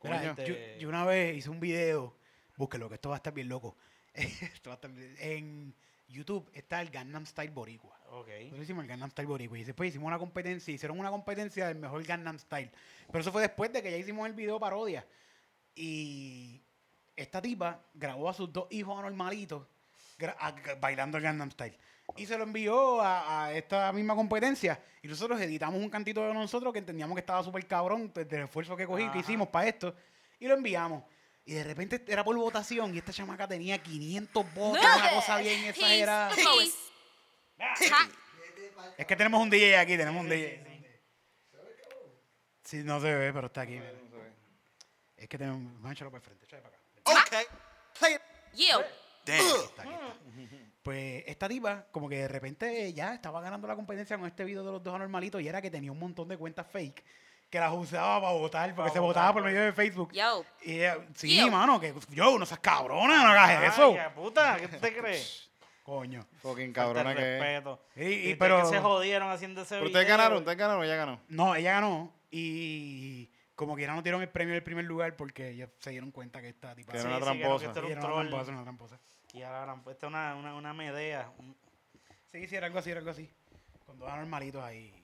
Mira, 0.02 0.30
Este, 0.30 0.46
yo, 0.46 0.54
yo 0.80 0.88
una 0.88 1.04
vez 1.04 1.36
hice 1.36 1.50
un 1.50 1.60
video, 1.60 2.16
búsquelo, 2.56 2.88
que 2.88 2.94
esto 2.94 3.08
va 3.10 3.16
a 3.16 3.18
estar 3.18 3.32
bien 3.34 3.48
loco. 3.48 3.76
Esto 4.14 4.70
va 4.70 4.74
a 4.74 4.76
estar 4.76 4.90
bien- 4.90 5.16
en 5.18 5.74
YouTube 6.08 6.48
está 6.54 6.80
el 6.80 6.88
Gangnam 6.90 7.26
Style 7.26 7.50
Boricua. 7.50 7.98
Ok. 8.10 8.28
Nosotros 8.44 8.62
hicimos 8.64 8.82
el 8.84 8.88
Gangnam 8.88 9.10
Style 9.10 9.26
Boricua 9.28 9.58
y 9.58 9.64
después 9.64 9.90
hicimos 9.90 10.06
una 10.06 10.18
competencia, 10.18 10.72
hicieron 10.72 10.98
una 10.98 11.10
competencia 11.10 11.66
del 11.68 11.76
mejor 11.78 12.02
Gangnam 12.04 12.38
Style. 12.38 12.70
Pero 13.08 13.20
eso 13.20 13.30
fue 13.32 13.42
después 13.42 13.72
de 13.72 13.82
que 13.82 13.90
ya 13.90 13.96
hicimos 13.98 14.26
el 14.26 14.32
video 14.34 14.58
parodia. 14.58 15.04
Y 15.74 16.62
esta 17.22 17.40
tipa 17.42 17.80
grabó 17.94 18.28
a 18.28 18.34
sus 18.34 18.52
dos 18.52 18.66
hijos 18.70 18.98
anormalitos 18.98 19.66
gra- 20.18 20.36
a- 20.38 20.48
a- 20.48 20.74
bailando 20.80 21.16
el 21.18 21.24
Gangnam 21.24 21.50
Style. 21.50 21.76
Y 22.16 22.24
se 22.26 22.38
lo 22.38 22.44
envió 22.44 23.00
a, 23.02 23.44
a 23.46 23.52
esta 23.52 23.92
misma 23.92 24.14
competencia. 24.14 24.82
Y 25.02 25.08
nosotros 25.08 25.38
editamos 25.40 25.80
un 25.80 25.90
cantito 25.90 26.26
de 26.26 26.32
nosotros 26.32 26.72
que 26.72 26.78
entendíamos 26.78 27.14
que 27.14 27.20
estaba 27.20 27.42
súper 27.44 27.66
cabrón 27.66 28.10
pues, 28.14 28.26
del 28.28 28.44
esfuerzo 28.44 28.74
que 28.76 28.86
cogí, 28.86 29.08
que 29.10 29.18
hicimos 29.18 29.48
para 29.48 29.68
esto. 29.68 29.94
Y 30.40 30.46
lo 30.48 30.54
enviamos. 30.54 31.04
Y 31.44 31.52
de 31.54 31.64
repente 31.64 32.02
era 32.08 32.24
por 32.24 32.36
votación 32.36 32.94
y 32.94 32.98
esta 32.98 33.12
chamaca 33.12 33.46
tenía 33.48 33.78
500 33.82 34.54
votos, 34.54 34.80
una 34.96 35.10
cosa 35.10 35.36
bien 35.38 35.64
exagerada. 35.66 36.30
Es 38.96 39.06
que 39.06 39.16
tenemos 39.16 39.40
un 39.42 39.50
DJ 39.50 39.76
aquí, 39.78 39.96
tenemos 39.96 40.20
un 40.22 40.28
DJ. 40.28 40.62
Sí, 42.64 42.76
no 42.84 43.00
se 43.00 43.14
ve, 43.14 43.32
pero 43.32 43.46
está 43.46 43.62
aquí. 43.62 43.76
Es 45.16 45.28
que 45.28 45.38
tenemos. 45.38 45.90
Echarlo 45.90 46.10
para 46.10 46.18
el 46.18 46.24
frente, 46.24 46.46
para 46.46 46.68
acá. 46.68 46.77
Ok. 47.12 47.98
Play 47.98 48.14
it. 48.14 48.20
Yeah. 48.54 48.78
Está 49.24 49.34
aquí, 49.34 49.64
está. 49.64 49.84
Pues 50.82 51.24
esta 51.26 51.48
tipa, 51.48 51.84
como 51.92 52.08
que 52.08 52.16
de 52.16 52.28
repente 52.28 52.92
ya 52.94 53.12
estaba 53.14 53.40
ganando 53.42 53.66
la 53.68 53.76
competencia 53.76 54.16
con 54.16 54.26
este 54.26 54.44
video 54.44 54.64
de 54.64 54.72
los 54.72 54.82
dos 54.82 54.94
anormalitos 54.94 55.42
y 55.42 55.48
era 55.48 55.60
que 55.60 55.70
tenía 55.70 55.92
un 55.92 55.98
montón 55.98 56.28
de 56.28 56.38
cuentas 56.38 56.66
fake 56.66 57.04
que 57.50 57.58
las 57.58 57.72
usaba 57.72 58.20
para 58.20 58.32
votar, 58.34 58.68
porque 58.74 58.82
Para 58.82 58.92
se 58.92 58.98
votaba 59.00 59.32
por 59.32 59.42
medio 59.42 59.62
de 59.62 59.72
Facebook. 59.72 60.12
Yo. 60.12 60.44
Y 60.62 60.76
ella, 60.80 60.98
sí, 61.14 61.36
Yo. 61.36 61.50
mano, 61.50 61.80
que 61.80 61.94
yo, 62.10 62.38
no 62.38 62.44
seas 62.46 62.60
cabrona, 62.60 63.22
no 63.22 63.28
hagas 63.30 63.72
eso. 63.74 63.92
Ay, 63.98 64.10
puta, 64.14 64.56
¿qué 64.58 64.68
te 64.68 64.94
crees? 64.96 65.50
Coño. 65.82 66.26
Fucking 66.42 66.74
Falta 66.74 66.80
cabrona 67.02 67.14
que 67.14 67.36
es. 67.36 67.40
respeto. 67.40 67.82
Y- 67.96 68.34
pero- 68.34 68.62
que 68.62 68.68
se 68.68 68.78
jodieron 68.80 69.30
haciendo 69.30 69.62
ese 69.62 69.70
Pero 69.76 69.80
video. 69.86 69.92
ustedes 70.00 70.08
ganaron, 70.08 70.38
ustedes 70.38 70.58
ganaron, 70.58 70.84
ella 70.84 70.96
ganó. 70.96 71.20
No, 71.28 71.54
ella 71.54 71.72
ganó 71.72 72.12
y 72.30 73.30
como 73.58 73.74
que 73.74 73.82
ya 73.82 73.92
no 73.92 74.02
dieron 74.02 74.22
el 74.22 74.28
premio 74.28 74.54
del 74.54 74.62
primer 74.62 74.84
lugar 74.84 75.16
porque 75.16 75.48
ellos 75.48 75.68
se 75.80 75.90
dieron 75.90 76.12
cuenta 76.12 76.40
que 76.40 76.50
esta 76.50 76.76
tipa 76.76 76.92
Que 76.92 76.98
era 76.98 77.08
una 77.08 77.18
tramposa. 77.18 77.58
Sí, 77.58 77.64
era 77.64 77.72
era 77.72 77.80
un 77.88 77.92
una 77.92 78.00
troll. 78.00 78.28
tramposa, 78.28 78.52
una 78.52 78.62
tramposa. 78.62 79.00
Y 79.32 79.42
ahora 79.42 79.72
han 79.72 79.82
puesto 79.82 80.06
una, 80.06 80.36
una, 80.36 80.54
una 80.54 80.72
medea. 80.72 81.28
un- 81.38 81.56
Sí, 82.30 82.46
sí, 82.46 82.54
era 82.54 82.66
algo 82.68 82.78
así, 82.78 82.90
era 82.92 83.00
algo 83.00 83.10
así. 83.10 83.28
Con 83.84 83.98
dos 83.98 84.08
anormalitos 84.08 84.62
ahí. 84.62 84.94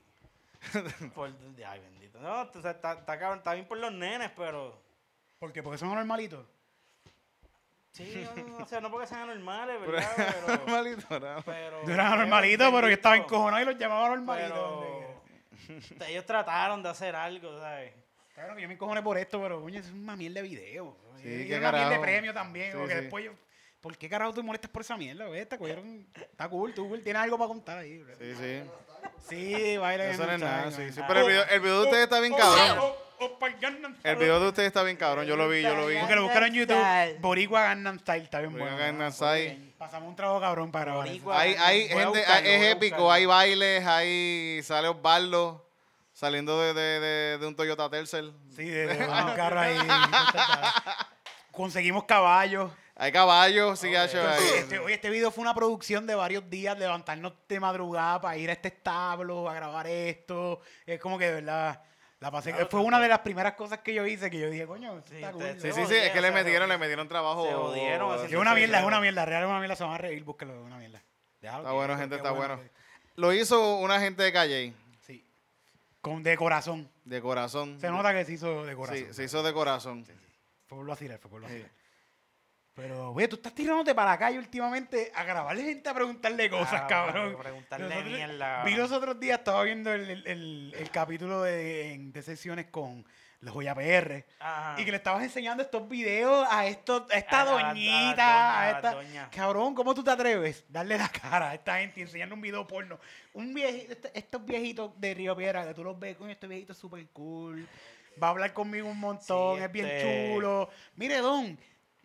Por, 1.16 1.32
ay, 1.66 1.80
bendito. 1.80 2.20
No, 2.20 2.42
o 2.42 2.62
sea, 2.62 2.70
está, 2.70 2.92
está, 2.92 3.18
cabrón, 3.18 3.38
está 3.38 3.55
bien 3.55 3.66
por 3.66 3.76
los 3.76 3.92
nenes, 3.92 4.30
pero. 4.36 4.80
¿Por 5.40 5.52
qué? 5.52 5.61
Porque 5.61 5.76
son 5.78 5.90
anormalitos. 5.90 6.46
Sí, 7.90 8.24
no, 8.36 8.44
no, 8.44 8.57
o 8.59 8.66
sea, 8.66 8.80
no 8.80 8.88
porque 8.88 9.09
sean 9.09 9.22
anormales, 9.28 9.80
¿verdad? 9.80 10.09
Pero. 10.46 10.66
Malito, 10.68 11.20
no. 11.20 11.42
pero 11.44 11.82
No 11.84 11.92
eran 11.92 12.12
anormalitos, 12.12 12.70
pero 12.72 12.86
yo 12.88 12.94
estaba 12.94 13.16
encojonado 13.16 13.62
y 13.62 13.66
los 13.66 13.78
llamaba 13.78 14.07
anormalitos. 14.07 14.84
Pero. 15.66 16.07
Ellos 16.07 16.24
trataron 16.24 16.82
de 16.84 16.88
hacer 16.88 17.16
algo, 17.16 17.59
¿sabes? 17.61 18.03
Claro 18.35 18.57
que 18.57 18.62
yo 18.62 18.68
me 18.68 18.74
encojoné 18.74 19.03
por 19.03 19.16
esto, 19.16 19.41
pero 19.41 19.62
coño, 19.62 19.78
es 19.80 19.91
una 19.91 20.16
mierda 20.16 20.43
de 20.43 20.49
video. 20.49 20.97
Sí, 21.22 21.28
y 21.28 21.47
qué 21.47 21.59
una 21.59 21.70
mierda 21.72 21.91
de 21.91 21.99
premio 22.01 22.35
también. 22.35 22.72
Sí, 22.72 22.78
porque 22.78 22.95
sí. 22.95 23.01
después 23.01 23.24
yo. 23.24 23.32
¿Por 23.80 23.97
qué 23.97 24.09
carajo 24.09 24.32
tú 24.32 24.43
molestas 24.43 24.70
por 24.70 24.82
esa 24.82 24.97
mierda? 24.97 25.26
güey? 25.26 25.45
Te 25.47 25.59
cogieron- 25.59 26.07
Está 26.14 26.49
cool, 26.49 26.72
tú 26.74 26.89
cool. 26.89 27.03
Tienes 27.03 27.22
algo 27.22 27.39
para 27.39 27.49
contar 27.49 27.78
ahí. 27.78 27.99
bro. 27.99 28.14
Sí, 28.18 28.35
sí. 28.35 28.62
Sí, 29.28 29.76
baila. 29.76 30.07
Eso 30.07 30.26
no 30.26 30.32
es 30.32 30.41
nada, 30.41 30.70
sí, 30.70 30.91
sí. 30.91 31.01
Pero 31.07 31.20
el 31.20 31.26
video, 31.26 31.45
el 31.49 31.61
video 31.61 31.80
de 31.80 31.85
ustedes 31.85 32.05
está 32.05 32.20
bien 32.20 32.35
cabrón. 32.35 32.78
Oh, 32.80 32.97
oh. 33.20 33.39
El 34.03 34.16
video 34.16 34.41
de 34.41 34.49
ustedes 34.49 34.66
está 34.66 34.82
bien 34.82 34.97
cabrón. 34.97 35.26
Yo 35.26 35.37
lo 35.37 35.49
vi, 35.49 35.62
yo 35.62 35.74
lo 35.76 35.87
vi. 35.87 35.97
Porque 35.99 36.16
lo 36.16 36.22
buscaron 36.24 36.49
en 36.49 36.55
YouTube. 36.55 37.20
Boricua 37.20 37.62
Gangnam 37.62 37.99
Style, 38.01 38.24
está 38.24 38.41
bien 38.41 38.53
bueno. 38.53 38.76
Gangnam 38.76 39.12
Style. 39.12 39.74
Pasamos 39.78 40.09
un 40.09 40.16
trabajo 40.16 40.41
cabrón 40.41 40.72
para 40.72 40.87
grabar. 40.87 41.07
Boricua. 41.07 41.41
Hay, 41.41 41.55
gente, 41.89 42.07
buscarlo, 42.07 42.49
es 42.49 42.72
épico, 42.72 43.12
hay 43.12 43.26
bailes, 43.26 43.87
hay 43.87 44.61
sale 44.62 44.89
Osvaldo 44.89 45.63
saliendo 46.14 46.58
de, 46.62 46.72
de, 46.72 47.00
de, 47.00 47.38
de 47.38 47.46
un 47.46 47.54
Toyota 47.54 47.90
Tercel. 47.90 48.32
Sí, 48.56 48.64
de, 48.64 48.86
de 48.86 49.04
un 49.06 49.10
carro 49.36 49.60
ahí. 49.60 49.76
Conseguimos 51.50 52.04
caballos. 52.04 52.72
Hay 52.96 53.10
caballos, 53.10 53.78
sí, 53.80 53.94
hacho, 53.94 54.18
Entonces, 54.20 54.52
ahí. 54.52 54.58
este, 54.60 54.78
oye, 54.78 54.94
este 54.94 55.10
video 55.10 55.30
fue 55.32 55.42
una 55.42 55.52
producción 55.54 56.06
de 56.06 56.14
varios 56.14 56.48
días, 56.48 56.78
levantarnos 56.78 57.32
de 57.48 57.58
madrugada 57.60 58.20
para 58.20 58.36
ir 58.36 58.48
a 58.50 58.52
este 58.52 58.68
establo, 58.68 59.48
a 59.50 59.54
grabar 59.54 59.86
esto. 59.88 60.60
Es 60.86 61.00
como 61.00 61.18
que 61.18 61.26
de 61.26 61.34
verdad, 61.34 61.82
la 62.20 62.30
pasé. 62.30 62.52
Claro, 62.52 62.68
fue 62.70 62.80
una 62.80 63.00
de 63.00 63.08
las 63.08 63.18
primeras 63.20 63.54
cosas 63.54 63.80
que 63.80 63.92
yo 63.94 64.06
hice 64.06 64.30
que 64.30 64.38
yo 64.38 64.48
dije, 64.48 64.64
coño, 64.66 65.02
Sí, 65.08 65.16
está 65.16 65.32
te- 65.32 65.34
cool. 65.56 65.60
Sí, 65.60 65.72
sí, 65.88 65.94
es 65.96 66.12
que 66.12 66.20
le 66.20 66.30
metieron, 66.30 66.68
le 66.68 66.78
metieron 66.78 67.08
trabajo. 67.08 67.44
Se 67.48 67.52
jodieron 67.54 68.24
Es 68.26 68.32
una 68.34 68.54
mierda, 68.54 68.78
es 68.78 68.84
una 68.86 69.00
mierda, 69.00 69.24
real 69.24 69.42
es 69.42 69.48
una 69.48 69.58
mierda, 69.58 69.74
se 69.76 69.82
van 69.84 69.94
a 69.94 69.98
reír, 69.98 70.22
búsquelo, 70.22 70.54
es 70.54 70.60
una 70.64 70.76
mierda. 70.78 71.02
Déjalo 71.40 71.62
Está 71.64 71.72
bueno, 71.72 71.98
gente, 71.98 72.14
está 72.16 72.30
bueno. 72.30 72.60
Lo 73.16 73.32
hizo 73.32 73.76
una 73.78 73.98
gente 74.00 74.22
de 74.22 74.32
Calle. 74.32 74.72
Con, 76.05 76.22
de 76.22 76.36
corazón. 76.36 76.90
de 77.05 77.20
corazón. 77.22 77.80
Se 77.80 77.88
nota 77.90 78.12
que 78.12 78.24
se 78.26 78.34
hizo 78.34 78.64
de 78.66 78.76
corazón. 78.76 79.07
Sí, 79.09 79.14
se 79.14 79.24
hizo 79.24 79.42
de 79.42 79.52
corazón. 79.55 80.05
Fue 80.66 80.76
por 80.76 80.84
lo 80.84 80.90
vacilar, 80.90 81.18
fue 81.18 81.30
por 81.30 81.40
lo 81.40 81.46
vacilar. 81.46 81.70
Pero, 82.74 83.12
güey, 83.12 83.28
tú 83.28 83.36
estás 83.36 83.55
tirándote 83.55 83.94
para 83.94 84.11
la 84.11 84.18
calle 84.18 84.36
últimamente 84.38 85.12
a 85.14 85.22
grabarle 85.24 85.62
gente 85.62 85.88
a 85.88 85.94
preguntarle 85.94 86.50
cosas, 86.50 86.82
Ah, 86.82 86.86
cabrón. 86.88 87.30
para 87.36 87.44
preguntarle 87.44 87.88
Nosotros- 87.88 88.12
mierda. 88.12 88.64
Vi 88.64 88.74
los 88.74 88.90
otros 88.92 89.18
días, 89.20 89.38
estaba 89.38 89.62
viendo 89.62 89.92
el, 89.92 90.11
el- 90.11 90.26
el- 90.26 90.74
el 90.76 90.90
capítulo 90.90 91.40
de, 91.42 91.96
de 91.98 92.22
sesiones 92.22 92.66
con 92.66 93.07
la 93.45 93.51
Joya 93.53 93.74
PR. 93.74 94.24
Ajá. 94.40 94.80
Y 94.80 94.84
que 94.84 94.90
le 94.90 94.97
estabas 94.97 95.22
enseñando 95.22 95.62
estos 95.62 95.88
videos 95.88 96.47
a, 96.51 96.66
estos, 96.66 97.11
a 97.11 97.16
esta 97.18 97.40
A 97.40 97.42
a 97.42 97.45
doñita, 97.45 98.24
a 98.26 98.62
a 98.62 98.70
esta... 98.70 98.90
doña. 98.95 99.28
Cabrón, 99.30 99.74
¿cómo 99.74 99.95
tú 99.95 100.03
te 100.03 100.11
atreves? 100.11 100.64
Darle 100.68 100.97
la 100.99 101.09
cara 101.09 101.51
a 101.51 101.55
esta 101.55 101.78
gente 101.78 102.01
y 102.01 102.03
enseñarle 102.05 102.34
un 102.34 102.40
video 102.40 102.66
porno. 102.66 102.99
Un 103.34 103.53
viejito, 103.55 103.92
este- 103.92 104.11
estos 104.18 104.45
viejitos 104.45 104.99
de 105.01 105.14
Río 105.14 105.36
Piedra, 105.36 105.66
que 105.66 105.74
tú 105.74 105.84
los 105.84 105.99
ves, 105.99 106.16
coño, 106.16 106.30
este 106.30 106.47
viejito 106.47 106.72
es 106.72 106.78
súper 106.78 107.07
cool. 107.12 107.68
Va 108.22 108.28
a 108.28 108.30
hablar 108.30 108.53
conmigo 108.53 108.88
un 108.88 108.99
montón, 109.01 109.59
Sí, 109.59 109.64
es 109.64 109.72
bien 109.72 109.86
este- 109.86 110.30
chulo. 110.32 110.70
Mire, 110.97 111.18
Don, 111.18 111.59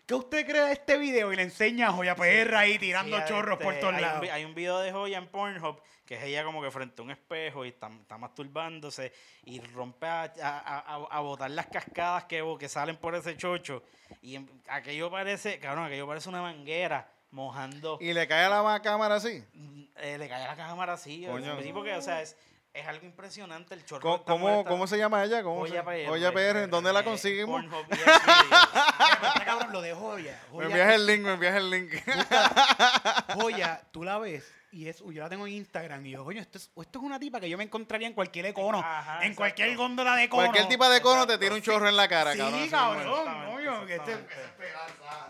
¿qué 0.09 0.15
usted 0.15 0.43
cree 0.45 0.61
de 0.63 0.71
este 0.73 0.97
video? 0.97 1.31
Y 1.31 1.35
le 1.35 1.43
enseña 1.43 1.89
a 1.89 1.91
Joya 1.91 2.15
PR 2.15 2.55
ahí 2.57 2.79
tirando 2.79 3.15
Sí, 3.17 3.23
chorros 3.27 3.59
por 3.59 3.73
este, 3.73 3.81
todos 3.81 3.93
hay 3.93 4.01
un 4.01 4.07
lados. 4.07 4.21
vi- 4.21 4.29
hay 4.29 4.43
un 4.43 4.55
video 4.55 4.79
de 4.79 4.91
Joya 4.91 5.19
en 5.19 5.27
Pornhub 5.27 5.79
que 6.07 6.15
es 6.15 6.23
ella 6.23 6.43
como 6.43 6.63
que 6.63 6.71
frente 6.71 6.99
a 6.99 7.05
un 7.05 7.11
espejo 7.11 7.63
y 7.63 7.67
está, 7.69 7.87
está 8.01 8.17
masturbándose 8.17 9.13
y 9.45 9.59
rompe 9.61 10.07
a, 10.07 10.23
a, 10.23 10.79
a- 10.79 11.07
a 11.11 11.19
botar 11.19 11.51
las 11.51 11.67
cascadas 11.67 12.23
que, 12.23 12.43
que 12.59 12.67
salen 12.67 12.97
por 12.97 13.13
ese 13.13 13.37
chocho. 13.37 13.83
Y 14.23 14.35
em- 14.37 14.47
aquello 14.67 15.11
parece, 15.11 15.59
cabrón, 15.59 15.85
aquello 15.85 16.07
parece 16.07 16.27
una 16.27 16.41
manguera 16.41 17.07
mojando. 17.29 17.99
Y 18.01 18.11
le 18.13 18.27
cae 18.27 18.45
a 18.45 18.49
la 18.49 18.63
ma- 18.63 18.81
cámara 18.81 19.15
así. 19.17 19.43
Mm, 19.53 19.83
eh, 19.97 20.17
le 20.17 20.27
cae 20.27 20.43
a 20.45 20.47
la 20.47 20.55
cámara 20.55 20.93
así. 20.93 21.27
Coño. 21.27 21.61
sí, 21.61 21.71
porque, 21.71 21.93
o 21.93 22.01
sea, 22.01 22.23
es, 22.23 22.35
es 22.73 22.87
algo 22.87 23.05
impresionante 23.05 23.75
el 23.75 23.85
chorro. 23.85 24.23
¿Cómo, 24.25 24.65
cómo, 24.65 24.87
se 24.87 24.97
llama 24.97 25.23
ella? 25.23 25.43
¿Cómo 25.43 25.61
PR. 25.65 26.07
Joya 26.07 26.31
PR. 26.33 26.67
¿Dónde 26.67 26.91
la 26.91 27.01
Eh, 27.01 27.03
conseguimos? 27.03 27.63
Pornhub. 27.65 27.85
Está 29.27 29.45
cabrón, 29.45 29.71
lo 29.73 29.81
de 29.81 29.93
Joya. 29.93 30.39
Me 30.53 30.65
envías 30.65 30.93
el 30.93 31.05
link, 31.05 31.21
me 31.21 31.31
envías 31.33 31.55
el 31.55 31.69
link. 31.69 31.91
Joya, 33.35 33.81
tú 33.91 34.03
la 34.03 34.17
ves 34.17 34.51
Y 34.71 34.87
es, 34.87 34.99
yo 34.99 35.21
la 35.23 35.29
tengo 35.29 35.47
en 35.47 35.53
Instagram 35.53 36.05
y 36.05 36.11
yo, 36.11 36.23
coño, 36.23 36.41
esto 36.41 36.57
es, 36.57 36.69
esto 36.79 36.99
es 36.99 37.05
una 37.05 37.19
tipa 37.19 37.39
que 37.39 37.49
yo 37.49 37.57
me 37.57 37.63
encontraría 37.63 38.07
en 38.07 38.13
cualquier 38.13 38.45
econo, 38.47 38.79
Ajá, 38.79 39.25
en 39.25 39.33
cualquier 39.35 39.75
góndola 39.75 40.15
de 40.15 40.29
cono. 40.29 40.43
Cualquier 40.43 40.67
tipo 40.67 40.87
de 40.87 41.01
cono 41.01 41.25
te 41.25 41.37
tira 41.37 41.55
un 41.55 41.61
chorro 41.61 41.87
en 41.89 41.97
la 41.97 42.07
cara, 42.07 42.33
Sí, 42.33 42.37
cabrón. 42.39 42.59
así 42.59 42.69
cabrón. 42.69 43.45
coño, 43.51 43.85
que 43.87 43.95
este-. 43.95 44.17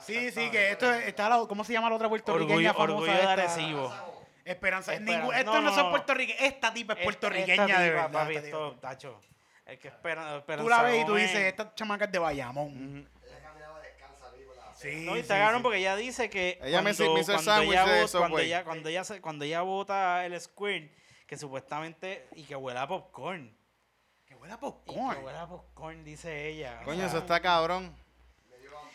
Sí, 0.02 0.32
sí, 0.32 0.50
que 0.52 0.72
esto 0.72 0.92
es- 0.94 1.08
está 1.08 1.30
la, 1.30 1.38
¿cómo 1.48 1.64
se 1.64 1.74
llama 1.74 1.90
la 1.90 1.96
otra 1.96 2.10
puertorriqueña 2.10 2.72
Orgullo, 2.72 2.74
famosa? 2.74 2.94
orgullo 2.94 3.14
de? 3.14 3.22
Arecibo. 3.28 3.94
Esperanza. 4.44 4.94
Esperanza. 4.94 5.20
Ningún- 5.20 5.36
estos 5.36 5.54
no, 5.56 5.62
no, 5.62 5.74
son 5.76 5.90
puertorriqueños. 5.92 6.42
Esta 6.42 6.74
tipa 6.74 6.94
es 6.94 7.04
puertorriqueña 7.04 7.66
esta 7.66 7.80
de 7.80 7.90
verdad. 7.92 8.12
papi, 8.12 8.36
esto, 8.36 8.76
tacho. 8.82 9.22
Es 9.66 9.78
que 9.80 9.88
espera, 9.90 10.44
Tú 10.58 10.68
la 10.68 10.82
ves 10.82 11.04
y 11.04 11.06
tú 11.06 11.14
dices, 11.16 11.36
esta 11.42 11.74
chamaca 11.76 12.06
es 12.06 12.12
de 12.12 12.18
Bayamón 12.20 13.08
descalza 13.84 14.26
ahí 14.36 14.44
con 14.44 14.58
la 14.58 14.69
Sí, 14.82 14.96
No, 15.06 15.12
y 15.12 15.16
sí, 15.16 15.20
está 15.22 15.38
cabrón 15.38 15.60
sí. 15.60 15.64
porque 15.64 15.78
ella 15.80 15.96
dice 15.98 16.30
que 16.30 16.58
Ella 16.64 16.82
me- 16.82 16.94
cuando, 16.96 17.14
me 17.14 17.20
hizo 17.20 17.32
el 17.32 17.36
cuando 17.38 17.52
sándwich 17.52 17.72
ella 17.72 17.86
de 17.86 18.02
vota- 18.02 18.12
cuando 18.18 18.28
Subway. 18.38 18.46
ella 18.48 18.64
cuando 18.64 18.90
ella 18.90 19.04
se- 19.04 19.22
cuando 19.22 19.46
ella 19.46 19.62
vota 19.62 20.26
el 20.26 20.40
squirt 20.40 20.92
que 21.28 21.38
supuestamente 21.38 22.28
y 22.36 22.44
que 22.44 22.56
huele 22.56 22.80
a 22.80 22.88
popcorn 22.88 23.54
Que 24.28 24.36
huele 24.36 24.54
a 24.54 24.56
y 24.56 24.58
que 24.60 24.62
popcorn. 24.62 25.24
huele 25.24 25.38
a 25.38 25.48
popcorn 25.48 26.04
dice 26.06 26.48
ella 26.50 26.80
o 26.82 26.86
Coño, 26.86 26.98
sea, 27.00 27.08
eso 27.08 27.18
está 27.18 27.40
cabrón. 27.42 27.94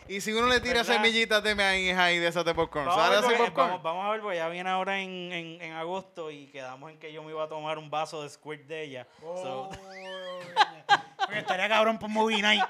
Y 0.07 0.20
si 0.20 0.32
uno 0.35 0.49
le 0.49 0.61
tira 0.61 0.82
¿Verdad? 0.82 0.97
semillitas 0.97 1.43
de 1.43 1.55
maíz 1.55 1.97
ahí 1.97 2.18
de 2.18 2.28
esas 2.28 2.45
de 2.45 2.55
popcorn, 2.55 2.87
Vamos 2.87 3.01
a, 3.03 3.07
¿sale 3.07 3.16
ver 3.16 3.24
porque- 3.24 3.39
popcorn? 3.45 3.68
vamos, 3.70 3.82
vamos 3.82 4.07
a 4.07 4.11
ver, 4.11 4.20
porque 4.20 4.37
ya 4.37 4.49
viene 4.49 4.68
ahora 4.68 5.01
en, 5.01 5.32
en, 5.32 5.62
en 5.62 5.72
agosto 5.72 6.30
y 6.30 6.47
quedamos 6.49 6.91
en 6.91 6.99
que 6.99 7.11
yo 7.12 7.22
me 7.22 7.30
iba 7.30 7.43
a 7.45 7.49
tomar 7.49 7.78
un 7.78 7.89
vaso 7.91 8.22
de 8.22 8.28
squirt 8.28 8.66
de 8.66 8.82
ella. 8.82 9.07
So, 9.20 9.70
Oye, 11.28 11.39
estaría 11.39 11.68
cabrón 11.68 11.99
por 11.99 12.11
Movie 12.11 12.43
Night. 12.43 12.62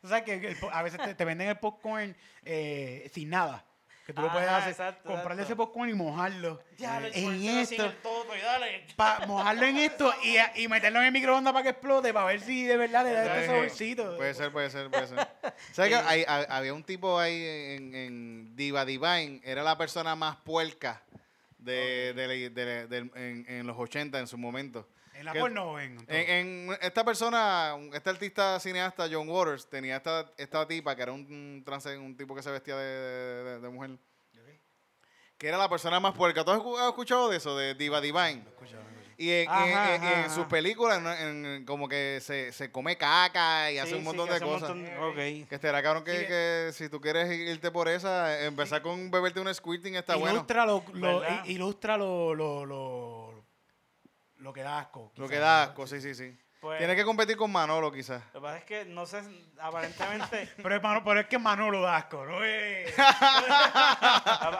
Tú 0.00 0.08
sabes 0.08 0.24
que 0.24 0.34
el 0.34 0.56
a 0.70 0.82
veces 0.82 1.00
te, 1.02 1.14
te 1.14 1.24
venden 1.24 1.48
el 1.48 1.58
popcorn 1.58 2.14
eh, 2.44 3.10
sin 3.14 3.30
nada. 3.30 3.64
Que 4.06 4.12
tú 4.12 4.20
lo 4.20 4.32
puedes 4.32 4.48
Ajá, 4.48 4.56
hacer, 4.58 4.70
exacto, 4.72 5.02
comprarle 5.08 5.42
exacto. 5.42 5.52
ese 5.52 5.56
popcorn 5.56 5.88
y 5.88 5.94
mojarlo. 5.94 6.60
ya, 6.76 6.98
lo 6.98 7.06
en 7.06 7.44
esto. 7.44 7.84
el 7.84 7.94
y 8.36 8.42
dale. 8.42 8.86
Mojarlo 9.28 9.64
en 9.64 9.76
esto 9.76 10.12
y, 10.24 10.60
y 10.60 10.66
meterlo 10.66 10.98
en 10.98 11.06
el 11.06 11.12
microondas 11.12 11.52
para 11.52 11.62
que 11.62 11.68
explote, 11.68 12.12
para 12.12 12.26
ver 12.26 12.40
si 12.40 12.64
de 12.64 12.76
verdad 12.76 13.04
le 13.04 13.12
da 13.12 13.24
este 13.26 13.40
Sí, 13.42 13.46
saborcito. 13.46 14.16
Puede 14.16 14.34
ser, 14.34 14.50
puede 14.50 14.70
ser, 14.70 14.90
puede 14.90 15.06
ser. 15.06 15.28
¿Sabes 15.70 15.92
que 15.92 15.96
hay- 16.08 16.24
hay- 16.26 16.46
había 16.48 16.74
un 16.74 16.82
tipo 16.82 17.16
ahí 17.20 17.44
en, 17.76 17.94
en 17.94 18.56
Diva 18.56 18.84
Divine, 18.84 19.40
era 19.44 19.62
la 19.62 19.78
persona 19.78 20.16
más 20.16 20.34
puerca 20.38 21.00
de, 21.58 22.08
en, 23.14 23.46
en 23.48 23.66
los 23.68 23.78
80 23.78 24.18
en 24.18 24.26
su 24.26 24.36
momento. 24.36 24.88
En 25.22 25.26
la 25.26 25.32
que- 25.32 25.40
porno 25.40 25.72
o 25.72 25.80
en, 25.80 25.96
En, 26.08 26.68
en 26.70 26.78
esta 26.82 27.04
persona, 27.04 27.74
este 27.94 28.10
artista 28.10 28.58
cineasta, 28.60 29.08
John 29.10 29.28
Waters, 29.28 29.68
tenía 29.68 29.96
esta, 29.96 30.30
esta 30.36 30.66
tipa 30.68 30.94
que 30.94 31.02
era 31.02 31.12
un, 31.12 31.20
un 31.20 31.62
trans- 31.64 31.86
un 31.86 32.16
tipo 32.16 32.34
que 32.34 32.42
se 32.42 32.50
vestía 32.50 32.76
de, 32.76 32.84
de- 32.84 33.44
de- 33.44 33.60
de 33.60 33.68
mujer. 33.68 33.90
Que 35.38 35.48
era 35.48 35.58
la 35.58 35.68
persona 35.68 35.98
más 35.98 36.14
puerca. 36.14 36.44
¿Tú 36.44 36.52
has 36.52 36.60
escu- 36.60 36.78
has 36.78 36.88
escuchado 36.88 37.28
de 37.28 37.36
eso, 37.38 37.56
de 37.56 37.74
Diva 37.74 38.00
Divine? 38.00 38.44
Y 39.18 39.30
en, 39.30 39.48
Ajá, 39.48 39.64
en- 39.94 40.02
en- 40.02 40.08
ajá, 40.08 40.24
en 40.24 40.30
sus 40.30 40.46
películas, 40.46 41.00
como 41.66 41.88
que 41.88 42.18
se, 42.22 42.52
se 42.52 42.70
come 42.72 42.96
caca 42.96 43.70
y 43.70 43.78
hace 43.78 43.94
un 43.96 44.04
montón 44.04 44.28
de 44.28 44.40
cosas. 44.40 44.70
montón-. 44.74 45.46
Que 45.48 45.54
estará 45.54 45.82
cabrón 45.82 46.04
que, 46.04 46.12
Sí. 46.20 46.26
que 46.26 46.70
si 46.72 46.88
tú 46.88 47.00
quieres 47.00 47.28
irte 47.30 47.70
por 47.72 47.88
esa, 47.88 48.44
empezar 48.44 48.82
con 48.82 49.10
beberte 49.10 49.40
un 49.40 49.52
squirting 49.54 49.96
está 49.96 50.14
bueno. 50.16 50.32
ilustra 50.36 50.64
lo, 50.64 50.82
lo- 50.94 51.22
i- 51.44 51.52
ilustra 51.52 51.96
lo, 51.96 52.34
lo, 52.34 52.64
lo, 54.42 54.48
lo 54.48 54.52
que 54.52 54.62
da 54.62 54.78
asco. 54.80 55.12
Lo 55.16 55.26
quizás, 55.26 55.30
que 55.30 55.38
da 55.38 55.56
¿no? 55.56 55.62
asco, 55.70 55.86
sí, 55.86 56.00
sí, 56.00 56.14
sí. 56.14 56.38
Pues, 56.60 56.78
Tienes 56.78 56.94
que 56.94 57.04
competir 57.04 57.36
con 57.36 57.50
Manolo, 57.50 57.90
quizás. 57.90 58.22
Lo 58.34 58.40
que 58.40 58.40
pasa 58.40 58.58
es 58.58 58.64
que 58.64 58.84
no 58.84 59.04
sé, 59.04 59.20
aparentemente 59.60 60.48
Pero, 60.62 60.76
es 60.76 60.82
Mano- 60.82 61.02
pero 61.04 61.20
es 61.20 61.26
que 61.26 61.38
Manolo 61.38 61.80
da 61.82 61.96
asco, 61.96 62.24
¿no? 62.24 62.36
A- 62.38 62.42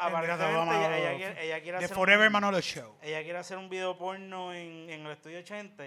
aparentemente 0.07 0.53
Manolo. 0.57 0.73
ella, 0.73 0.99
ella 0.99 1.17
quiere, 1.17 1.45
ella 1.47 1.63
quiere 1.63 1.79
The 1.79 1.85
hacer 1.87 1.97
Forever 1.97 2.27
un- 2.27 2.33
Manolo 2.33 2.61
Show. 2.61 2.97
ella 3.03 3.23
quiere 3.23 3.39
hacer 3.39 3.59
un 3.59 3.69
video 3.69 3.97
porno 3.97 4.53
en, 4.53 4.89
en 4.91 5.07
el 5.07 5.13
estudio 5.13 5.39
80 5.41 5.85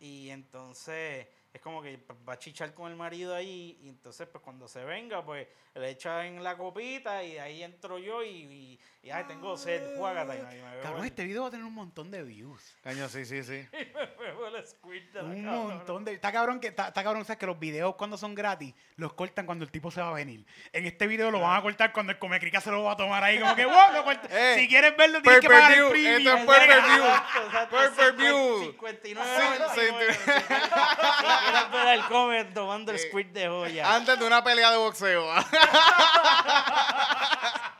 y 0.00 0.30
entonces 0.30 1.26
es 1.52 1.60
como 1.60 1.82
que 1.82 1.98
va 2.28 2.34
a 2.34 2.38
chichar 2.38 2.72
con 2.74 2.90
el 2.90 2.96
marido 2.96 3.34
ahí 3.34 3.78
y 3.82 3.88
entonces 3.88 4.28
pues 4.28 4.42
cuando 4.44 4.68
se 4.68 4.84
venga 4.84 5.24
pues 5.24 5.46
le 5.74 5.90
echa 5.90 6.26
en 6.26 6.42
la 6.44 6.56
copita 6.56 7.22
y 7.24 7.38
ahí 7.38 7.62
entro 7.62 7.98
yo 7.98 8.22
y, 8.22 8.28
y, 8.28 8.80
y, 9.08 9.10
ay 9.10 9.24
tengo 9.24 9.56
sed, 9.56 9.96
juágata 9.96 10.34
Cabrón, 10.82 11.00
el- 11.00 11.06
este 11.08 11.24
video 11.24 11.42
va 11.42 11.48
a 11.48 11.50
tener 11.50 11.64
un 11.66 11.74
montón 11.74 12.10
de 12.10 12.22
views. 12.22 12.76
Caño, 12.82 13.08
sí, 13.08 13.24
sí, 13.24 13.42
sí. 13.42 13.66
y 13.72 13.76
me 13.94 14.06
bebo 14.18 14.46
el 14.48 14.66
squirt 14.66 15.12
de 15.12 15.22
la 15.22 15.28
Un 15.28 15.44
montón 15.44 16.04
de. 16.04 16.12
Está 16.12 16.30
cabrón 16.30 16.60
que 16.60 16.68
está, 16.68 16.88
está 16.88 17.02
cabrón, 17.02 17.24
sabes 17.24 17.38
que 17.38 17.46
los 17.46 17.58
videos 17.58 17.94
cuando 17.96 18.16
son 18.18 18.34
gratis 18.34 18.74
los 18.96 19.12
cortan 19.14 19.46
cuando 19.46 19.64
el 19.64 19.70
tipo 19.70 19.90
se 19.90 20.00
va 20.00 20.10
a 20.10 20.12
venir. 20.12 20.44
En 20.72 20.86
este 20.86 21.06
video 21.06 21.30
lo 21.30 21.40
van 21.40 21.58
a 21.58 21.62
cortar 21.62 21.92
cuando 21.92 22.12
el 22.12 22.18
Comecrica 22.18 22.60
se 22.60 22.70
lo 22.70 22.84
va 22.84 22.92
a 22.92 22.96
tomar 22.96 23.24
ahí, 23.24 23.40
como 23.40 23.54
que 23.56 23.64
wow, 23.64 23.92
lo 23.92 24.04
corta. 24.04 24.28
Eh, 24.38 24.56
si 24.58 24.68
quieres 24.68 24.94
verlo, 24.96 25.22
tienes 25.22 25.40
que 25.40 25.48
pagar 25.48 25.72
el 25.72 25.88
premium. 25.88 26.16
esto 26.18 26.36
es 26.36 26.44
pay-per-view. 26.46 27.04
Exacto, 27.04 27.42
exacto, 27.46 27.76
Pay-per-view. 27.76 28.60
59 28.62 29.30
Sí, 29.74 29.80
sí, 29.80 29.80
Si 29.80 30.32
quieres 30.32 31.70
ver 31.72 31.88
al 31.88 32.06
comer 32.08 32.52
tomando 32.54 32.92
el 32.92 32.98
Eh, 32.98 33.08
squirt 33.08 33.32
de 33.32 33.48
joya. 33.48 33.94
Antes 33.94 34.18
de 34.18 34.26
una 34.26 34.44
pelea 34.44 34.70
de 34.70 34.76
boxeo. 34.76 35.26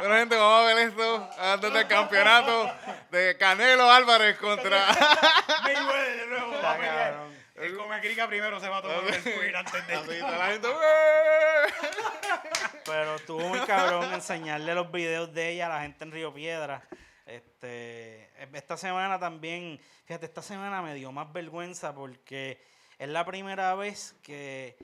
bueno, 0.00 0.14
gente, 0.16 0.36
vamos 0.36 0.60
a 0.70 0.74
ver 0.74 0.88
esto 0.88 1.30
antes 1.38 1.72
del 1.72 1.86
campeonato 1.86 2.72
de 3.10 3.36
Canelo 3.38 3.90
Álvarez 3.90 4.36
contra. 4.38 4.86
Mayweather 5.62 6.16
de 6.20 6.26
nuevo. 6.26 6.50
va 6.50 6.54
a 6.54 6.56
Está 6.56 6.76
pelear. 6.76 7.12
cabrón. 7.12 7.38
El 7.56 7.76
Comecrica 7.76 8.28
primero 8.28 8.60
se 8.60 8.68
va 8.68 8.76
a 8.78 8.82
tomar 8.82 9.04
el 9.04 9.14
squirt 9.14 9.54
antes 9.56 9.86
de. 9.86 9.94
Así 9.94 10.10
está 10.12 10.38
la 10.38 10.46
gente. 10.46 10.68
"Ué". 10.68 11.72
Pero 12.84 13.16
estuvo 13.16 13.40
muy 13.48 13.58
cabrón 13.60 14.12
enseñarle 14.14 14.74
los 14.74 14.90
videos 14.92 15.32
de 15.34 15.50
ella 15.50 15.66
a 15.66 15.70
la 15.70 15.80
gente 15.82 16.04
en 16.04 16.12
Río 16.12 16.32
Piedra. 16.32 16.82
Este, 17.26 18.30
esta 18.56 18.76
semana 18.76 19.18
también, 19.18 19.80
fíjate, 20.06 20.26
esta 20.26 20.40
semana 20.40 20.80
me 20.82 20.94
dio 20.94 21.10
más 21.12 21.30
vergüenza 21.32 21.94
porque 21.94 22.62
es 22.98 23.08
la 23.08 23.24
primera 23.26 23.74
vez 23.74 24.14
que, 24.22 24.76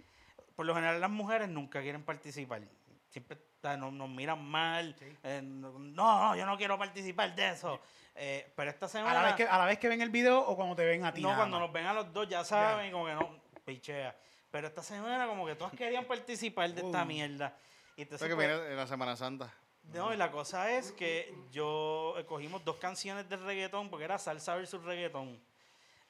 por 0.56 0.66
lo 0.66 0.74
general, 0.74 1.00
las 1.00 1.10
mujeres 1.10 1.48
nunca 1.48 1.80
quieren 1.80 2.04
participar. 2.04 2.60
Siempre 3.08 3.38
sea, 3.68 3.76
nos, 3.76 3.92
nos 3.92 4.08
miran 4.08 4.42
mal. 4.44 4.94
eh, 5.22 5.40
no, 5.42 5.78
no, 5.78 6.36
yo 6.36 6.46
no 6.46 6.56
quiero 6.56 6.78
participar 6.78 7.34
de 7.34 7.50
eso. 7.50 7.80
Eh, 8.14 8.52
pero 8.54 8.70
esta 8.70 8.86
A 8.86 8.88
semana. 8.88 9.14
la, 9.14 9.22
vez 9.26 9.34
que, 9.34 9.42
a 9.44 9.58
la 9.58 9.64
vez 9.64 9.78
que 9.78 9.88
ven 9.88 10.00
el 10.00 10.10
video 10.10 10.40
o 10.40 10.54
cuando 10.56 10.76
te 10.76 10.84
ven 10.84 11.04
a 11.04 11.12
ti. 11.12 11.20
No, 11.20 11.28
nada 11.28 11.40
cuando 11.40 11.58
más? 11.58 11.66
nos 11.66 11.72
ven 11.72 11.86
a 11.86 11.92
los 11.94 12.12
dos 12.12 12.28
ya 12.28 12.44
saben, 12.44 12.92
como 12.92 13.06
que 13.06 13.14
no, 13.14 13.38
pichea. 13.64 14.14
Pero 14.50 14.68
esta 14.68 14.82
semana 14.82 15.26
como 15.26 15.44
que 15.46 15.54
todas 15.56 15.72
querían 15.72 16.04
participar 16.04 16.70
de 16.72 16.82
esta 16.82 17.02
Uh. 17.02 17.06
mierda. 17.06 17.56
Y 17.96 18.02
entonces, 18.02 18.28
que 18.28 18.34
pues, 18.34 18.46
viene 18.48 18.74
la 18.76 18.86
Semana 18.86 19.16
Santa. 19.16 19.52
no, 19.92 20.12
y 20.12 20.16
la 20.16 20.30
cosa 20.30 20.70
es 20.72 20.92
que 20.92 21.34
yo 21.50 22.14
cogimos 22.26 22.64
dos 22.64 22.76
canciones 22.76 23.28
de 23.28 23.36
reggaetón, 23.36 23.88
porque 23.90 24.04
era 24.04 24.18
salsa 24.18 24.54
versus 24.54 24.82
reggaetón. 24.84 25.40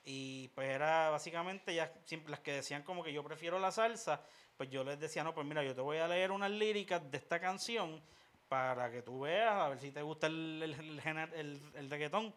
Y 0.06 0.48
pues 0.48 0.68
era 0.68 1.08
básicamente 1.08 1.74
ya 1.74 1.90
siempre 2.04 2.30
las 2.30 2.40
que 2.40 2.52
decían 2.52 2.82
como 2.82 3.02
que 3.02 3.12
yo 3.14 3.24
prefiero 3.24 3.58
la 3.58 3.72
salsa, 3.72 4.20
pues 4.56 4.70
yo 4.70 4.84
les 4.84 4.98
decía, 4.98 5.24
no, 5.24 5.34
pues 5.34 5.46
mira, 5.46 5.62
yo 5.62 5.74
te 5.74 5.80
voy 5.80 5.98
a 5.98 6.08
leer 6.08 6.30
unas 6.30 6.50
líricas 6.50 7.10
de 7.10 7.18
esta 7.18 7.40
canción 7.40 8.00
para 8.48 8.90
que 8.90 9.02
tú 9.02 9.20
veas, 9.20 9.52
a 9.52 9.68
ver 9.68 9.78
si 9.78 9.90
te 9.90 10.02
gusta 10.02 10.26
el, 10.28 11.00
el, 11.74 11.90
reggaetón. 11.90 12.34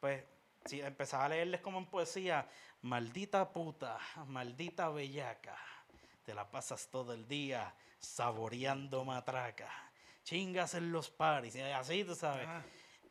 Pues 0.00 0.24
sí, 0.64 0.80
empezaba 0.80 1.26
a 1.26 1.28
leerles 1.28 1.60
como 1.60 1.78
en 1.78 1.86
poesía, 1.86 2.48
maldita 2.82 3.52
puta, 3.52 3.98
maldita 4.26 4.88
bellaca, 4.88 5.56
te 6.24 6.34
la 6.34 6.50
pasas 6.50 6.88
todo 6.90 7.12
el 7.12 7.28
día 7.28 7.74
saboreando 7.98 9.04
matraca, 9.04 9.70
chingas 10.24 10.74
en 10.74 10.90
los 10.92 11.10
paris, 11.10 11.54
y 11.54 11.60
así, 11.60 12.04
tú 12.04 12.14
sabes. 12.14 12.46
Ah. 12.48 12.62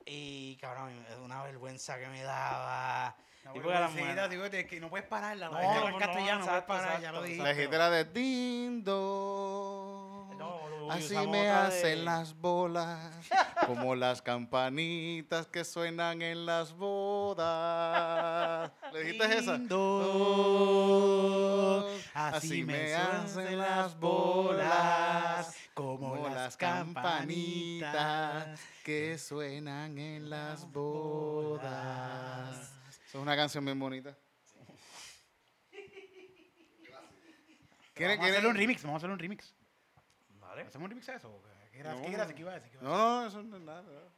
Y 0.05 0.57
cabrón, 0.57 0.91
es 1.09 1.17
una 1.17 1.41
vergüenza 1.43 1.97
que 1.97 2.07
me 2.07 2.21
daba. 2.21 3.15
Y 3.53 3.59
las 3.59 4.29
digo, 4.29 4.49
que 4.67 4.79
no 4.79 4.89
puedes 4.89 5.05
pararla. 5.07 5.47
No, 5.49 5.53
No, 5.53 5.61
no, 5.61 5.79
no, 5.81 5.85
en 5.87 5.91
no, 5.93 5.99
castellano 5.99 6.39
no 6.39 6.45
puedes 6.45 6.63
exacto, 6.63 6.67
parar, 6.67 6.89
ya 6.89 6.95
exacto, 6.97 7.17
lo 7.19 7.23
dijiste. 7.23 7.43
La 7.43 7.53
de 7.91 8.05
Dindo. 8.05 8.91
No, 10.37 10.91
Así 10.91 11.15
me 11.27 11.49
hacen 11.49 11.99
de- 11.99 12.03
las 12.05 12.35
bolas, 12.35 13.11
como 13.65 13.95
las 13.95 14.21
campanitas 14.21 15.47
que 15.47 15.63
suenan 15.63 16.21
en 16.21 16.45
las 16.45 16.73
bodas. 16.73 18.71
¿Le 18.93 19.03
dijiste 19.03 19.37
esa? 19.37 19.57
Oh, 20.57 21.83
así 22.13 22.63
me 22.63 22.93
hacen 22.93 23.57
las 23.57 23.99
bolas, 23.99 25.55
como 25.73 26.27
las 26.29 26.55
campanitas 26.57 28.59
que 28.83 29.17
suenan 29.17 29.97
en 29.97 30.29
las 30.29 30.71
bodas. 30.71 32.74
Es 33.15 33.21
una 33.21 33.35
canción 33.37 33.63
bien 33.63 33.79
bonita. 33.79 34.13
¿Quieren- 37.93 38.17
Vamos 38.17 38.25
a 38.25 38.27
hacerle 38.27 38.31
quieren- 38.33 38.45
un 38.47 38.55
remix, 38.57 38.83
vamos 38.83 38.95
a 38.95 38.97
hacerle 38.97 39.13
un 39.13 39.19
remix. 39.19 39.53
Vale. 40.31 40.61
¿Hacemos 40.63 40.83
un 40.83 40.89
remix 40.89 41.07
a 41.09 41.15
eso? 41.15 41.41
¿Qué 41.71 41.79
era, 41.79 41.93
No. 41.95 42.01
qué 42.01 42.11
era, 42.13 42.27
qué 42.27 42.41
iba 42.41 42.51
a 42.51 42.59
decir? 42.59 42.77
No, 42.81 42.89
no, 43.21 43.27
eso 43.27 43.41
no 43.41 43.55
es 43.55 43.63
nada. 43.63 43.81
nada. 43.83 44.13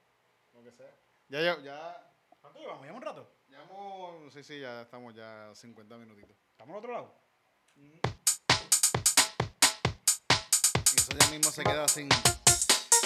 Lo 0.53 0.63
que 0.63 0.71
sea. 0.71 0.89
Ya, 1.29 1.41
ya, 1.41 1.59
ya. 1.61 2.11
¿Cuánto 2.41 2.57
llevamos? 2.59 2.81
¿Llevamos 2.81 3.01
un 3.03 3.07
rato? 3.07 3.31
Llevamos, 3.49 4.33
sí, 4.33 4.43
sí, 4.43 4.59
ya 4.59 4.81
estamos 4.81 5.13
ya 5.13 5.51
50 5.53 5.95
minutitos. 5.97 6.35
¿Estamos 6.51 6.73
al 6.73 6.79
otro 6.79 6.91
lado? 6.93 7.21
Y 7.75 7.99
eso 10.95 11.11
ya 11.19 11.27
mismo 11.27 11.51
se 11.51 11.63
queda 11.63 11.87
sin. 11.87 12.09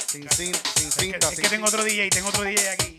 Sin, 0.07 0.29
sin, 0.29 0.53
sin 0.55 0.87
Es 0.87 0.93
cinta. 0.95 1.19
que, 1.19 1.25
es 1.27 1.35
sin 1.35 1.43
que 1.43 1.49
tengo 1.49 1.67
otro 1.67 1.83
DJ, 1.83 2.09
tengo 2.11 2.29
otro 2.29 2.43
DJ 2.43 2.69
aquí. 2.69 2.97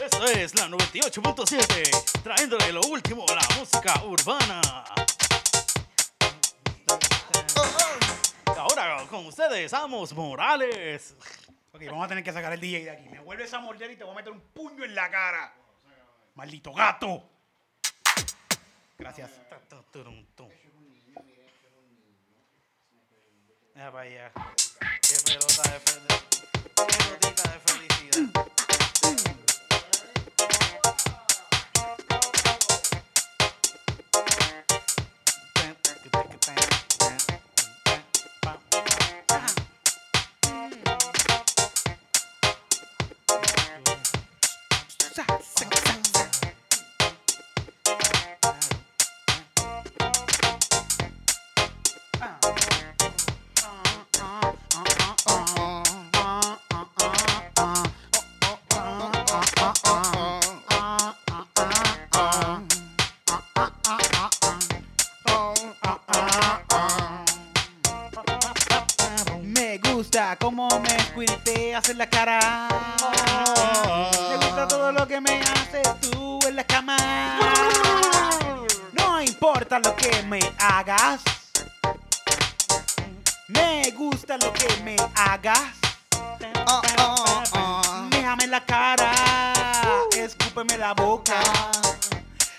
Esto 0.00 0.24
es 0.26 0.54
la 0.54 0.68
98.7, 0.68 2.22
trayéndole 2.22 2.72
lo 2.72 2.80
último, 2.82 3.26
la 3.26 3.56
música 3.58 4.04
urbana. 4.04 4.60
Ahora 8.56 9.04
con 9.10 9.26
ustedes, 9.26 9.72
Amos 9.72 10.12
Morales. 10.12 11.16
Ok, 11.72 11.82
vamos 11.86 12.04
a 12.04 12.08
tener 12.08 12.22
que 12.22 12.32
sacar 12.32 12.52
el 12.52 12.60
DJ 12.60 12.84
de 12.84 12.90
aquí. 12.90 13.08
Me 13.08 13.18
vuelves 13.18 13.52
a 13.52 13.58
morder 13.58 13.90
y 13.90 13.96
te 13.96 14.04
voy 14.04 14.12
a 14.12 14.16
meter 14.16 14.32
un 14.32 14.40
puño 14.40 14.84
en 14.84 14.94
la 14.94 15.10
cara. 15.10 15.52
Maldito 16.36 16.72
gato. 16.72 17.28
Gracias. 18.96 19.30
Mira 23.74 23.92
para 23.92 24.04
allá. 24.04 24.32
Qué 25.02 25.14
pelota 25.24 25.62
de 25.70 25.80
felicidad. 25.80 26.20
Qué 26.74 26.84
pelotita 26.86 27.50
de 27.50 27.58
felicidad. 27.60 29.37
La 90.78 90.94
boca. 90.94 91.40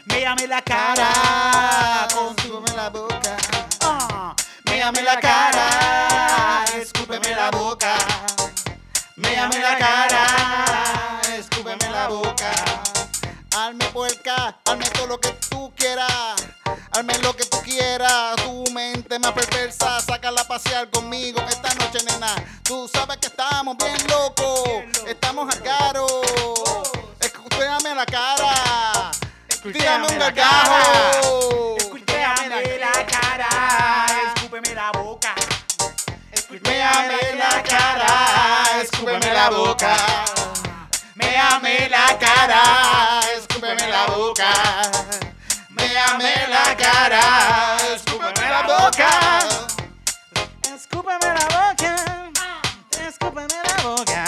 Méame 0.06 0.46
la 0.48 0.62
cara, 0.62 2.08
con 2.14 2.36
tu 2.36 2.62
la 2.76 2.90
boca. 2.90 3.38
Ah, 3.82 4.36
Méame 4.66 5.02
la 5.02 5.20
cara, 5.20 6.66
escúpeme 6.76 7.34
la 7.34 7.50
boca. 7.52 7.94
Méame 9.16 9.60
la 9.60 9.78
cara, 9.78 11.22
escúpeme 11.38 11.90
la 11.90 12.08
boca. 12.10 12.52
Hazme 13.56 13.86
puerca, 13.86 14.58
hazme 14.66 14.86
todo 14.90 15.08
lo 15.08 15.20
que 15.20 15.32
tú 15.50 15.72
quieras. 15.78 16.36
Hazme 16.92 17.18
lo 17.20 17.34
que 17.36 17.46
tú 17.46 17.62
quieras. 17.64 18.36
Tu 18.44 18.72
mente 18.74 19.18
más 19.20 19.32
perversa, 19.32 20.02
sácala 20.02 20.42
a 20.42 20.48
pasear 20.48 20.90
conmigo 20.90 21.40
esta 21.48 21.74
noche, 21.76 22.00
nena. 22.06 22.36
Tú 22.64 22.90
sabes 22.94 23.18
que 23.18 23.28
estamos 23.28 23.78
bien 23.78 23.98
locos. 24.10 24.70
Estamos 25.08 25.54
al 25.54 25.64
caro. 25.64 26.06
Escúchame 27.60 27.94
la 27.94 28.06
cara. 28.06 29.12
Tírame 29.62 30.08
un 30.08 30.18
la 30.18 30.32
gargajo. 30.32 31.76
Méame 32.08 32.78
la 32.80 33.06
cara, 33.06 33.50
escúpeme 34.34 34.74
la 34.74 34.92
boca. 34.92 35.36
Méame 36.64 37.36
la 37.36 37.64
cara, 37.64 38.82
escúpeme 38.82 39.34
la 39.34 39.50
boca. 39.50 39.96
Méame 41.16 41.90
la 41.90 42.18
cara, 42.18 43.20
escúpeme 43.38 43.88
la 43.90 44.06
boca. 44.06 44.52
Méame 45.70 46.48
la 46.48 46.78
cara, 46.78 47.78
escúpeme 47.94 48.50
la 48.50 48.62
boca. 48.62 49.40
Escúpame 50.64 51.28
la 51.28 51.46
boca. 51.58 51.96
Escúpame 53.06 53.58
la 53.68 53.84
boca. 53.84 54.24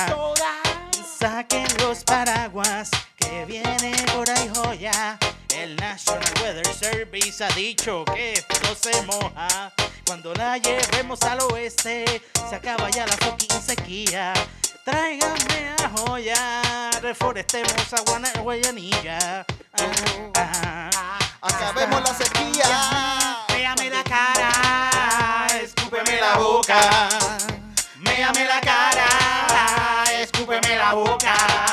Saquen 1.17 1.67
los 1.79 2.03
paraguas 2.03 2.91
que 3.41 3.45
viene 3.45 3.93
por 4.13 4.29
ahí 4.29 4.51
joya. 4.55 5.17
El 5.55 5.75
National 5.75 6.31
Weather 6.41 6.73
Service 6.73 7.43
ha 7.43 7.49
dicho 7.49 8.03
que 8.05 8.33
esto 8.33 8.75
se 8.75 9.01
moja. 9.03 9.71
Cuando 10.05 10.33
la 10.33 10.57
llevemos 10.57 11.21
al 11.23 11.39
oeste, 11.51 12.21
se 12.49 12.55
acaba 12.55 12.89
ya 12.89 13.05
la 13.07 13.13
fucking 13.17 13.61
sequía. 13.61 14.33
Tráiganme 14.83 15.75
a 15.83 15.89
joya, 15.97 16.91
reforestemos 17.01 17.93
a 17.93 18.01
Guana- 18.01 18.31
Guayanilla. 18.41 19.45
Ah, 20.35 20.89
ah. 20.95 21.19
Acabemos 21.41 22.01
la 22.03 22.13
sequía. 22.13 23.45
Méame 23.49 23.89
la 23.89 24.03
cara, 24.03 25.47
escúpeme 25.61 26.19
la 26.21 26.37
boca. 26.37 27.09
Méame 27.97 28.45
la 28.45 28.61
cara, 28.61 30.03
escúpeme 30.21 30.75
la 30.75 30.93
boca. 30.93 31.70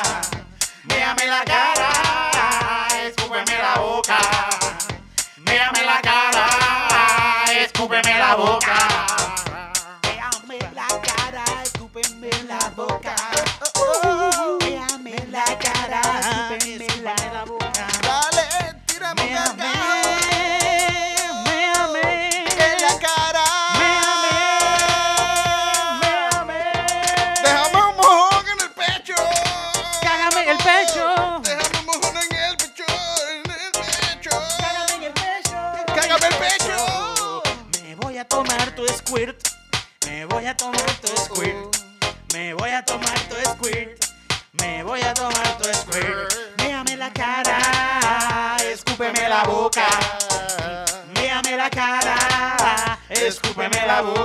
Escúpeme 7.99 8.19
la 8.19 8.35
boca. 8.37 9.18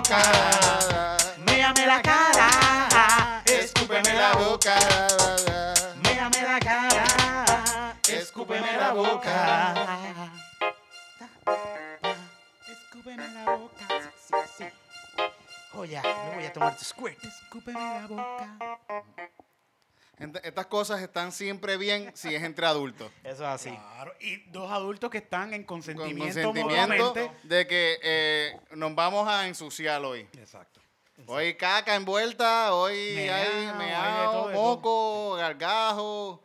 Boca. 0.04 1.18
Méame 1.46 1.86
la 1.86 2.02
cara. 2.02 3.42
Escúpeme 3.46 4.14
la 4.14 4.34
boca. 4.34 4.76
Méame 6.04 6.42
la 6.42 6.60
cara. 6.60 7.96
Escúpeme 8.08 8.78
la 8.78 8.92
boca. 8.92 10.26
Escúpeme 12.68 13.28
la 13.34 13.56
boca. 13.56 13.86
Sí, 13.90 14.36
sí, 14.58 14.66
sí. 14.66 14.66
Oye, 15.74 16.02
me 16.02 16.36
voy 16.36 16.46
a 16.46 16.54
tomar 16.54 16.78
tu 16.78 16.86
squirt. 16.86 17.24
Escúpeme 17.24 17.80
la 17.80 18.08
boca. 18.08 18.58
Estas 20.44 20.66
cosas 20.68 21.02
están 21.02 21.32
siempre 21.32 21.78
bien 21.78 22.12
si 22.16 22.34
es 22.34 22.44
entre 22.44 22.66
adultos. 22.66 23.12
Eso 23.24 23.44
es 23.44 23.50
así. 23.50 23.70
Claro, 23.70 24.14
y 24.20 24.38
dos 24.52 24.72
adultos 24.72 25.10
que 25.10 25.20
están 25.20 25.54
en 25.54 25.64
Con 25.64 25.78
consentimiento, 25.80 26.42
consentimiento 26.42 27.06
mutuamente. 27.08 27.32
de 27.44 27.68
que 27.68 28.00
eh, 28.04 28.60
nos 28.72 28.94
vamos 28.96 29.28
a 29.28 29.48
ensuciar 29.48 30.04
hoy. 30.04 30.28
Exacto. 30.38 30.82
Hoy 31.28 31.56
caca 31.56 31.96
envuelta, 31.96 32.74
hoy 32.74 33.14
Meao, 33.16 33.36
hay 33.36 33.66
de 33.66 33.74
meao, 33.74 34.48
de 34.50 34.56
moco, 34.56 35.34
gargajo, 35.36 36.44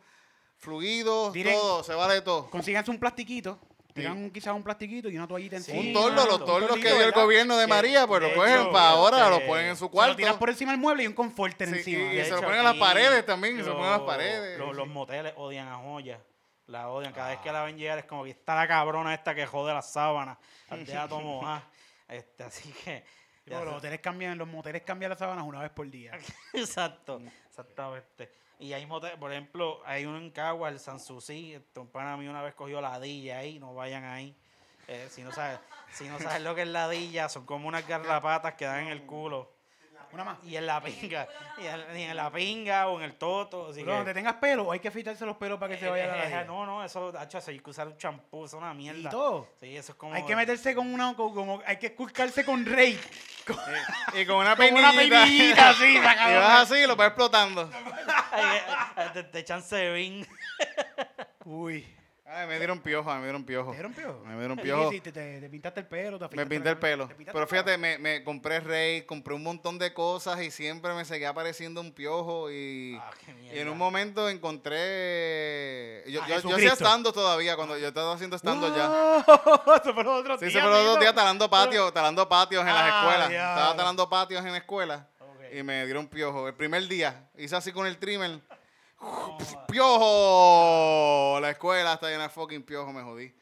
fluidos, 0.57 1.33
Miren, 1.33 1.53
todo, 1.55 1.83
se 1.83 1.93
vale 1.93 2.21
todo. 2.21 2.49
Consíganse 2.49 2.91
un 2.91 2.99
plastiquito. 2.99 3.59
Tiran 3.99 4.17
un- 4.17 4.31
quizás 4.31 4.53
un 4.53 4.63
plastiquito 4.63 5.09
y 5.09 5.17
una 5.17 5.27
toallita 5.27 5.55
encima. 5.57 5.79
Un 5.79 5.93
torno, 5.93 6.25
los 6.25 6.45
tornito, 6.45 6.73
que 6.75 6.81
dio 6.93 7.03
el 7.03 7.11
gobierno 7.11 7.57
de 7.57 7.67
María, 7.67 8.07
pues 8.07 8.21
lo 8.21 8.33
cogen 8.33 8.71
para 8.71 8.89
ahora, 8.89 9.29
lo 9.29 9.45
ponen 9.45 9.65
en 9.67 9.75
su 9.75 9.79
Se 9.79 9.85
lo 9.85 9.91
cuarto. 9.91 10.15
tiras 10.15 10.35
por 10.35 10.49
encima 10.49 10.71
del 10.71 10.79
mueble 10.81 11.03
y 11.03 11.07
un 11.07 11.13
conforter 11.13 11.67
Sí, 11.69 11.75
encima. 11.75 12.13
y- 12.13 12.23
se 12.25 12.31
lo 12.31 12.41
ponen 12.41 12.59
en 12.59 12.63
las 12.65 12.75
paredes 12.77 13.25
también, 13.25 13.57
se 13.57 13.63
lo 13.63 13.73
ponen 13.73 13.85
en 13.85 13.91
las 13.91 14.01
paredes. 14.01 14.59
Los, 14.59 14.75
los 14.75 14.87
moteles 14.87 15.33
odian 15.35 15.67
a 15.67 15.75
Joya. 15.77 16.19
La 16.67 16.89
odian. 16.89 17.11
Cada 17.13 17.29
vez 17.29 17.39
que 17.39 17.51
la 17.51 17.63
ven 17.63 17.77
llegar 17.77 17.97
es 17.97 18.05
como 18.05 18.23
que 18.25 18.29
está 18.29 18.53
la 18.55 18.67
cabrona 18.67 19.13
esta 19.13 19.33
que 19.33 19.45
jode 19.45 19.73
las 19.73 19.91
sábanas. 19.91 20.37
Deja 20.69 21.07
todo 21.07 21.21
mojadas. 21.21 21.63
Este, 22.09 22.43
así 22.43 22.73
que 22.83 23.03
los 23.45 23.67
hoteles 23.73 23.99
cambian, 23.99 24.35
los 24.37 24.47
moteles 24.47 24.81
cambian 24.81 25.09
las 25.09 25.19
sábanas 25.19 25.43
una 25.45 25.61
vez 25.61 25.69
por 25.69 25.87
día. 25.89 26.11
Exacto, 26.53 27.21
exactamente. 27.47 28.31
Y 28.59 28.73
hay 28.73 28.85
moteles, 28.85 29.17
por 29.17 29.31
ejemplo, 29.31 29.81
hay 29.85 30.05
uno 30.05 30.17
en 30.17 30.31
Cagua, 30.31 30.67
el 30.67 30.79
Sanssouci, 30.79 31.57
un 31.75 31.87
pana 31.87 32.17
mío 32.17 32.29
una 32.29 32.41
vez 32.41 32.53
cogió 32.53 32.81
ladilla 32.81 33.37
ahí, 33.37 33.57
no 33.57 33.73
vayan 33.73 34.03
ahí. 34.03 34.35
Eh, 34.87 35.07
si 35.09 35.23
no 35.23 35.31
sabes, 35.31 35.59
si 35.93 36.09
no 36.09 36.19
sabes 36.19 36.41
lo 36.41 36.53
que 36.55 36.63
es 36.63 36.67
ladilla, 36.67 37.29
son 37.29 37.45
como 37.45 37.69
unas 37.69 37.87
garrapatas 37.87 38.55
que 38.55 38.65
dan 38.65 38.87
en 38.87 38.87
el 38.89 39.03
culo. 39.03 39.49
Una 40.11 40.23
más. 40.23 40.39
Y 40.43 40.55
en 40.55 40.65
la 40.65 40.81
pinga, 40.81 41.27
y 41.59 41.67
en, 41.67 41.97
y 41.97 42.01
en 42.01 42.17
la 42.17 42.31
pinga 42.31 42.87
o 42.87 42.97
en 42.97 43.05
el 43.05 43.13
toto. 43.13 43.67
Así 43.67 43.81
Pero 43.81 43.91
que, 43.91 43.97
donde 43.97 44.13
tengas 44.15 44.33
pelo, 44.35 44.71
hay 44.71 44.79
que 44.79 44.87
afeitarse 44.87 45.23
los 45.23 45.37
pelos 45.37 45.59
para 45.59 45.73
que 45.73 45.79
se 45.79 45.85
Eh, 45.85 45.89
vaya 45.89 46.05
eh, 46.05 46.07
la 46.07 46.17
ladilla. 46.17 46.43
No, 46.45 46.65
no, 46.65 46.83
eso, 46.83 47.13
hacho, 47.15 47.37
eso 47.37 47.51
hay 47.51 47.59
que 47.59 47.69
usar 47.69 47.87
un 47.87 47.97
champú, 47.97 48.45
es 48.45 48.53
una 48.53 48.73
mierda. 48.73 48.99
Y 48.99 49.11
todo. 49.11 49.47
Sí, 49.59 49.77
eso 49.77 49.91
es 49.91 49.97
como. 49.99 50.15
Hay 50.15 50.25
que 50.25 50.35
meterse 50.35 50.73
con 50.73 50.91
una, 50.91 51.15
como, 51.15 51.61
hay 51.63 51.77
que 51.77 51.87
esculcarse 51.87 52.43
con 52.43 52.65
rey. 52.65 52.99
Con, 53.53 53.57
Y 54.21 54.25
con 54.25 54.37
una 54.37 54.55
con 54.55 54.65
una 54.73 54.91
peinillita. 54.91 55.23
peinillita 55.23 55.69
así, 55.69 55.85
y 55.95 55.99
vas 55.99 56.71
así 56.71 56.75
y 56.83 56.87
lo 56.87 56.95
vas 56.95 57.07
explotando. 57.07 57.69
Eh, 58.33 58.61
eh, 59.15 59.23
te, 59.23 59.39
echan. 59.39 59.63
Uy. 61.45 61.95
Ay, 62.31 62.45
me 62.47 62.57
dieron 62.59 62.79
piojo, 62.79 63.11
me 63.15 63.23
dieron 63.23 63.43
piojo. 63.43 63.71
¿Te 63.71 63.77
dieron 63.77 63.91
piojo? 63.93 64.23
Me 64.23 64.37
dieron 64.37 64.55
¿Qué 64.57 64.63
piojo. 64.63 64.89
¿Te, 64.91 65.11
te 65.11 65.49
pintaste 65.49 65.79
el 65.79 65.87
pelo? 65.87 66.19
¿Te 66.19 66.35
Me 66.35 66.45
pinté 66.45 66.69
el 66.69 66.77
pelo. 66.77 67.07
¿Te 67.07 67.15
pintaste 67.15 67.33
Pero 67.35 67.47
fíjate, 67.47 67.77
me, 67.79 67.97
me 67.97 68.23
compré 68.23 68.59
Rey, 68.59 69.01
compré 69.01 69.33
un 69.33 69.41
montón 69.41 69.79
de 69.79 69.93
cosas 69.95 70.39
y 70.41 70.51
siempre 70.51 70.93
me 70.93 71.05
seguía 71.05 71.29
apareciendo 71.29 71.81
un 71.81 71.91
piojo. 71.91 72.51
Y, 72.51 72.99
Ah, 73.01 73.09
y 73.51 73.57
en 73.57 73.67
un 73.69 73.77
momento 73.79 74.29
encontré. 74.29 76.03
Yo, 76.07 76.21
yo, 76.27 76.39
yo 76.49 76.55
hacía 76.55 76.73
estando 76.73 77.11
todavía, 77.11 77.55
cuando 77.55 77.77
yo 77.79 77.87
estaba 77.87 78.13
haciendo 78.13 78.35
estando 78.35 78.75
ya. 78.75 78.87
¡Wow! 78.87 79.75
Eso 79.81 79.93
fue 79.95 80.03
los 80.03 80.19
otros 80.21 80.39
Sí, 80.39 80.45
días, 80.45 80.53
se 80.53 80.59
fueron 80.61 80.77
amiguito. 80.79 80.99
días 81.01 81.15
talando 81.15 81.49
patios, 81.49 81.93
talando 81.93 82.29
patios 82.29 82.61
en 82.61 82.73
las 82.73 82.83
Ah, 82.91 82.99
escuelas. 82.99 83.31
Estaba 83.31 83.75
talando 83.75 84.07
patios 84.09 84.45
en 84.45 84.51
la 84.51 84.57
escuela 84.59 85.07
Ok. 85.19 85.53
y 85.57 85.63
me 85.63 85.83
dieron 85.85 86.07
piojo. 86.07 86.47
El 86.47 86.53
primer 86.53 86.87
día 86.87 87.27
hice 87.37 87.55
así 87.55 87.71
con 87.71 87.87
el 87.87 87.97
trimmer. 87.97 88.39
¡Piojo! 89.69 91.39
La 91.41 91.51
escuela 91.51 91.93
está 91.93 92.09
llena 92.09 92.23
de 92.23 92.29
fucking 92.29 92.63
piojo, 92.63 92.91
me 92.91 93.01
jodí. 93.01 93.33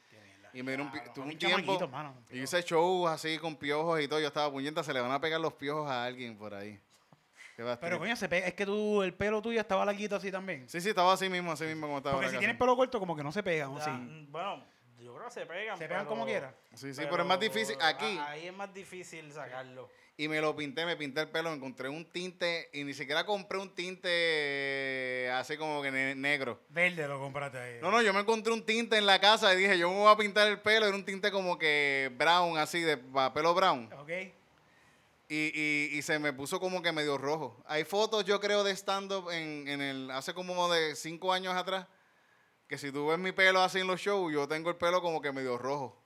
Y 0.54 0.64
me 0.64 0.72
dieron 0.72 0.90
Claro, 0.90 1.12
tuve 1.14 1.26
un 1.26 1.32
un 1.32 1.38
tiempo. 1.38 1.88
mano. 1.88 2.16
Y 2.32 2.40
hice 2.42 2.62
shows 2.64 3.10
así 3.12 3.38
con 3.38 3.56
piojos 3.56 4.00
y 4.02 4.08
todo. 4.08 4.20
Yo 4.20 4.28
estaba 4.28 4.52
puñeta, 4.52 4.84
se 4.84 4.94
le 4.94 5.02
van 5.02 5.12
a 5.12 5.20
pegar 5.22 5.40
los 5.40 5.54
piojos 5.54 5.90
a 5.90 6.06
alguien 6.06 6.38
por 6.38 6.54
ahí. 6.54 6.80
Pero 7.82 7.98
coño, 8.00 8.16
se 8.16 8.30
pega- 8.30 8.46
es 8.48 8.54
que 8.54 8.66
tú, 8.66 9.02
el 9.04 9.14
pelo 9.14 9.42
tuyo 9.42 9.60
estaba 9.60 9.84
larguito 9.86 10.16
así 10.16 10.32
también. 10.32 10.68
Sí, 10.70 10.80
sí, 10.80 10.90
estaba 10.90 11.14
así 11.14 11.28
mismo, 11.28 11.52
así 11.52 11.64
mismo 11.66 11.88
como 11.88 11.98
estaba. 11.98 12.16
Porque 12.16 12.30
si 12.30 12.36
acá, 12.36 12.40
tienes 12.40 12.58
pelo 12.58 12.76
corto, 12.76 13.00
como 13.00 13.16
que 13.16 13.24
no 13.24 13.32
se 13.32 13.42
pegan, 13.44 13.70
¿o 13.70 13.80
sí? 13.82 13.90
Bueno, 14.30 14.64
yo 15.00 15.14
creo 15.16 15.26
que 15.26 15.32
se 15.32 15.46
pegan. 15.46 15.78
Se 15.78 15.86
pegan 15.88 16.02
pero- 16.04 16.10
como 16.10 16.26
quiera. 16.26 16.54
Sí, 16.76 16.94
sí, 16.94 17.02
pero, 17.10 17.24
es 17.24 17.28
más 17.30 17.40
difícil. 17.40 17.76
Aquí, 17.82 18.18
Ahí 18.28 18.48
es 18.48 18.54
más 18.54 18.72
difícil 18.74 19.32
sacarlo. 19.32 19.90
Y 20.20 20.28
me 20.28 20.42
lo 20.42 20.56
pinté, 20.56 20.84
me 20.86 20.96
pinté 20.98 21.22
el 21.22 21.30
pelo, 21.30 21.54
encontré 21.54 21.90
un 21.90 22.04
tinte, 22.06 22.70
y 22.74 22.84
ni 22.84 22.94
siquiera 22.96 23.24
compré 23.26 23.60
un 23.60 23.70
tinte 23.76 25.30
así 25.34 25.58
como 25.58 25.82
que 25.82 25.92
ne- 25.92 26.16
negro. 26.16 26.60
Verde 26.70 27.08
lo 27.08 27.20
compraste 27.20 27.58
ahí. 27.60 27.78
No, 27.82 27.92
no, 27.92 28.02
yo 28.02 28.14
me 28.14 28.22
encontré 28.22 28.52
un 28.52 28.66
tinte 28.66 28.98
en 28.98 29.06
la 29.06 29.20
casa 29.20 29.54
y 29.54 29.58
dije, 29.58 29.78
yo 29.78 29.90
me 29.90 29.96
voy 29.98 30.12
a 30.12 30.18
pintar 30.18 30.48
el 30.48 30.60
pelo, 30.60 30.88
era 30.88 30.96
un 30.96 31.06
tinte 31.06 31.32
como 31.32 31.58
que 31.60 32.12
brown, 32.18 32.58
así, 32.58 32.82
de 32.82 32.98
pelo 33.34 33.54
brown. 33.54 33.90
Ok. 33.94 34.10
Y, 35.30 35.52
y, 35.54 35.90
y 35.98 36.02
se 36.02 36.18
me 36.20 36.32
puso 36.34 36.60
como 36.60 36.82
que 36.82 36.92
medio 36.92 37.18
rojo. 37.18 37.62
Hay 37.68 37.84
fotos, 37.84 38.24
yo 38.26 38.40
creo, 38.40 38.64
de 38.64 38.72
stand-up 38.72 39.30
en, 39.30 39.68
en 39.68 39.82
el, 39.82 40.10
hace 40.12 40.34
como 40.34 40.72
de 40.72 40.96
cinco 40.96 41.34
años 41.34 41.54
atrás, 41.54 41.86
que 42.68 42.78
si 42.78 42.92
tú 42.92 43.08
ves 43.08 43.20
mi 43.20 43.34
pelo 43.34 43.62
así 43.62 43.80
en 43.80 43.88
los 43.88 44.00
shows, 44.02 44.34
yo 44.34 44.48
tengo 44.48 44.70
el 44.70 44.78
pelo 44.78 45.02
como 45.02 45.22
que 45.22 45.32
medio 45.32 45.58
rojo. 45.58 46.02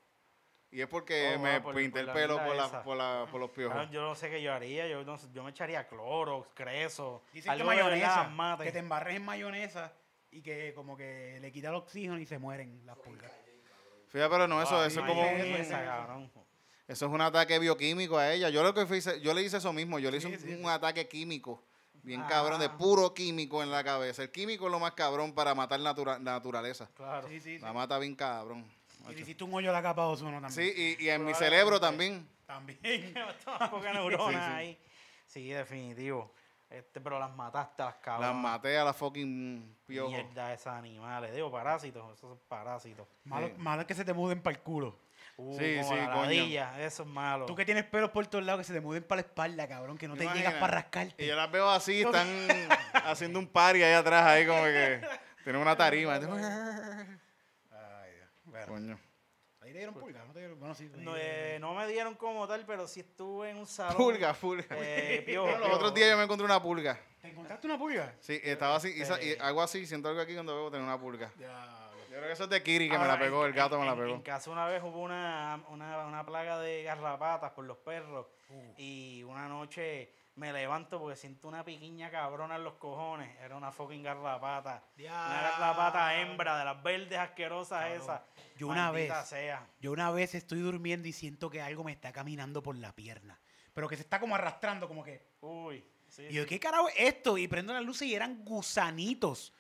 Y 0.74 0.80
es 0.82 0.88
porque 0.88 1.34
Oh, 1.36 1.40
me 1.40 1.60
por- 1.60 1.76
pinté 1.76 2.00
por 2.00 2.10
el 2.10 2.14
pelo 2.16 2.38
por, 2.46 2.56
la- 2.56 2.84
por, 2.84 2.96
la- 2.98 3.28
por 3.30 3.40
los 3.42 3.50
piojos. 3.52 3.90
Yo 3.92 4.02
no 4.02 4.16
sé 4.16 4.30
qué 4.30 4.42
yo 4.42 4.54
haría. 4.54 4.88
Yo, 4.88 5.04
no 5.04 5.18
sé, 5.18 5.28
yo 5.34 5.44
me 5.44 5.50
echaría 5.52 5.86
cloro, 5.88 6.48
creso. 6.54 7.24
Dicen 7.34 7.50
que 7.54 7.62
algo 7.62 7.70
de 7.72 7.76
verdad 7.78 7.90
mayonesa, 7.92 8.28
mate. 8.30 8.64
que 8.64 8.72
te 8.72 8.80
embarres 8.80 9.16
en 9.18 9.26
mayonesa 9.26 9.92
y 10.32 10.42
que 10.42 10.74
como 10.74 10.96
que 10.96 11.40
le 11.42 11.52
quita 11.52 11.68
el 11.70 11.76
oxígeno 11.76 12.18
y 12.18 12.26
se 12.26 12.40
mueren 12.40 12.86
las 12.86 12.98
pulgas. 12.98 13.32
Fíjate, 14.08 14.30
pero 14.30 14.48
no, 14.48 14.62
eso, 14.62 14.78
Ah, 14.80 14.88
eso 14.88 15.02
es 15.02 15.06
como 15.06 15.24
eso 16.88 17.06
es 17.06 17.12
un 17.12 17.22
ataque 17.22 17.58
bioquímico 17.60 18.18
a 18.18 18.32
ella. 18.34 18.50
Yo 18.50 18.64
lo 18.64 18.74
que 18.74 18.82
hice, 18.96 19.20
yo 19.22 19.34
le 19.34 19.42
hice 19.44 19.58
eso 19.58 19.72
mismo, 19.74 20.00
yo 20.00 20.12
le 20.12 20.18
hice 20.18 20.28
Sí, 20.28 20.34
un, 20.34 20.40
sí, 20.58 20.64
un 20.64 20.70
ataque 20.70 21.08
químico. 21.08 21.64
Bien 22.04 22.22
Ah. 22.24 22.28
cabrón, 22.28 22.60
de 22.60 22.70
puro 22.70 23.14
químico 23.14 23.62
en 23.64 23.72
la 23.72 23.84
cabeza. 23.84 24.24
El 24.24 24.32
químico 24.32 24.66
es 24.66 24.72
lo 24.72 24.80
más 24.80 24.94
cabrón 24.94 25.34
para 25.34 25.54
matar 25.54 25.80
natura- 25.80 26.14
la 26.18 26.32
naturaleza. 26.34 26.90
Claro. 26.96 27.28
Sí, 27.30 27.40
sí, 27.40 27.58
sí. 27.58 27.60
La 27.60 27.72
mata 27.74 27.98
bien 28.00 28.16
cabrón. 28.16 28.66
Y 29.10 29.14
le 29.16 29.22
hiciste 29.22 29.44
un 29.44 29.54
hoyo 29.54 29.70
a 29.70 29.74
la 29.74 29.82
capa 29.82 30.04
de 30.04 30.08
ozono 30.10 30.40
también. 30.42 30.52
Sí, 30.52 30.98
y, 31.00 31.06
y 31.06 31.10
en 31.10 31.26
mi 31.26 31.34
cerebro 31.34 31.80
también. 31.80 32.28
También. 32.46 32.80
Pocas 33.72 33.94
neuronas 33.94 34.28
Sí, 34.28 34.50
sí. 34.50 34.54
ahí. 34.56 34.80
Sí, 35.26 35.50
definitivo. 35.50 36.34
Este, 36.70 37.02
pero 37.02 37.20
las 37.20 37.36
mataste 37.36 37.82
a 37.82 37.86
las 37.86 37.96
Las 37.96 38.04
cabras. 38.04 38.34
maté 38.36 38.78
a 38.78 38.84
la 38.86 38.94
fucking 38.94 39.76
piojo. 39.86 40.10
Mierda 40.12 40.54
esos 40.54 40.68
animales. 40.68 41.34
Digo, 41.36 41.52
parásitos. 41.52 42.04
Esos 42.14 42.20
son 42.30 42.40
parásitos. 42.48 43.06
Malo, 43.26 43.48
Sí. 43.48 43.54
malo 43.58 43.82
es 43.82 43.88
que 43.88 43.94
se 43.94 44.06
te 44.06 44.14
muden 44.14 44.42
para 44.42 44.56
el 44.56 44.62
culo. 44.64 44.98
Uh, 45.38 45.58
Sí, 45.58 45.76
como 45.78 45.90
sí, 45.90 45.96
la 45.98 46.06
coño. 46.12 46.22
ladilla, 46.24 46.82
Eso 46.82 47.04
es 47.04 47.10
malo. 47.10 47.46
Tú 47.46 47.56
que 47.56 47.66
tienes 47.66 47.84
pelos 47.86 48.10
por 48.12 48.26
todos 48.28 48.44
lados 48.46 48.60
que 48.62 48.66
se 48.66 48.74
te 48.74 48.80
muden 48.82 49.04
para 49.04 49.22
la 49.22 49.28
espalda, 49.28 49.68
cabrón, 49.68 49.98
que 49.98 50.08
no 50.08 50.16
te 50.16 50.24
Imagina. 50.24 50.46
llegas 50.46 50.62
para 50.62 50.74
rascarte. 50.76 51.24
Y 51.24 51.28
yo 51.28 51.36
las 51.36 51.52
veo 51.52 51.70
así, 51.70 52.02
están 52.02 52.28
haciendo 53.06 53.40
un 53.40 53.48
party 53.48 53.84
ahí 53.84 53.94
atrás, 53.94 54.26
ahí 54.26 54.46
como 54.46 54.64
que 54.64 55.02
tienen 55.44 55.62
una 55.62 55.76
tarima. 55.76 56.20
Coño. 58.68 59.00
ahí 59.62 59.72
te 59.72 59.78
dieron 59.78 59.94
pulgas, 59.96 60.26
¿no 60.28 60.34
te 60.34 60.40
dieron? 60.40 60.60
Bueno, 60.60 60.74
sí. 60.76 60.90
No, 60.98 61.14
ahí- 61.14 61.22
eh, 61.24 61.58
no 61.62 61.74
me 61.76 61.88
dieron 61.88 62.16
como 62.16 62.48
tal, 62.48 62.66
pero 62.66 62.88
sí 62.88 63.02
estuve 63.02 63.50
en 63.52 63.58
un 63.58 63.68
salón. 63.68 63.98
Pulga, 63.98 64.34
pulga. 64.34 64.66
Eh, 64.72 65.22
piojo, 65.26 65.48
Los 65.50 65.58
piojo. 65.60 65.76
otros 65.76 65.94
días 65.94 66.10
yo 66.10 66.18
me 66.18 66.24
encontré 66.24 66.46
una 66.46 66.62
pulga. 66.62 67.00
¿Te 67.22 67.28
encontraste 67.30 67.68
una 67.68 67.78
pulga? 67.78 68.16
Sí, 68.20 68.40
estaba 68.44 68.76
así, 68.78 68.90
y, 68.90 69.06
sa- 69.06 69.22
y 69.22 69.30
Este- 69.32 69.44
hago 69.44 69.62
así, 69.62 69.86
siento 69.86 70.10
algo 70.10 70.22
aquí 70.22 70.34
cuando 70.34 70.56
veo 70.56 70.72
tener 70.72 70.84
una 70.86 71.00
pulga. 71.00 71.32
Ya. 71.38 71.90
Yo 72.10 72.18
creo 72.18 72.28
que 72.28 72.34
eso 72.34 72.44
es 72.46 72.50
de 72.50 72.62
Kiri 72.64 72.90
que 72.90 72.98
me 73.00 73.06
la 73.08 73.18
pegó, 73.18 73.46
el 73.46 73.52
en- 73.52 73.56
gato 73.56 73.80
me 73.80 73.86
la 73.86 73.94
en- 73.94 74.00
pegó. 74.00 74.14
En 74.16 74.22
casa 74.22 74.50
una 74.52 74.66
vez 74.66 74.82
hubo 74.84 75.00
una, 75.00 75.64
una, 75.70 76.06
una 76.08 76.26
plaga 76.26 76.60
de 76.60 76.84
garrapatas 76.84 77.52
por 77.52 77.64
los 77.66 77.78
perros 77.78 78.26
Uh. 78.50 78.74
y 78.78 79.24
una 79.24 79.48
noche 79.48 80.12
me 80.42 80.52
levanto 80.52 81.00
porque 81.00 81.16
siento 81.16 81.48
una 81.48 81.64
piquiña 81.64 82.10
cabrona 82.10 82.56
en 82.56 82.64
los 82.64 82.74
cojones. 82.74 83.30
Era 83.42 83.56
una 83.56 83.72
fucking 83.72 84.02
garrapata. 84.02 84.84
Una 84.98 85.52
garrapata 85.60 86.20
hembra 86.20 86.58
de 86.58 86.66
las 86.66 86.82
verdes 86.82 87.20
asquerosas 87.20 87.82
Cabrón. 87.84 88.02
esas. 88.02 88.22
Yo 88.58 88.68
una 88.68 88.92
Maldita 88.92 89.20
vez- 89.20 89.28
sea. 89.30 89.68
Yo 89.80 89.92
una 89.92 90.10
vez 90.10 90.34
estoy 90.34 90.60
durmiendo 90.62 91.08
y 91.08 91.14
siento 91.14 91.50
que 91.52 91.62
algo 91.62 91.84
me 91.84 91.92
está 91.92 92.12
caminando 92.12 92.64
por 92.64 92.76
la 92.76 92.92
pierna. 92.96 93.40
Pero 93.76 93.88
que 93.88 93.96
se 93.96 94.02
está 94.02 94.20
como 94.20 94.34
arrastrando, 94.34 94.88
como 94.88 95.04
que. 95.04 95.30
Uy. 95.42 95.86
Sí, 96.08 96.24
Y 96.30 96.34
yo, 96.34 96.42
sí. 96.44 96.50
¿qué 96.50 96.60
carajo 96.60 96.90
es 96.90 96.96
esto? 96.98 97.38
Y 97.38 97.48
prendo 97.48 97.72
las 97.72 97.84
luces 97.84 98.08
y 98.08 98.16
eran 98.16 98.44
gusanitos. 98.44 99.54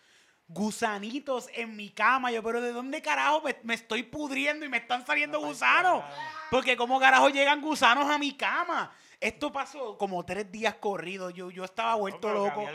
Gusanitos 0.48 1.48
en 1.54 1.76
mi 1.78 1.92
cama. 1.92 2.32
Yo, 2.32 2.44
pero 2.44 2.60
¿de 2.60 2.74
dónde 2.74 3.02
carajo 3.02 3.42
me, 3.44 3.56
me 3.64 3.76
estoy 3.76 4.04
pudriendo 4.04 4.66
y 4.66 4.70
me 4.70 4.78
están 4.78 5.06
saliendo 5.06 5.40
gusanos? 5.40 6.04
Porque 6.50 6.76
¿cómo 6.76 7.00
carajo 7.00 7.30
llegan 7.30 7.62
gusanos 7.62 8.10
a 8.10 8.18
mi 8.18 8.36
cama? 8.36 8.92
Esto 9.22 9.52
pasó 9.52 10.00
como 10.00 10.26
tres 10.26 10.52
días 10.52 10.74
corridos. 10.80 11.32
Yo, 11.36 11.52
yo 11.52 11.64
estaba 11.64 11.94
vuelto 11.94 12.34
loco. 12.34 12.66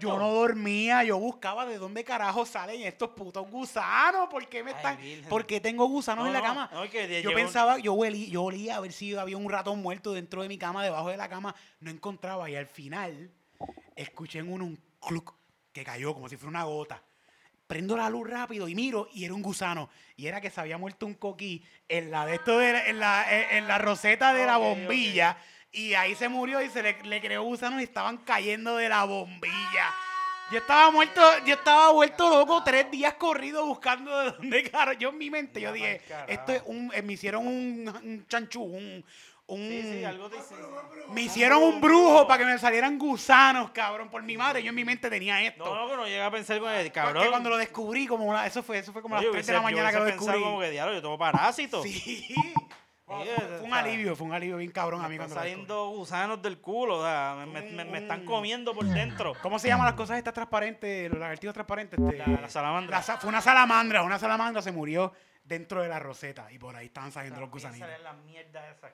Yo 0.00 0.18
no 0.18 0.32
dormía, 0.32 1.04
yo 1.04 1.18
buscaba 1.18 1.66
de 1.66 1.76
dónde 1.76 2.04
carajo 2.04 2.46
salen 2.46 2.80
estos 2.82 3.10
putos 3.10 3.46
gusanos. 3.50 4.26
¿Por 4.30 4.48
qué 4.48 4.64
me 4.64 4.70
Ay, 4.70 4.76
están? 4.78 4.96
virgen. 4.98 5.28
¿Por 5.28 5.44
qué 5.46 5.60
tengo 5.60 5.84
gusanos 5.86 6.24
No, 6.24 6.28
en 6.28 6.32
la 6.32 6.40
cama? 6.42 6.70
no, 6.72 6.86
yo 6.86 7.34
pensaba, 7.34 7.78
yo 7.78 7.92
olí, 7.92 8.30
yo 8.30 8.44
olía 8.44 8.76
a 8.76 8.80
ver 8.80 8.92
si 8.94 9.14
había 9.14 9.36
un 9.36 9.50
ratón 9.50 9.82
muerto 9.82 10.14
dentro 10.14 10.40
de 10.40 10.48
mi 10.48 10.56
cama, 10.56 10.82
debajo 10.82 11.10
de 11.10 11.18
la 11.18 11.28
cama. 11.28 11.54
No 11.80 11.90
encontraba. 11.90 12.48
Y 12.48 12.56
al 12.56 12.66
final 12.66 13.30
escuché 13.94 14.38
en 14.38 14.50
uno 14.50 14.64
un 14.64 14.80
cluck 15.00 15.34
que 15.70 15.84
cayó 15.84 16.14
como 16.14 16.30
si 16.30 16.38
fuera 16.38 16.48
una 16.48 16.64
gota. 16.64 17.02
Prendo 17.66 17.94
la 17.96 18.08
luz 18.08 18.26
rápido 18.28 18.66
y 18.68 18.74
miro 18.74 19.06
y 19.12 19.26
era 19.26 19.34
un 19.34 19.42
gusano. 19.42 19.90
Y 20.16 20.26
era 20.26 20.40
que 20.40 20.48
se 20.50 20.60
había 20.62 20.78
muerto 20.78 21.04
un 21.04 21.14
coquí 21.14 21.62
en 21.88 22.10
la 22.10 22.24
de 22.24 22.36
esto 22.36 22.58
de 22.58 22.72
la- 22.72 22.86
en 22.86 22.98
la, 22.98 23.26
en- 23.38 23.58
en 23.58 23.68
la 23.68 23.76
roseta 23.78 24.32
de 24.32 24.46
la 24.46 24.58
ok. 24.58 24.64
Y 25.72 25.94
ahí 25.94 26.14
se 26.16 26.28
murió 26.28 26.60
y 26.62 26.68
se 26.68 26.82
le, 26.82 27.00
le 27.04 27.20
creó 27.20 27.42
gusanos 27.44 27.80
y 27.80 27.84
estaban 27.84 28.18
cayendo 28.18 28.76
de 28.76 28.88
la 28.88 29.04
bombilla. 29.04 29.94
Yo 30.50 30.58
estaba 30.58 30.90
muerto, 30.90 31.22
yo 31.46 31.54
estaba 31.54 31.92
vuelto 31.92 32.28
loco 32.28 32.64
tres 32.64 32.90
días 32.90 33.14
corrido 33.14 33.64
buscando 33.66 34.18
de 34.18 34.30
dónde 34.32 34.62
carajo. 34.70 34.98
Yo 34.98 35.10
en 35.10 35.18
mi 35.18 35.30
mente, 35.30 35.60
yo 35.60 35.72
dije, 35.72 36.00
esto 36.26 36.52
es 36.52 36.62
un, 36.66 36.90
eh, 36.92 37.02
me 37.02 37.12
hicieron 37.12 37.46
un, 37.46 37.88
un 38.02 38.26
chanchú, 38.26 38.60
un, 38.64 39.04
un- 39.46 39.58
Sí, 39.68 39.82
sí, 39.82 40.04
algo 40.04 40.28
te 40.28 40.38
hice. 40.38 40.54
me 41.12 41.22
hicieron 41.22 41.62
un 41.62 41.80
brujo 41.80 42.26
para 42.26 42.38
que 42.38 42.44
me 42.52 42.58
salieran 42.58 42.98
gusanos, 42.98 43.70
cabrón, 43.70 44.08
por 44.10 44.24
mi 44.24 44.36
madre. 44.36 44.60
Yo 44.64 44.70
en 44.70 44.74
mi 44.74 44.84
mente 44.84 45.08
tenía 45.08 45.40
esto. 45.42 45.64
No, 45.64 45.74
no, 45.84 45.88
que 45.88 45.96
no 45.96 46.06
llega 46.06 46.26
a 46.26 46.30
pensar 46.32 46.58
con 46.58 46.68
el 46.72 46.78
Porque 46.78 46.90
cabrón. 46.92 47.28
cuando 47.30 47.48
lo 47.50 47.56
descubrí, 47.56 48.08
como 48.08 48.24
una- 48.24 48.44
eso 48.44 48.64
fue, 48.64 48.78
eso 48.78 48.92
fue 48.92 49.02
como 49.02 49.14
a 49.14 49.18
Oye, 49.18 49.28
las 49.28 49.32
3 49.34 49.46
de 49.46 49.52
la 49.52 49.58
yo 49.60 49.62
mañana 49.62 49.90
que 49.92 49.96
lo 49.98 50.02
hubiese 50.02 50.18
pensado 50.18 50.32
descubrí. 50.36 50.52
como 50.52 50.60
que 50.64 50.70
diablo, 50.72 50.94
yo 50.94 51.00
tengo 51.02 51.16
parásitos. 51.18 51.84
Sí. 51.86 52.34
Fue, 53.10 53.24
Sí, 53.24 53.30
fue 53.58 53.60
un 53.62 53.74
alivio, 53.74 54.14
fue 54.16 54.26
un 54.28 54.32
alivio 54.32 54.56
bien 54.58 54.70
cabrón 54.70 55.00
a 55.04 55.08
mí 55.08 55.18
Me 55.18 55.24
están 55.24 55.28
cuando 55.30 55.40
saliendo 55.40 55.88
gusanos 55.88 56.40
del 56.42 56.58
culo, 56.60 56.98
o 56.98 57.02
sea, 57.04 57.34
me, 57.38 57.46
me- 57.46 57.70
me- 57.72 57.84
me 57.84 57.98
están 57.98 58.24
comiendo 58.24 58.72
por 58.72 58.86
dentro. 58.86 59.34
¿Cómo 59.42 59.58
se 59.58 59.66
llaman 59.68 59.86
las 59.86 59.94
cosas 59.96 60.18
estas 60.18 60.32
transparentes, 60.34 61.10
los 61.10 61.18
lagartijos 61.18 61.52
transparentes? 61.54 61.98
Este, 61.98 62.16
La, 62.18 62.26
la 62.42 62.48
salamandra. 62.48 62.96
la 62.98 63.02
sa- 63.02 63.18
fue 63.18 63.28
una 63.28 63.40
salamandra, 63.40 64.02
una 64.04 64.18
salamandra 64.18 64.62
se 64.62 64.70
murió 64.70 65.12
dentro 65.42 65.82
de 65.82 65.88
la 65.88 65.98
roseta 65.98 66.52
y 66.52 66.58
por 66.58 66.76
ahí 66.76 66.86
estaban 66.86 67.10
saliendo 67.10 67.40
los 67.40 67.50
gusanitos. 67.50 67.88
salen 67.88 68.04
las 68.04 68.16
mierdas 68.18 68.76
esas. 68.76 68.92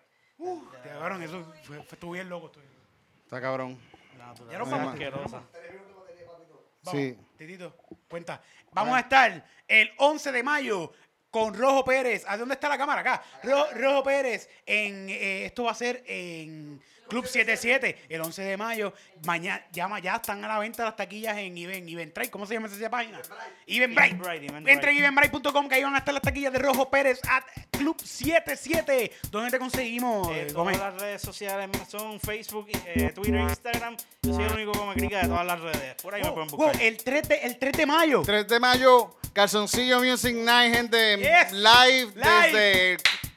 Cabrón, 0.82 1.22
eso 1.22 1.42
fue, 1.64 1.76
fue 1.82 1.86
estuvo 1.92 2.12
bien 2.12 2.28
loco. 2.30 2.46
estuvo 2.46 2.62
bien 2.62 2.74
loco. 2.74 2.86
Está 3.24 3.40
cabrón. 3.40 3.78
Ya 4.50 4.58
vamos. 4.58 4.70
ma. 4.80 4.90
asquerosa. 4.92 5.42
Vamos, 6.84 7.00
Sí. 7.00 7.18
Titito, 7.36 7.76
cuenta. 8.08 8.40
Vamos 8.72 8.94
a 8.96 9.00
estar 9.00 9.44
el 9.66 9.90
11 9.98 10.30
de 10.32 10.42
mayo 10.42 10.92
con 11.36 11.52
Rojo 11.52 11.84
Pérez. 11.84 12.24
¿A 12.26 12.38
dónde 12.38 12.54
está 12.54 12.66
la 12.66 12.78
cámara? 12.78 13.02
Acá. 13.02 13.22
Ro- 13.42 13.68
Rojo 13.74 14.02
Pérez. 14.04 14.48
En, 14.64 15.10
eh, 15.10 15.44
esto 15.44 15.64
va 15.64 15.72
a 15.72 15.74
ser 15.74 16.02
en 16.06 16.80
Club 17.08 17.26
77 17.26 18.06
el 18.08 18.20
11 18.20 18.42
de 18.42 18.56
mayo. 18.56 18.92
Mañana 19.24 19.64
ya, 19.72 19.88
ya 20.00 20.16
están 20.16 20.44
a 20.44 20.48
la 20.48 20.58
venta 20.58 20.84
las 20.84 20.96
taquillas 20.96 21.36
en 21.38 21.56
Even, 21.56 21.88
Eventbrite. 21.88 22.30
¿Cómo 22.30 22.46
se 22.46 22.54
llama 22.54 22.66
esa 22.68 22.90
página? 22.90 23.20
Eventbrite, 23.66 24.16
Eventbrite. 24.46 24.72
Entra 24.72 24.90
en 24.90 24.98
eventbrite.com 24.98 25.68
que 25.68 25.74
ahí 25.76 25.82
van 25.84 25.94
a 25.94 25.98
estar 25.98 26.12
las 26.14 26.22
taquillas 26.22 26.52
de 26.52 26.58
Rojo 26.58 26.90
Pérez 26.90 27.20
at 27.28 27.44
Club 27.70 27.96
77. 28.00 29.12
¿Dónde 29.30 29.50
te 29.50 29.58
conseguimos, 29.58 30.28
Eh, 30.30 30.40
todas 30.52 30.54
Gómez? 30.54 30.78
las 30.78 31.00
redes 31.00 31.22
sociales 31.22 31.70
son 31.88 32.18
Facebook, 32.20 32.68
eh, 32.86 33.12
Twitter, 33.14 33.40
Instagram. 33.40 33.96
Yo 34.22 34.34
soy 34.34 34.44
el 34.44 34.52
único 34.52 34.72
que 34.72 34.84
me 34.86 34.94
crica 34.94 35.22
de 35.22 35.28
todas 35.28 35.46
las 35.46 35.60
redes. 35.60 35.94
Por 36.02 36.14
ahí 36.14 36.22
me 36.22 36.32
pueden 36.32 36.48
Wow, 36.48 36.58
buscar. 36.68 36.82
el, 36.82 36.96
3 36.96 37.28
de, 37.28 37.34
el 37.36 37.58
3 37.58 37.72
de 37.76 37.86
mayo. 37.86 38.22
3 38.24 38.46
de 38.48 38.60
mayo, 38.60 39.16
Calzoncillo 39.32 40.00
Music 40.02 40.34
Night, 40.34 40.74
gente. 40.74 41.16
Yes. 41.18 41.52
Live, 41.52 42.12
Live. 42.14 42.52
desde 42.52 42.96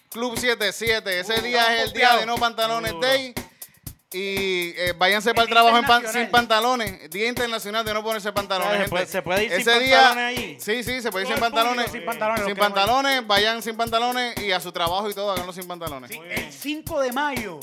Club 0.09 0.37
77. 0.37 1.19
Ese 1.19 1.39
Uh, 1.39 1.41
día 1.43 1.75
es 1.77 1.83
el 1.87 1.93
día 1.93 2.17
de 2.17 2.25
no 2.25 2.35
pantalones 2.37 2.91
Duro. 2.91 3.07
day. 3.07 3.33
Y 4.11 4.73
eh, 4.75 4.93
váyanse 4.97 5.33
para 5.35 5.43
el 5.43 5.49
trabajo 5.49 5.77
en 5.77 5.85
pan- 5.85 6.07
sin 6.11 6.31
pantalones. 6.31 7.09
Día 7.11 7.27
internacional 7.27 7.85
de 7.85 7.93
no 7.93 8.03
ponerse 8.03 8.31
pantalones. 8.31 8.65
¿Sabes? 8.67 8.79
Se 8.79 8.81
gente. 8.85 8.89
puede- 8.89 9.05
se 9.05 9.21
puede 9.21 9.43
ir 9.43 9.51
sin 9.51 9.59
Ese 9.61 9.79
día- 9.81 9.97
pantalones 10.01 10.37
ahí. 10.39 10.57
Sí, 10.59 10.83
sí, 10.83 11.01
se 11.01 11.11
puede 11.11 11.25
ir 11.25 11.31
sin 11.31 11.39
pantalones. 11.39 11.91
sin 11.91 12.05
pantalones, 12.05 12.45
Sin 13.17 13.27
vayan 13.27 13.61
sin 13.61 13.77
pantalones 13.77 14.37
y 14.39 14.51
a 14.51 14.59
su 14.59 14.71
trabajo 14.71 15.07
y 15.09 15.13
todo, 15.13 15.31
háganlo 15.31 15.53
sin 15.53 15.67
pantalones. 15.67 16.09
Sí, 16.09 16.19
el 16.27 16.51
5 16.51 17.01
de 17.01 17.11
mayo. 17.11 17.59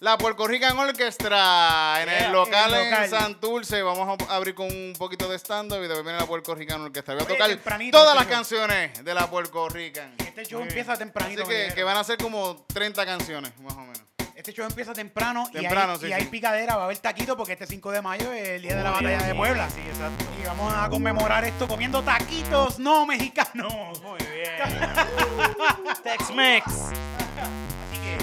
La 0.00 0.18
Puerto 0.18 0.48
Rican 0.48 0.76
Orchestra 0.78 2.02
en 2.02 2.08
Yeah, 2.08 2.26
el 2.26 2.32
local 2.32 2.72
el 2.74 2.80
en 2.80 2.90
local. 2.90 3.08
Santurce. 3.10 3.82
Vamos 3.82 4.18
a 4.28 4.34
abrir 4.34 4.54
con 4.54 4.66
un 4.66 4.94
poquito 4.98 5.28
de 5.28 5.38
stand-up 5.38 5.78
y 5.78 5.82
después 5.86 6.02
viene 6.02 6.18
la 6.18 6.26
Puerto 6.26 6.54
Rican 6.56 6.80
Orchestra. 6.80 7.14
Voy 7.14 7.22
a 7.22 7.26
tocar 7.28 7.48
tempranito 7.48 7.98
todas 7.98 8.16
las 8.16 8.26
canciones 8.26 9.04
de 9.04 9.14
la 9.14 9.30
Puerto 9.30 9.68
Rican. 9.68 10.14
Este 10.18 10.44
show 10.46 10.60
empieza 10.62 10.96
tempranito. 10.96 11.42
Así 11.42 11.50
que, 11.52 11.72
que 11.74 11.84
van 11.84 11.98
a 11.98 12.02
ser 12.02 12.16
como 12.18 12.64
30 12.72 13.04
canciones, 13.06 13.52
más 13.60 13.74
o 13.74 13.80
menos. 13.80 14.02
Este 14.42 14.52
show 14.54 14.66
empieza 14.66 14.92
temprano, 14.92 15.48
Temprano, 15.52 15.92
y, 15.92 15.94
hay, 15.94 16.00
sí, 16.00 16.06
y 16.08 16.12
hay 16.12 16.22
sí. 16.24 16.28
picadera, 16.28 16.74
va 16.74 16.82
a 16.82 16.84
haber 16.86 16.98
taquito 16.98 17.36
porque 17.36 17.52
este 17.52 17.64
5 17.64 17.92
de 17.92 18.02
mayo 18.02 18.32
es 18.32 18.48
el 18.48 18.62
día 18.62 18.74
de 18.74 18.82
la 18.82 18.90
batalla 18.90 19.22
de 19.22 19.36
Puebla. 19.36 19.70
Sí, 19.70 19.78
exacto. 19.88 20.24
Y 20.42 20.44
vamos 20.44 20.74
a 20.74 20.88
conmemorar 20.88 21.44
esto 21.44 21.68
comiendo 21.68 22.02
taquitos 22.02 22.80
no 22.80 23.06
mexicanos. 23.06 24.02
Muy 24.02 24.18
bien. 24.18 24.58
Tex-Mex. 26.02 26.66
Así 26.66 27.98
que 28.02 28.18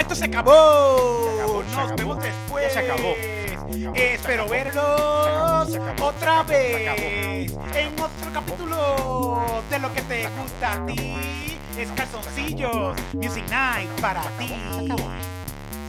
esto 0.00 0.14
se 0.14 0.24
acabó. 0.24 1.28
acabó, 1.34 1.62
se 1.62 1.68
Nos 1.68 1.76
acabó. 1.76 1.96
vemos 1.96 2.22
después. 2.22 2.64
Ya 2.64 2.70
se 2.70 2.78
acabó. 2.90 3.39
Espero 3.94 4.48
verlos 4.48 5.68
otra 6.02 6.42
vez 6.42 7.52
en 7.74 7.92
otro 8.00 8.32
capítulo 8.32 9.62
de 9.70 9.78
lo 9.78 9.92
que 9.94 10.02
te 10.02 10.28
gusta 10.28 10.72
a 10.72 10.86
ti. 10.86 11.58
Es 11.78 11.88
calzoncillos 11.92 12.96
Music 13.12 13.44
Night 13.48 13.88
para 14.00 14.22
ti. 14.38 14.52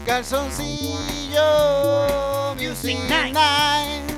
Calzoncillo 0.06 1.44
Music 2.56 3.00
Night. 3.10 4.12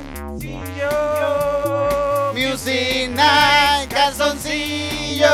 Music 2.34 3.10
Night, 3.12 3.90
calzoncillo, 3.90 5.30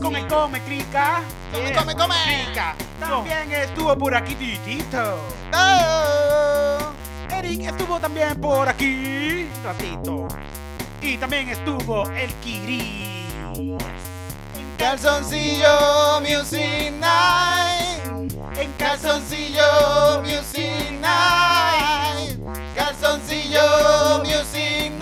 Con 0.00 0.16
el 0.16 0.26
Come 0.26 0.60
Crica. 0.62 1.20
Come, 1.52 1.72
come, 1.72 1.94
come. 1.94 2.14
Crica. 2.24 2.74
También 2.98 3.52
estuvo 3.52 3.96
por 3.96 4.14
aquí 4.14 4.34
Titito. 4.34 5.18
Oh. 5.52 6.92
Eric 7.30 7.66
estuvo 7.66 8.00
también 8.00 8.40
por 8.40 8.68
aquí. 8.68 9.48
Ratito. 9.62 10.28
Y 11.00 11.16
también 11.18 11.48
estuvo 11.50 12.08
el 12.10 12.32
Kiri. 12.34 13.26
Calzoncillo, 14.78 16.20
Music 16.20 16.92
Night. 16.98 18.32
En 18.56 18.72
Calzoncillo 18.78 20.22
Music 20.22 20.90
Night. 21.00 22.38
Calzoncillo 22.74 24.24
Music 24.24 24.90
Night. 24.98 25.01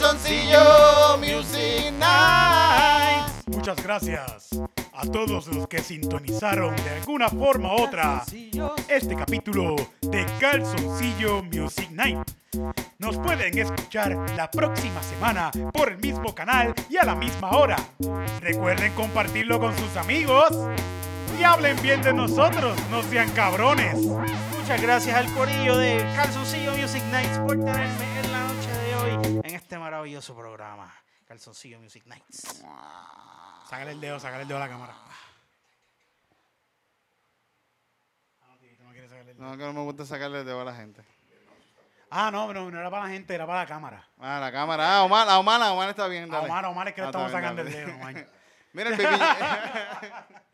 Calzoncillo 0.00 1.18
Music 1.18 1.92
Night. 1.98 3.26
Muchas 3.48 3.82
gracias 3.82 4.48
a 4.94 5.02
todos 5.02 5.46
los 5.48 5.68
que 5.68 5.82
sintonizaron 5.82 6.74
de 6.74 6.88
alguna 6.88 7.28
forma 7.28 7.74
u 7.74 7.82
otra 7.82 8.24
este 8.88 9.14
capítulo 9.14 9.76
de 10.00 10.24
Calzoncillo 10.40 11.42
Music 11.42 11.90
Night. 11.90 12.18
Nos 12.98 13.18
pueden 13.18 13.58
escuchar 13.58 14.16
la 14.36 14.50
próxima 14.50 15.02
semana 15.02 15.50
por 15.70 15.90
el 15.90 15.98
mismo 15.98 16.34
canal 16.34 16.74
y 16.88 16.96
a 16.96 17.04
la 17.04 17.14
misma 17.14 17.50
hora. 17.50 17.76
Recuerden 18.40 18.94
compartirlo 18.94 19.60
con 19.60 19.76
sus 19.76 19.98
amigos 19.98 20.48
y 21.38 21.42
hablen 21.42 21.76
bien 21.82 22.00
de 22.00 22.14
nosotros, 22.14 22.74
no 22.90 23.02
sean 23.02 23.28
cabrones. 23.32 23.96
Muchas 23.96 24.80
gracias 24.80 25.14
al 25.14 25.30
corillo 25.34 25.76
de 25.76 25.98
Calzoncillo 26.16 26.72
Music 26.72 27.02
Nights 27.12 27.38
por 27.40 27.58
tenerme 27.58 28.20
en 28.24 28.32
la 28.32 28.49
hoy 29.00 29.40
en 29.44 29.54
este 29.54 29.78
maravilloso 29.78 30.34
programa. 30.36 30.92
Calzoncillo 31.26 31.78
Music 31.80 32.04
Nights. 32.06 32.62
Sácale 33.68 33.92
el 33.92 34.00
dedo, 34.00 34.18
sácale 34.18 34.42
el 34.42 34.48
dedo 34.48 34.58
a 34.58 34.60
la 34.60 34.68
cámara. 34.68 34.94
No, 39.38 39.56
que 39.56 39.64
no 39.64 39.72
me 39.72 39.80
gusta 39.82 40.04
sacarle 40.04 40.40
el 40.40 40.44
dedo 40.44 40.60
a 40.60 40.64
la 40.64 40.74
gente. 40.74 41.02
Ah, 42.10 42.30
no, 42.30 42.52
no, 42.52 42.70
no 42.70 42.80
era 42.80 42.90
para 42.90 43.04
la 43.04 43.10
gente, 43.10 43.34
era 43.34 43.46
para 43.46 43.60
la 43.60 43.66
cámara. 43.66 44.04
Ah, 44.18 44.38
la 44.40 44.50
cámara. 44.50 44.96
Ah, 44.96 45.04
Omar, 45.04 45.28
a 45.28 45.38
Omar, 45.38 45.62
a 45.62 45.72
Omar 45.72 45.88
está 45.90 46.08
bien. 46.08 46.24
A 46.24 46.36
Dale. 46.38 46.46
Omar, 46.48 46.64
a 46.64 46.68
Omar 46.68 46.88
es 46.88 46.94
que 46.94 47.00
le 47.00 47.06
Ah, 47.06 47.10
estamos 47.10 47.30
bien, 47.30 47.40
sacando 47.40 47.62
el 47.62 47.70
dedo. 47.70 47.92
Mira 48.72 48.90
el 48.90 48.96
baby. 48.96 49.16